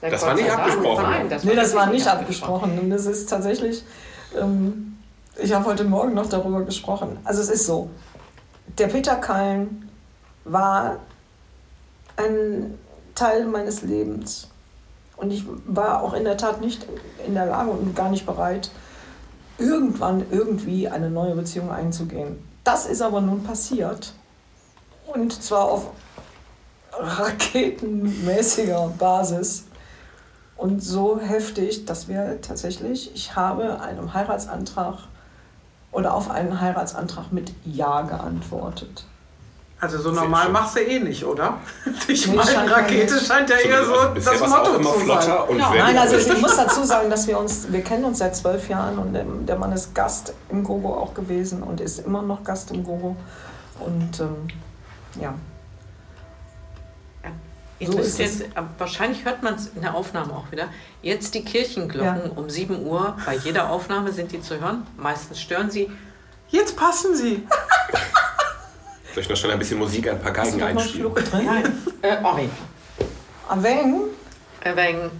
Das 0.00 0.22
war 0.22 0.34
nicht 0.34 0.50
abgesprochen. 0.50 1.02
Nein, 1.02 1.28
das 1.28 1.44
nee, 1.44 1.54
das 1.56 1.74
war 1.74 1.86
nicht 1.86 2.06
abgesprochen. 2.06 2.78
Und 2.78 2.92
es 2.92 3.06
ist 3.06 3.28
tatsächlich, 3.28 3.84
ähm, 4.38 4.96
ich 5.36 5.52
habe 5.52 5.64
heute 5.64 5.84
Morgen 5.84 6.14
noch 6.14 6.28
darüber 6.28 6.62
gesprochen. 6.62 7.18
Also 7.24 7.40
es 7.40 7.50
ist 7.50 7.66
so, 7.66 7.90
der 8.78 8.86
Peter 8.86 9.16
Kallen 9.16 9.90
war 10.44 10.96
ein 12.16 12.78
Teil 13.14 13.44
meines 13.44 13.82
Lebens. 13.82 14.48
Und 15.16 15.32
ich 15.32 15.44
war 15.66 16.02
auch 16.02 16.14
in 16.14 16.24
der 16.24 16.36
Tat 16.36 16.60
nicht 16.60 16.86
in 17.26 17.34
der 17.34 17.46
Lage 17.46 17.70
und 17.70 17.94
gar 17.94 18.10
nicht 18.10 18.24
bereit, 18.24 18.70
irgendwann 19.58 20.24
irgendwie 20.30 20.88
eine 20.88 21.10
neue 21.10 21.34
Beziehung 21.34 21.70
einzugehen. 21.70 22.38
Das 22.64 22.86
ist 22.86 23.02
aber 23.02 23.20
nun 23.20 23.42
passiert. 23.42 24.14
Und 25.06 25.42
zwar 25.42 25.64
auf 25.64 25.90
raketenmäßiger 26.92 28.92
Basis. 28.98 29.64
Und 30.56 30.82
so 30.82 31.18
heftig, 31.18 31.86
dass 31.86 32.08
wir 32.08 32.40
tatsächlich, 32.40 33.12
ich 33.14 33.34
habe 33.34 33.80
einem 33.80 34.14
Heiratsantrag 34.14 34.98
oder 35.90 36.14
auf 36.14 36.30
einen 36.30 36.60
Heiratsantrag 36.60 37.32
mit 37.32 37.52
Ja 37.64 38.02
geantwortet. 38.02 39.04
Also 39.82 39.98
so 39.98 40.12
normal 40.12 40.48
machst 40.50 40.76
du 40.76 40.80
eh 40.80 41.00
nicht, 41.00 41.24
oder? 41.24 41.58
Ich 42.08 42.28
Nee, 42.28 42.36
meine, 42.36 42.48
scheint 42.52 42.70
ja 42.70 42.76
Rakete 42.76 43.14
nicht. 43.14 43.26
scheint 43.26 43.50
ja 43.50 43.56
eher 43.56 43.84
so 43.84 43.94
Also 43.94 44.14
das 44.30 44.40
Motto 44.48 44.74
immer 44.76 44.92
zu 44.94 45.00
flotter 45.00 45.22
sein. 45.22 45.48
und 45.48 45.58
Ja. 45.58 45.72
wenn- 45.72 45.78
Nein, 45.80 45.98
also 45.98 46.16
ich 46.16 46.40
muss 46.40 46.56
dazu 46.56 46.84
sagen, 46.84 47.10
dass 47.10 47.26
wir 47.26 47.36
uns, 47.38 47.72
wir 47.72 47.82
kennen 47.82 48.04
uns 48.04 48.18
seit 48.18 48.36
zwölf 48.36 48.68
Jahren 48.68 48.96
und 48.98 49.12
der, 49.48 49.56
Mann 49.56 49.72
ist 49.72 49.92
Gast 49.92 50.34
im 50.50 50.62
Gogo 50.62 50.94
auch 50.94 51.14
gewesen 51.14 51.64
und 51.64 51.80
ist 51.80 51.98
immer 52.06 52.22
noch 52.22 52.44
Gast 52.44 52.70
im 52.70 52.84
Gogo. 52.84 53.16
Und 53.80 54.20
ähm, 54.20 54.36
ja, 55.20 55.34
So 57.84 57.98
ist 57.98 58.18
jetzt, 58.20 58.42
äh, 58.42 58.46
wahrscheinlich 58.78 59.24
hört 59.24 59.42
man 59.42 59.54
es 59.56 59.66
in 59.74 59.82
der 59.82 59.96
Aufnahme 59.96 60.32
auch 60.34 60.52
wieder. 60.52 60.66
Jetzt 61.02 61.34
die 61.34 61.42
Kirchenglocken 61.44 62.30
um 62.30 62.48
7 62.48 62.86
Uhr. 62.86 63.16
Bei 63.26 63.34
jeder 63.34 63.68
Aufnahme 63.70 64.12
sind 64.12 64.30
die 64.30 64.40
zu 64.40 64.60
hören. 64.60 64.86
Meistens 64.96 65.40
stören 65.40 65.68
sie. 65.72 65.90
Jetzt 66.50 66.76
passen 66.76 67.16
sie. 67.16 67.42
Soll 69.14 69.22
ich 69.22 69.28
noch 69.28 69.36
schnell 69.36 69.52
ein 69.52 69.58
bisschen 69.58 69.78
Musik, 69.78 70.08
ein 70.08 70.18
paar 70.20 70.32
Geigen 70.32 70.58
noch 70.58 70.66
einen 70.66 70.78
einspielen? 70.78 71.12
Schluck 71.12 71.24
drin. 71.30 71.44
Nein, 71.46 71.64
äh, 72.02 72.24
Ori. 72.24 72.48
Aveng, 73.48 73.94
Äh, 74.64 74.76
wegen, 74.76 75.10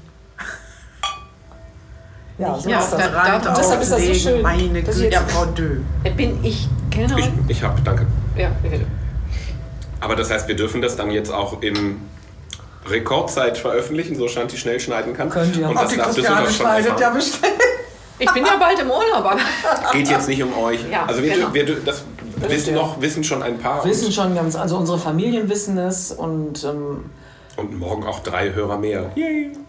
ja, 2.38 2.56
so 2.58 2.68
Ja, 2.70 2.78
ist 2.80 2.92
das. 2.92 3.00
da- 3.00 3.08
da- 3.08 3.20
Rand 3.22 3.44
deshalb 3.58 3.82
ist 3.82 3.92
das 3.92 4.02
so 4.06 4.14
schön, 4.14 4.42
Meine 4.42 4.68
Güte, 4.82 4.90
ich 4.92 4.98
jetzt- 5.12 5.30
Frau 5.32 5.44
Dö. 5.46 5.80
bin 6.16 6.42
ich 6.44 6.68
Kellnerin? 6.90 7.44
Ich, 7.48 7.56
ich 7.58 7.62
habe, 7.62 7.80
danke. 7.82 8.06
Ja, 8.36 8.48
äh, 8.62 8.80
Aber 10.00 10.16
das 10.16 10.30
heißt, 10.30 10.48
wir 10.48 10.56
dürfen 10.56 10.80
das 10.80 10.96
dann 10.96 11.10
jetzt 11.10 11.30
auch 11.32 11.60
in 11.62 12.00
Rekordzeit 12.86 13.58
veröffentlichen, 13.58 14.16
so 14.16 14.26
Shanti 14.28 14.56
schnell 14.56 14.80
schneiden 14.80 15.14
kann. 15.14 15.28
Könnt 15.30 15.54
ihr. 15.56 15.68
Und 15.68 15.74
das 15.76 15.94
darf 15.94 16.14
Düsseldorf 16.14 16.46
schon 16.46 16.54
schneidet 16.66 16.86
ja 16.86 16.92
erfahren. 16.94 17.14
bestimmt. 17.14 17.46
ich 18.18 18.30
bin 18.32 18.44
ja 18.46 18.56
bald 18.58 18.78
im 18.80 18.90
Urlaub, 18.90 19.24
aber 19.24 19.36
Geht 19.92 20.08
jetzt 20.08 20.28
nicht 20.28 20.42
um 20.42 20.56
euch. 20.58 20.80
Ja, 20.90 21.04
also 21.06 21.22
wir, 21.22 21.34
genau. 21.34 21.52
wir, 21.54 21.80
das 21.84 22.04
wissen 22.48 22.74
noch, 22.74 23.00
wissen 23.00 23.24
schon 23.24 23.42
ein 23.42 23.58
paar. 23.58 23.84
Wissen 23.84 24.12
schon 24.12 24.34
ganz, 24.34 24.56
also 24.56 24.76
unsere 24.76 24.98
Familien 24.98 25.48
wissen 25.48 25.78
es 25.78 26.12
und 26.12 26.64
ähm, 26.64 27.10
Und, 27.56 27.78
morgen 27.78 28.04
auch 28.04 28.20
drei 28.20 28.52
Hörer 28.52 28.78
mehr. 28.78 29.10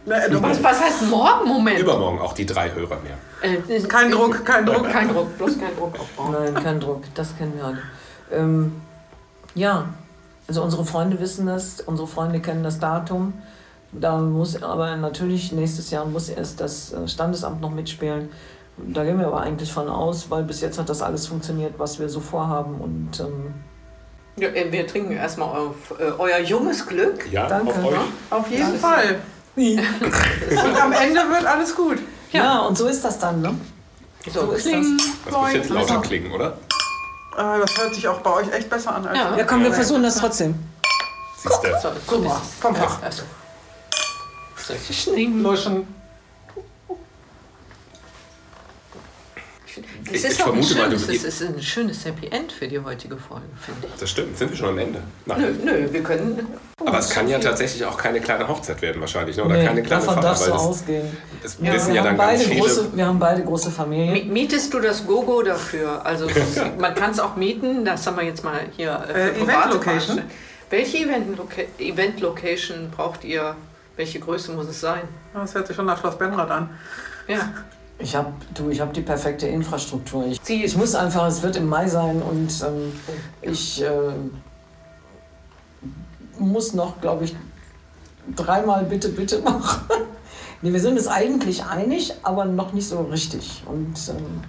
Na, 0.05 0.28
du 0.28 0.41
was, 0.41 0.63
was 0.63 0.80
heißt 0.82 1.03
morgen? 1.09 1.47
Moment. 1.47 1.80
Übermorgen 1.80 2.19
auch 2.19 2.34
die 2.34 2.45
drei 2.45 2.71
Hörer 2.71 2.97
mehr. 3.03 3.17
Äh, 3.41 3.80
Kein 3.82 4.11
Druck, 4.11 4.45
kein 4.45 4.65
Druck. 4.65 4.89
Kein 4.89 5.09
Druck, 5.13 5.38
bloß 5.38 5.59
kein 5.59 5.76
Druck 5.76 5.99
aufbauen. 5.99 6.36
nein, 6.53 6.63
kein 6.63 6.80
Druck, 6.80 7.03
das 7.13 7.38
kennen 7.38 7.53
wir 7.55 7.65
alle. 7.65 7.80
Ähm, 8.32 8.82
ja, 9.55 9.86
also 10.47 10.63
unsere 10.63 10.86
Freunde 10.86 11.19
wissen 11.19 11.47
es, 11.47 11.82
unsere 11.82 12.07
Freunde 12.07 12.39
kennen 12.39 12.63
das 12.63 12.80
Datum. 12.80 13.34
Da 13.91 14.17
muss 14.17 14.61
aber 14.63 14.95
natürlich 14.95 15.51
nächstes 15.51 15.91
Jahr 15.91 16.05
muss 16.05 16.30
erst 16.30 16.59
das 16.59 16.93
äh, 16.93 17.07
Standesamt 17.07 17.61
noch 17.61 17.69
mitspielen. 17.69 18.30
Da 18.78 19.03
gehen 19.03 19.19
wir 19.19 19.28
aber 19.28 19.41
eigentlich 19.41 19.71
von 19.71 19.88
aus, 19.88 20.30
weil 20.30 20.43
bis 20.43 20.61
jetzt 20.61 20.80
hat 20.80 20.89
das 20.89 21.01
alles 21.01 21.28
funktioniert, 21.28 21.76
was 21.78 21.99
wir 21.99 22.09
so 22.09 22.19
vorhaben. 22.19 22.76
Und 22.82 23.19
ähm, 23.19 23.53
Ja, 24.36 24.49
äh, 24.49 24.71
wir 24.71 24.88
trinken 24.88 25.11
erstmal 25.13 25.49
auf 25.49 25.76
äh, 25.99 26.03
euer 26.17 26.39
junges 26.39 26.86
Glück. 26.88 27.32
Ja, 27.32 27.47
Danke. 27.47 27.69
auf 27.69 27.86
euch. 27.86 27.95
Auf 28.32 28.49
jeden 28.49 28.63
Danke. 28.63 28.80
Fall. 28.80 29.19
Und 29.55 30.82
am 30.82 30.91
Ende 30.93 31.19
wird 31.30 31.45
alles 31.45 31.76
gut. 31.76 31.99
ja. 32.32 32.61
und 32.61 32.76
so 32.76 32.88
ist 32.88 33.05
das 33.05 33.19
dann, 33.19 33.39
ne? 33.41 33.53
So, 34.34 34.51
ist 34.51 34.63
kling. 34.63 34.99
Das 35.26 35.34
muss 35.36 35.53
jetzt 35.53 35.69
lauter 35.69 36.01
klingen, 36.01 36.32
oder? 36.32 36.57
Äh, 37.38 37.59
Das 37.59 37.78
hört 37.78 37.93
sich 37.93 38.07
auch 38.07 38.19
bei 38.21 38.32
euch 38.34 38.51
echt 38.51 38.67
besser 38.69 38.95
an 38.95 39.05
als 39.05 39.15
Ja. 39.17 39.38
Ja, 39.38 39.43
komm, 39.43 39.63
wir 39.63 39.71
versuchen 39.71 40.01
das 40.01 40.15
trotzdem. 40.15 40.55
Siehst 41.38 41.59
du. 41.63 41.67
So, 41.69 41.89
so 42.07 42.24
ist 42.24 42.32
es. 42.32 42.53
vom 42.59 42.76
Fach. 42.76 43.03
Also. 43.03 43.24
So, 44.57 44.74
schning. 44.91 45.43
Ich- 50.08 50.24
ist 50.24 50.26
ich 50.34 50.34
vermute 50.43 50.76
mal, 50.76 50.84
schönes, 50.86 51.08
du- 51.08 51.14
das 51.14 51.24
ist 51.24 51.41
ein 51.41 51.62
schönes 51.62 52.06
Happy 52.06 52.28
End 52.28 52.51
für 52.51 52.68
die 52.68 52.80
heutige 52.80 53.16
Folge, 53.18 53.45
finde 53.62 53.88
ich. 53.88 53.99
Das 53.99 54.10
stimmt, 54.10 54.38
sind 54.38 54.49
wir 54.51 54.58
schon 54.58 54.70
am 54.70 54.78
Ende. 54.78 54.99
Nein. 55.26 55.41
Nö, 55.64 55.72
nö, 55.72 55.88
wir 55.91 56.04
können. 56.04 56.47
Aber 56.86 56.99
es 56.99 57.10
kann 57.10 57.28
ja 57.30 57.39
tatsächlich 57.39 57.86
auch 57.86 57.97
keine 57.97 58.20
kleine 58.20 58.47
Hochzeit 58.47 58.82
werden 58.82 58.99
wahrscheinlich, 58.99 59.38
ne? 59.38 59.45
oder 59.45 59.56
Nee, 59.58 59.66
keine 59.66 59.82
kleine 59.84 60.01
davon 60.01 60.16
Feier, 60.22 60.24
darfst 60.24 60.47
du 60.47 60.54
ausgehen. 60.54 61.18
das 61.41 61.58
Ja, 61.62 61.74
wissen 61.74 61.88
wir, 61.89 61.95
ja 61.95 61.99
haben 62.01 62.06
dann 62.08 62.18
beide 62.18 62.38
ganz 62.39 62.49
viele. 62.49 62.60
große, 62.62 62.89
wir 62.95 63.06
haben 63.08 63.20
beide 63.20 63.43
große 63.43 63.72
Familien. 63.72 64.14
Mi- 64.14 64.26
Mietest 64.32 64.74
du 64.74 64.80
das 64.80 65.06
Gogo 65.08 65.41
dafür? 65.43 66.06
Also 66.06 66.28
man 66.80 66.93
kann 66.95 67.12
es 67.12 67.20
auch 67.20 67.36
mieten, 67.36 67.86
das 67.86 68.06
haben 68.06 68.18
wir 68.18 68.24
jetzt 68.26 68.43
mal 68.43 68.60
hier 68.76 68.91
äh, 69.08 69.14
für 69.14 69.20
Äh, 69.39 69.41
Event-Location? 69.43 70.22
Welche 70.70 70.97
Event-Loca- 70.97 71.68
Event-Location 71.80 72.91
braucht 72.91 73.24
ihr? 73.24 73.56
Welche 73.95 74.20
Größe 74.20 74.51
muss 74.54 74.68
es 74.68 74.82
sein? 74.82 75.04
Das 75.34 75.54
hört 75.54 75.68
sich 75.68 75.76
schon 75.76 75.86
nach 75.86 75.99
Schloss 75.99 76.18
Benrad 76.18 76.49
an. 76.49 76.70
Ja, 77.28 77.54
Ich 77.99 78.15
habe 78.15 78.33
du, 78.53 78.69
ich 78.69 78.81
habe 78.81 78.91
die 78.93 79.01
perfekte 79.01 79.47
Infrastruktur. 79.47 80.25
Ich, 80.25 80.41
ich 80.49 80.75
muss 80.75 80.95
einfach, 80.95 81.27
es 81.27 81.41
wird 81.41 81.55
im 81.55 81.69
Mai 81.69 81.87
sein 81.87 82.21
und 82.21 82.49
ähm, 82.65 82.91
ich 83.41 83.81
äh, 83.81 83.87
muss 86.39 86.73
noch, 86.73 86.99
glaube 87.01 87.25
ich, 87.25 87.35
dreimal 88.35 88.83
bitte, 88.85 89.09
bitte 89.09 89.39
machen. 89.39 89.81
nee, 90.61 90.73
wir 90.73 90.79
sind 90.79 90.97
uns 90.97 91.07
eigentlich 91.07 91.63
einig, 91.65 92.13
aber 92.23 92.45
noch 92.45 92.73
nicht 92.73 92.87
so 92.87 93.01
richtig. 93.01 93.63
Und 93.65 93.95
ähm, 94.09 94.41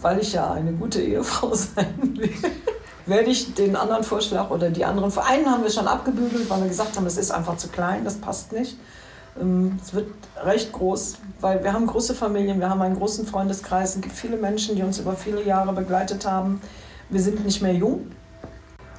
weil 0.00 0.18
ich 0.20 0.32
ja 0.32 0.52
eine 0.52 0.72
gute 0.72 1.00
Ehefrau 1.00 1.54
sein 1.54 2.16
will, 2.16 2.30
werde 3.06 3.30
ich 3.30 3.54
den 3.54 3.76
anderen 3.76 4.04
Vorschlag 4.04 4.50
oder 4.50 4.70
die 4.70 4.84
anderen, 4.84 5.12
einen 5.18 5.50
haben 5.50 5.62
wir 5.62 5.70
schon 5.70 5.86
abgebügelt, 5.86 6.48
weil 6.48 6.62
wir 6.62 6.68
gesagt 6.68 6.96
haben, 6.96 7.06
es 7.06 7.16
ist 7.16 7.30
einfach 7.30 7.56
zu 7.56 7.68
klein, 7.68 8.04
das 8.04 8.16
passt 8.16 8.52
nicht. 8.52 8.76
Ähm, 9.40 9.78
Es 9.82 9.94
wird 9.94 10.08
recht 10.42 10.72
groß, 10.72 11.18
weil 11.40 11.62
wir 11.62 11.72
haben 11.72 11.86
große 11.86 12.14
Familien, 12.14 12.60
wir 12.60 12.68
haben 12.68 12.82
einen 12.82 12.96
großen 12.96 13.26
Freundeskreis, 13.26 13.96
es 13.96 14.02
gibt 14.02 14.14
viele 14.14 14.36
Menschen, 14.36 14.76
die 14.76 14.82
uns 14.82 14.98
über 14.98 15.14
viele 15.14 15.42
Jahre 15.42 15.72
begleitet 15.72 16.26
haben. 16.26 16.60
Wir 17.10 17.20
sind 17.20 17.44
nicht 17.44 17.62
mehr 17.62 17.74
jung. 17.74 18.10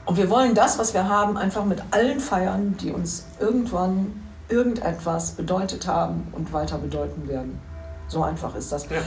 Und 0.06 0.18
wir 0.18 0.30
wollen 0.30 0.54
das, 0.54 0.78
was 0.78 0.94
wir 0.94 1.10
haben, 1.10 1.36
einfach 1.36 1.66
mit 1.66 1.82
allen 1.92 2.20
feiern, 2.20 2.78
die 2.80 2.92
uns 2.92 3.26
irgendwann 3.40 4.22
irgendetwas 4.50 5.32
bedeutet 5.32 5.88
haben 5.88 6.28
und 6.32 6.54
weiter 6.54 6.78
bedeuten 6.78 7.28
werden. 7.28 7.60
So 8.08 8.22
einfach 8.22 8.56
ist 8.56 8.72
das. 8.72 8.88
Ja. 8.90 8.98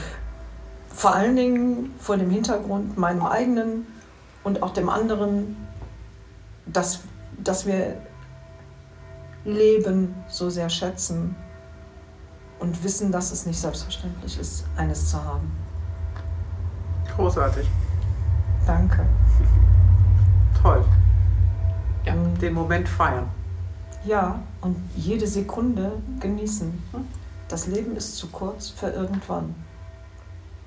Vor 0.93 1.15
allen 1.15 1.37
Dingen 1.37 1.93
vor 1.99 2.17
dem 2.17 2.29
Hintergrund 2.29 2.97
meinem 2.97 3.25
eigenen 3.25 3.87
und 4.43 4.61
auch 4.61 4.71
dem 4.71 4.89
anderen, 4.89 5.55
dass, 6.65 6.99
dass 7.41 7.65
wir 7.65 7.95
Leben 9.45 10.15
so 10.27 10.49
sehr 10.49 10.69
schätzen 10.69 11.35
und 12.59 12.83
wissen, 12.83 13.11
dass 13.11 13.31
es 13.31 13.45
nicht 13.45 13.59
selbstverständlich 13.59 14.39
ist, 14.39 14.65
eines 14.75 15.09
zu 15.09 15.23
haben. 15.23 15.51
Großartig. 17.15 17.67
Danke. 18.65 19.05
Toll. 20.61 20.83
Ja. 22.05 22.13
Den 22.41 22.53
Moment 22.53 22.87
feiern. 22.87 23.29
Ja, 24.05 24.39
und 24.61 24.77
jede 24.95 25.27
Sekunde 25.27 25.91
genießen. 26.19 26.83
Das 27.47 27.67
Leben 27.67 27.95
ist 27.95 28.15
zu 28.17 28.27
kurz 28.27 28.69
für 28.69 28.89
irgendwann. 28.89 29.55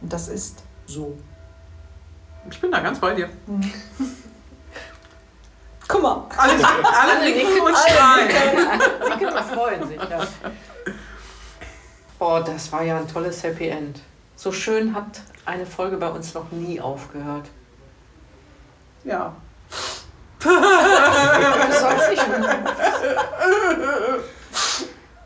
Und 0.01 0.13
das 0.13 0.29
ist 0.29 0.63
so. 0.87 1.17
Ich 2.51 2.61
bin 2.61 2.71
da 2.71 2.81
ganz 2.81 2.99
bei 2.99 3.15
dir. 3.15 3.29
Guck 5.93 6.03
mal, 6.03 6.25
Alle, 6.39 6.53
alle 6.55 7.21
nicken 7.25 7.61
und 7.61 7.67
alle 7.75 7.77
schreien. 7.77 8.81
die 9.07 9.19
Kinder 9.19 9.43
freuen 9.45 9.87
sich. 9.89 9.99
Ja. 10.01 10.27
Oh, 12.19 12.41
das 12.45 12.73
war 12.73 12.83
ja 12.83 12.97
ein 12.97 13.07
tolles 13.07 13.43
Happy 13.43 13.69
End. 13.69 14.01
So 14.37 14.51
schön 14.53 14.95
hat 14.95 15.21
eine 15.45 15.67
Folge 15.67 15.97
bei 15.99 16.09
uns 16.09 16.33
noch 16.35 16.51
nie 16.51 16.81
aufgehört. 16.81 17.47
Ja. 19.05 19.35
Du 20.43 20.49
sollst 21.79 22.11
nicht. 22.11 22.25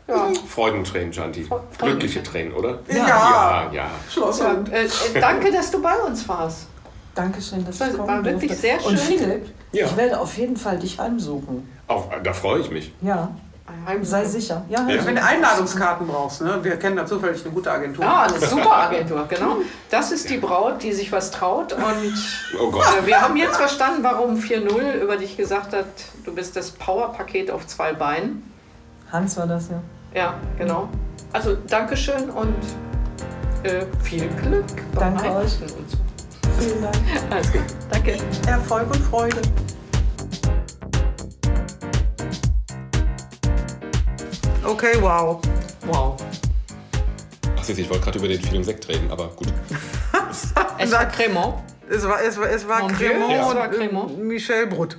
Ja. 0.07 0.29
Freudentränen, 0.47 1.11
Janti. 1.11 1.43
Freuden- 1.43 1.67
Glückliche 1.77 2.23
Tränen, 2.23 2.53
oder? 2.53 2.79
Ja. 2.87 2.95
Ja, 3.07 3.69
ja. 3.73 3.87
Schloss. 4.09 4.39
Ja, 4.39 4.53
äh, 4.71 4.85
äh, 4.85 4.89
danke, 5.19 5.51
dass 5.51 5.69
du 5.71 5.81
bei 5.81 5.95
uns 5.97 6.27
warst. 6.29 6.67
Dankeschön, 7.17 7.65
dass 7.65 7.77
Das 7.79 7.89
ich 7.93 7.97
war 7.97 8.23
wirklich 8.23 8.51
durfte. 8.51 8.55
sehr 8.55 8.85
Und 8.85 8.97
schön. 8.99 9.17
Philipp, 9.19 9.45
Ja. 9.71 9.85
ich 9.85 9.97
werde 9.97 10.19
auf 10.19 10.37
jeden 10.37 10.55
Fall 10.57 10.77
dich 10.79 10.99
heimsuchen. 10.99 11.67
Auf, 11.87 12.07
da 12.23 12.33
freue 12.33 12.59
ich 12.61 12.69
mich. 12.71 12.93
Ja, 13.01 13.29
sei 14.01 14.23
sicher. 14.25 14.63
Ja, 14.69 14.87
Ja. 14.87 15.05
Wenn 15.05 15.15
du 15.15 15.23
Einladungskarten 15.23 16.07
brauchst, 16.07 16.41
ne? 16.41 16.59
wir 16.61 16.77
kennen 16.77 16.95
da 16.95 17.05
zufällig 17.05 17.43
eine 17.43 17.53
gute 17.53 17.71
Agentur. 17.71 18.03
Ja, 18.05 18.23
eine 18.23 18.39
super 18.39 18.77
Agentur, 18.77 19.25
genau. 19.27 19.57
Das 19.89 20.11
ist 20.11 20.29
die 20.29 20.37
Braut, 20.37 20.81
die 20.83 20.93
sich 20.93 21.11
was 21.11 21.31
traut. 21.31 21.73
Und 21.73 21.83
Oh 22.61 22.71
Gott. 22.71 22.85
äh, 23.03 23.05
wir 23.05 23.19
haben 23.21 23.35
jetzt 23.35 23.57
verstanden, 23.57 24.03
warum 24.03 24.35
4.0 24.37 25.01
über 25.01 25.17
dich 25.17 25.35
gesagt 25.35 25.73
hat, 25.73 25.85
du 26.23 26.33
bist 26.33 26.55
das 26.55 26.71
Powerpaket 26.71 27.51
auf 27.51 27.67
zwei 27.67 27.93
Beinen. 27.93 28.51
Hans 29.11 29.35
war 29.37 29.47
das, 29.47 29.69
ja. 29.69 29.81
Ja, 30.13 30.33
genau. 30.57 30.87
Also 31.33 31.55
Dankeschön 31.67 32.29
und 32.29 32.55
äh, 33.63 33.85
viel 34.03 34.27
Glück 34.29 34.65
beim 34.93 35.15
Danke 35.17 35.35
euch. 35.35 35.61
Und 35.61 35.89
so. 35.91 35.97
Vielen 36.59 36.81
Dank. 36.81 36.97
Alles 37.29 37.51
gut. 37.51 37.61
Danke. 37.91 38.17
Erfolg 38.47 38.87
und 38.91 39.03
Freude. 39.05 39.41
Okay, 44.63 44.95
wow. 44.99 45.39
Wow. 45.85 46.17
Ach, 47.57 47.63
siehst 47.63 47.77
du, 47.77 47.83
ich 47.83 47.89
wollte 47.89 48.03
gerade 48.03 48.19
über 48.19 48.27
den 48.27 48.41
vielen 48.41 48.63
Sekt 48.63 48.87
reden, 48.89 49.09
aber 49.11 49.27
gut. 49.29 49.47
Es 50.79 50.91
war 50.91 51.05
Cremant. 51.07 51.55
Es 51.89 52.03
war, 52.03 52.21
es 52.21 52.37
war, 52.37 52.49
es 52.49 52.67
war 52.67 52.81
Mon 52.81 52.95
Dieu, 52.97 53.07
Cremant 53.09 53.31
ja. 53.31 53.43
und 53.45 53.49
Es 53.51 53.55
war 53.55 53.69
Cremant. 53.69 54.17
Michel 54.19 54.67
Brut. 54.67 54.97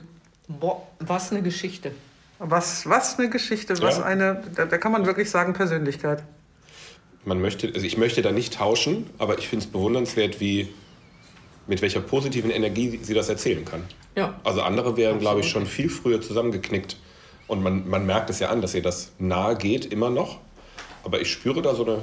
Boah, 0.49 0.83
was 0.99 1.31
eine 1.31 1.43
Geschichte. 1.43 1.93
Was, 2.39 2.89
was 2.89 3.19
eine 3.19 3.29
Geschichte, 3.29 3.81
was 3.81 3.99
Ja. 3.99 4.05
eine, 4.05 4.43
da, 4.57 4.65
da 4.65 4.79
kann 4.79 4.91
man 4.91 5.07
wirklich 5.07 5.31
sagen 5.31 5.53
Persönlichkeit. 5.53 6.23
Man 7.25 7.41
möchte, 7.41 7.69
also 7.69 7.87
ich 7.87 7.97
möchte 7.99 8.23
da 8.23 8.33
nicht 8.33 8.55
tauschen, 8.55 9.09
aber 9.19 9.39
ich 9.39 9.49
finde 9.49 9.67
es 9.67 9.71
bewundernswert, 9.71 10.41
wie, 10.41 10.69
mit 11.69 11.81
welcher 11.83 12.01
positiven 12.01 12.51
Energie 12.51 12.99
sie 13.03 13.15
das 13.15 13.29
erzählen 13.29 13.65
kann. 13.65 13.85
Ja. 14.17 14.35
Also 14.43 14.63
andere 14.63 14.97
wären, 14.97 15.21
glaube 15.21 15.41
ich, 15.41 15.49
schon 15.49 15.67
viel 15.67 15.89
früher 15.91 16.21
zusammengeknickt. 16.21 16.97
Und 17.47 17.63
man, 17.63 17.89
man 17.89 18.05
merkt 18.05 18.31
es 18.31 18.41
ja 18.41 18.49
an, 18.49 18.61
dass 18.61 18.75
ihr 18.75 18.83
das 18.83 19.13
nahe 19.19 19.57
geht, 19.57 19.87
immer 19.87 20.11
noch. 20.11 20.39
Aber 21.05 21.21
ich 21.21 21.31
spüre 21.31 21.63
da 21.63 21.75
so, 21.75 21.85
eine, 21.85 22.03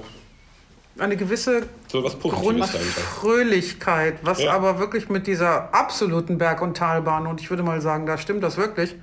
Eine 0.98 1.18
gewisse 1.18 1.64
so 1.88 2.04
was. 2.04 2.18
Grundfröhlichkeit, 2.20 4.20
was 4.24 4.42
Ja. 4.42 4.54
aber 4.54 4.80
wirklich 4.80 5.10
mit 5.10 5.28
dieser 5.28 5.74
absoluten 5.74 6.38
Berg- 6.38 6.62
und 6.62 6.78
Talbahn, 6.78 7.28
und 7.28 7.42
ich 7.42 7.50
würde 7.50 7.64
mal 7.64 7.82
sagen, 7.82 8.06
da 8.06 8.18
stimmt 8.18 8.44
das 8.44 8.58
wirklich, 8.58 8.96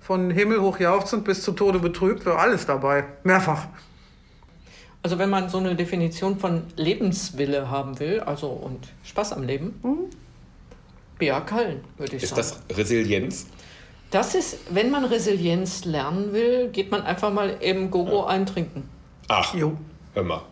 von 0.00 0.30
Himmel 0.30 0.60
hoch 0.60 0.78
jauchzend 0.80 1.24
bis 1.24 1.42
zu 1.42 1.52
Tode 1.52 1.78
betrübt, 1.78 2.26
war 2.26 2.38
alles 2.38 2.66
dabei. 2.66 3.04
Mehrfach. 3.24 3.66
Also 5.08 5.18
wenn 5.18 5.30
man 5.30 5.48
so 5.48 5.56
eine 5.56 5.74
Definition 5.74 6.38
von 6.38 6.64
Lebenswille 6.76 7.70
haben 7.70 7.98
will, 7.98 8.20
also 8.20 8.48
und 8.48 8.88
Spaß 9.04 9.32
am 9.32 9.42
Leben, 9.44 9.80
Bea 11.18 11.40
Kallen, 11.40 11.80
würde 11.96 12.16
ich 12.16 12.22
Ist 12.24 12.36
sagen. 12.36 12.42
das 12.68 12.76
Resilienz? 12.76 13.46
Das 14.10 14.34
ist, 14.34 14.58
wenn 14.68 14.90
man 14.90 15.06
Resilienz 15.06 15.86
lernen 15.86 16.34
will, 16.34 16.68
geht 16.68 16.90
man 16.90 17.00
einfach 17.04 17.32
mal 17.32 17.56
im 17.62 17.90
Gogo 17.90 18.24
eintrinken. 18.26 18.86
Ach, 19.28 19.54
Jo. 19.54 19.78
hör 20.12 20.24
mal. 20.24 20.42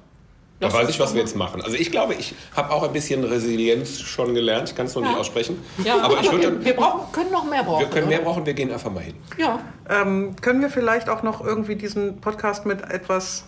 Da 0.58 0.68
Das 0.68 0.72
weiß 0.74 0.84
ist 0.88 0.94
ich, 0.94 1.00
was 1.00 1.12
wir 1.12 1.20
jetzt 1.20 1.36
machen. 1.36 1.60
Also 1.60 1.76
ich 1.76 1.90
glaube, 1.90 2.14
ich 2.14 2.34
habe 2.56 2.70
auch 2.72 2.82
ein 2.82 2.94
bisschen 2.94 3.24
Resilienz 3.24 4.00
schon 4.00 4.32
gelernt. 4.34 4.70
Ich 4.70 4.74
kann 4.74 4.86
es 4.86 4.94
noch 4.94 5.02
nicht 5.02 5.12
Ja. 5.12 5.18
aussprechen. 5.18 5.58
Ja, 5.84 6.00
aber 6.00 6.18
ich 6.18 6.32
wir, 6.32 6.32
würde, 6.32 6.64
wir 6.64 6.74
brauchen, 6.74 7.12
können 7.12 7.30
noch 7.30 7.44
mehr 7.44 7.62
brauchen. 7.62 7.80
wir 7.80 7.90
können 7.90 8.08
mehr 8.08 8.20
oder? 8.22 8.30
brauchen, 8.30 8.46
wir 8.46 8.54
gehen 8.54 8.72
einfach 8.72 8.90
mal 8.90 9.02
hin. 9.02 9.16
Ja, 9.36 9.58
Ähm, 9.90 10.34
können 10.40 10.62
wir 10.62 10.70
vielleicht 10.70 11.10
auch 11.10 11.22
noch 11.22 11.44
irgendwie 11.44 11.76
diesen 11.76 12.22
Podcast 12.22 12.64
mit 12.64 12.80
etwas 12.90 13.44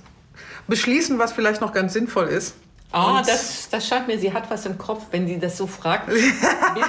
beschließen, 0.66 1.18
was 1.18 1.32
vielleicht 1.32 1.61
noch 1.61 1.72
ganz 1.72 1.93
sinnvoll 1.93 2.26
ist? 2.28 2.55
Ah, 2.91 3.22
das, 3.26 3.68
das 3.70 3.86
scheint 3.86 4.07
mir, 4.09 4.18
sie 4.18 4.32
hat 4.32 4.51
was 4.51 4.64
im 4.64 4.78
Kopf, 4.78 5.03
wenn 5.11 5.26
die 5.26 5.39
das 5.39 5.59
so 5.59 5.66
fragt. 5.66 6.09
Will 6.09 6.22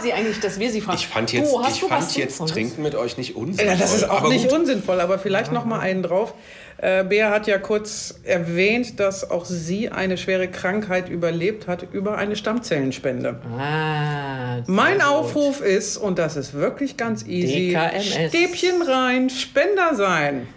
sie 0.01 0.13
eigentlich, 0.13 0.39
dass 0.39 0.57
wir 0.57 0.71
sie 0.71 0.79
fragen? 0.79 0.97
Ich 0.97 1.07
fand 1.07 1.33
jetzt, 1.33 1.53
hast 1.61 1.75
ich 1.75 1.83
fand 1.83 2.01
jetzt 2.03 2.13
Sinnvolles? 2.13 2.53
Trinken 2.53 2.83
mit 2.83 2.95
euch 2.95 3.17
nicht 3.17 3.35
unsinnvoll. 3.35 3.65
Ja, 3.65 3.75
das 3.75 3.93
ist 3.93 4.09
auch 4.09 4.19
aber 4.21 4.29
nicht 4.29 4.47
gut. 4.47 4.59
unsinnvoll, 4.59 5.01
aber 5.01 5.19
vielleicht 5.19 5.51
noch 5.51 5.65
mal 5.65 5.79
einen 5.81 6.01
drauf. 6.01 6.33
Äh, 6.77 7.03
Bea 7.03 7.29
hat 7.31 7.47
ja 7.47 7.57
kurz 7.57 8.15
erwähnt, 8.23 8.97
dass 9.01 9.29
auch 9.29 9.43
sie 9.43 9.89
eine 9.89 10.17
schwere 10.17 10.47
Krankheit 10.47 11.09
überlebt 11.09 11.67
hat 11.67 11.85
über 11.91 12.17
eine 12.17 12.37
Stammzellenspende. 12.37 13.41
Ah, 13.59 14.59
Mein 14.67 14.99
gut. 14.99 15.05
Aufruf 15.05 15.59
ist, 15.59 15.97
und 15.97 16.17
das 16.17 16.37
ist 16.37 16.53
wirklich 16.53 16.95
ganz 16.95 17.25
easy, 17.25 17.73
DKMS. 17.73 18.29
Stäbchen 18.29 18.81
rein, 18.83 19.29
Spender 19.29 19.95
sein. 19.95 20.47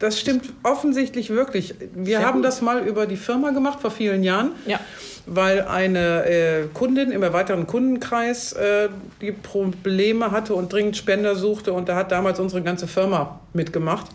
Das 0.00 0.18
stimmt 0.18 0.52
offensichtlich 0.62 1.30
wirklich. 1.30 1.74
Wir 1.94 2.18
Sehr 2.18 2.26
haben 2.26 2.38
gut. 2.38 2.46
das 2.46 2.60
mal 2.62 2.84
über 2.86 3.06
die 3.06 3.16
Firma 3.18 3.50
gemacht 3.50 3.80
vor 3.80 3.90
vielen 3.90 4.22
Jahren, 4.24 4.52
Ja. 4.66 4.80
weil 5.26 5.60
eine 5.62 6.24
äh, 6.24 6.64
Kundin 6.74 7.12
im 7.12 7.22
erweiterten 7.22 7.66
Kundenkreis 7.66 8.54
äh, 8.54 8.88
die 9.20 9.30
Probleme 9.32 10.30
hatte 10.32 10.54
und 10.54 10.72
dringend 10.72 10.96
Spender 10.96 11.36
suchte. 11.36 11.72
Und 11.74 11.88
da 11.88 11.96
hat 11.96 12.10
damals 12.12 12.40
unsere 12.40 12.62
ganze 12.62 12.88
Firma 12.88 13.40
mitgemacht. 13.52 14.06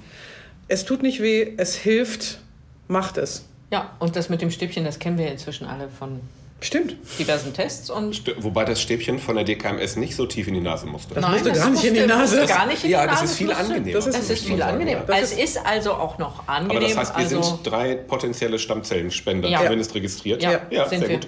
Es 0.68 0.84
tut 0.86 1.04
nicht 1.04 1.22
weh, 1.22 1.54
es 1.58 1.76
hilft, 1.76 2.40
macht 2.88 3.18
es. 3.20 3.46
Ja, 3.72 3.92
und 4.00 4.16
das 4.16 4.30
mit 4.30 4.42
dem 4.42 4.50
Stäbchen, 4.50 4.84
das 4.86 4.98
kennen 4.98 5.20
wir 5.20 5.32
inzwischen 5.32 5.68
alle 5.68 5.88
von 5.90 6.20
Stimmt. 6.62 6.96
diversen 7.20 7.54
Tests. 7.54 7.90
Und 7.90 8.16
St- 8.16 8.34
Wobei 8.40 8.66
das 8.66 8.82
Stäbchen 8.82 9.20
von 9.20 9.36
der 9.36 9.44
DKMS 9.44 9.98
nicht 9.98 10.16
so 10.16 10.26
tief 10.26 10.48
in 10.48 10.54
die 10.56 10.62
Nase 10.62 10.86
musste. 10.88 11.14
Das 11.14 11.28
musste 11.30 11.52
gar 11.52 11.70
nicht 11.70 11.84
in 11.84 11.94
die 11.94 12.06
Nase. 12.06 12.46
Gar 12.48 12.66
nicht 12.68 12.84
in 12.84 12.90
Ja, 12.90 13.02
die 13.04 13.08
das 13.10 13.22
Nase, 13.22 13.32
ist 13.32 13.38
viel 13.38 13.48
musste- 13.48 13.62
angenehmer. 13.64 13.94
Das 13.94 14.08
ist- 14.08 14.16
Es 14.16 14.22
muss 14.22 14.30
ist 14.32 14.46
viel 14.48 14.62
angenehmer. 14.64 15.04
ja. 15.08 15.18
Es 15.20 15.32
ist 15.34 15.60
also 15.66 15.94
auch 15.94 16.18
noch 16.18 16.48
angenehm. 16.48 16.78
Aber 16.78 16.88
das 16.88 16.98
heißt, 16.98 17.12
wir 17.18 17.24
also, 17.24 17.42
sind 17.44 17.60
drei 17.68 17.96
potenzielle 17.96 18.58
Stammzellenspender 18.58 19.50
Ja. 19.50 19.62
zumindest 19.64 19.94
registriert. 19.96 20.42
Ja, 20.42 20.62
ja 20.72 20.88
sind 20.90 21.00
sehr 21.00 21.10
wir. 21.10 21.16
gut. 21.18 21.28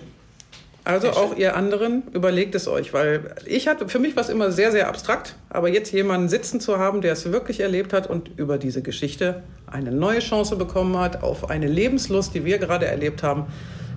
Also 0.86 1.10
auch 1.12 1.36
ihr 1.36 1.58
anderen, 1.58 2.04
überlegt 2.14 2.56
es 2.56 2.70
euch, 2.70 2.94
weil 2.94 3.36
ich 3.46 3.68
hatte, 3.68 3.90
für 3.90 4.00
mich 4.00 4.16
war 4.16 4.24
es 4.24 4.30
immer 4.30 4.54
sehr, 4.54 4.72
sehr 4.72 4.88
abstrakt, 4.88 5.36
aber 5.50 5.68
jetzt 5.68 5.92
jemanden 5.92 6.30
sitzen 6.30 6.62
zu 6.62 6.80
haben, 6.80 7.02
der 7.02 7.12
es 7.12 7.30
wirklich 7.30 7.60
erlebt 7.60 7.92
hat 7.92 8.10
und 8.10 8.32
über 8.38 8.58
diese 8.58 8.82
Geschichte 8.82 9.44
eine 9.70 9.92
neue 9.92 10.20
Chance 10.20 10.56
bekommen 10.56 10.98
hat 10.98 11.22
auf 11.24 11.50
eine 11.50 11.68
Lebenslust, 11.68 12.34
die 12.34 12.46
wir 12.46 12.58
gerade 12.58 12.86
erlebt 12.86 13.22
haben, 13.22 13.48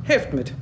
helft 0.03 0.33
mit. 0.33 0.53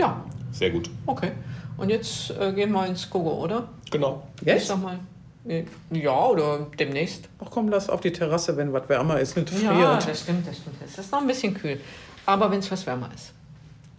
Ja, 0.00 0.24
Sehr 0.52 0.70
gut. 0.70 0.88
okay. 1.06 1.32
Und 1.76 1.90
jetzt 1.90 2.30
äh, 2.38 2.52
gehen 2.52 2.72
wir 2.72 2.86
ins 2.86 3.08
Gogo, 3.08 3.32
oder? 3.44 3.68
Genau. 3.90 4.22
Ich 4.40 4.46
Jetzt? 4.46 4.66
sag 4.68 4.82
mal. 4.82 4.98
äh, 5.46 5.64
Ja, 5.92 6.26
oder 6.26 6.66
demnächst. 6.78 7.28
Ach 7.44 7.48
komm, 7.50 7.68
lass 7.68 7.88
auf 7.90 8.00
die 8.00 8.12
Terrasse, 8.12 8.56
wenn 8.56 8.72
was 8.72 8.88
wärmer 8.88 9.20
ist, 9.20 9.36
nicht 9.36 9.50
friert. 9.50 9.62
Ja, 9.78 9.96
das 9.96 10.20
stimmt, 10.22 10.46
das 10.46 10.56
stimmt. 10.56 10.76
Es 10.84 10.98
ist 10.98 11.12
noch 11.12 11.20
ein 11.20 11.26
bisschen 11.26 11.54
kühl. 11.54 11.78
Aber 12.26 12.50
wenn 12.50 12.58
es 12.60 12.70
was 12.70 12.86
wärmer 12.86 13.10
ist. 13.14 13.32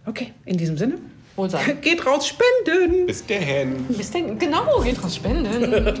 Okay, 0.06 0.32
in 0.44 0.56
diesem 0.56 0.76
Sinne, 0.76 0.98
Wohl 1.36 1.48
sein. 1.48 1.78
geht 1.80 2.04
raus 2.04 2.26
spenden! 2.28 3.06
Bis 3.06 3.24
dahin. 3.26 3.84
Bis 3.88 4.10
denn, 4.10 4.38
genau, 4.38 4.80
geht 4.82 5.02
raus 5.02 5.16
spenden. 5.16 5.98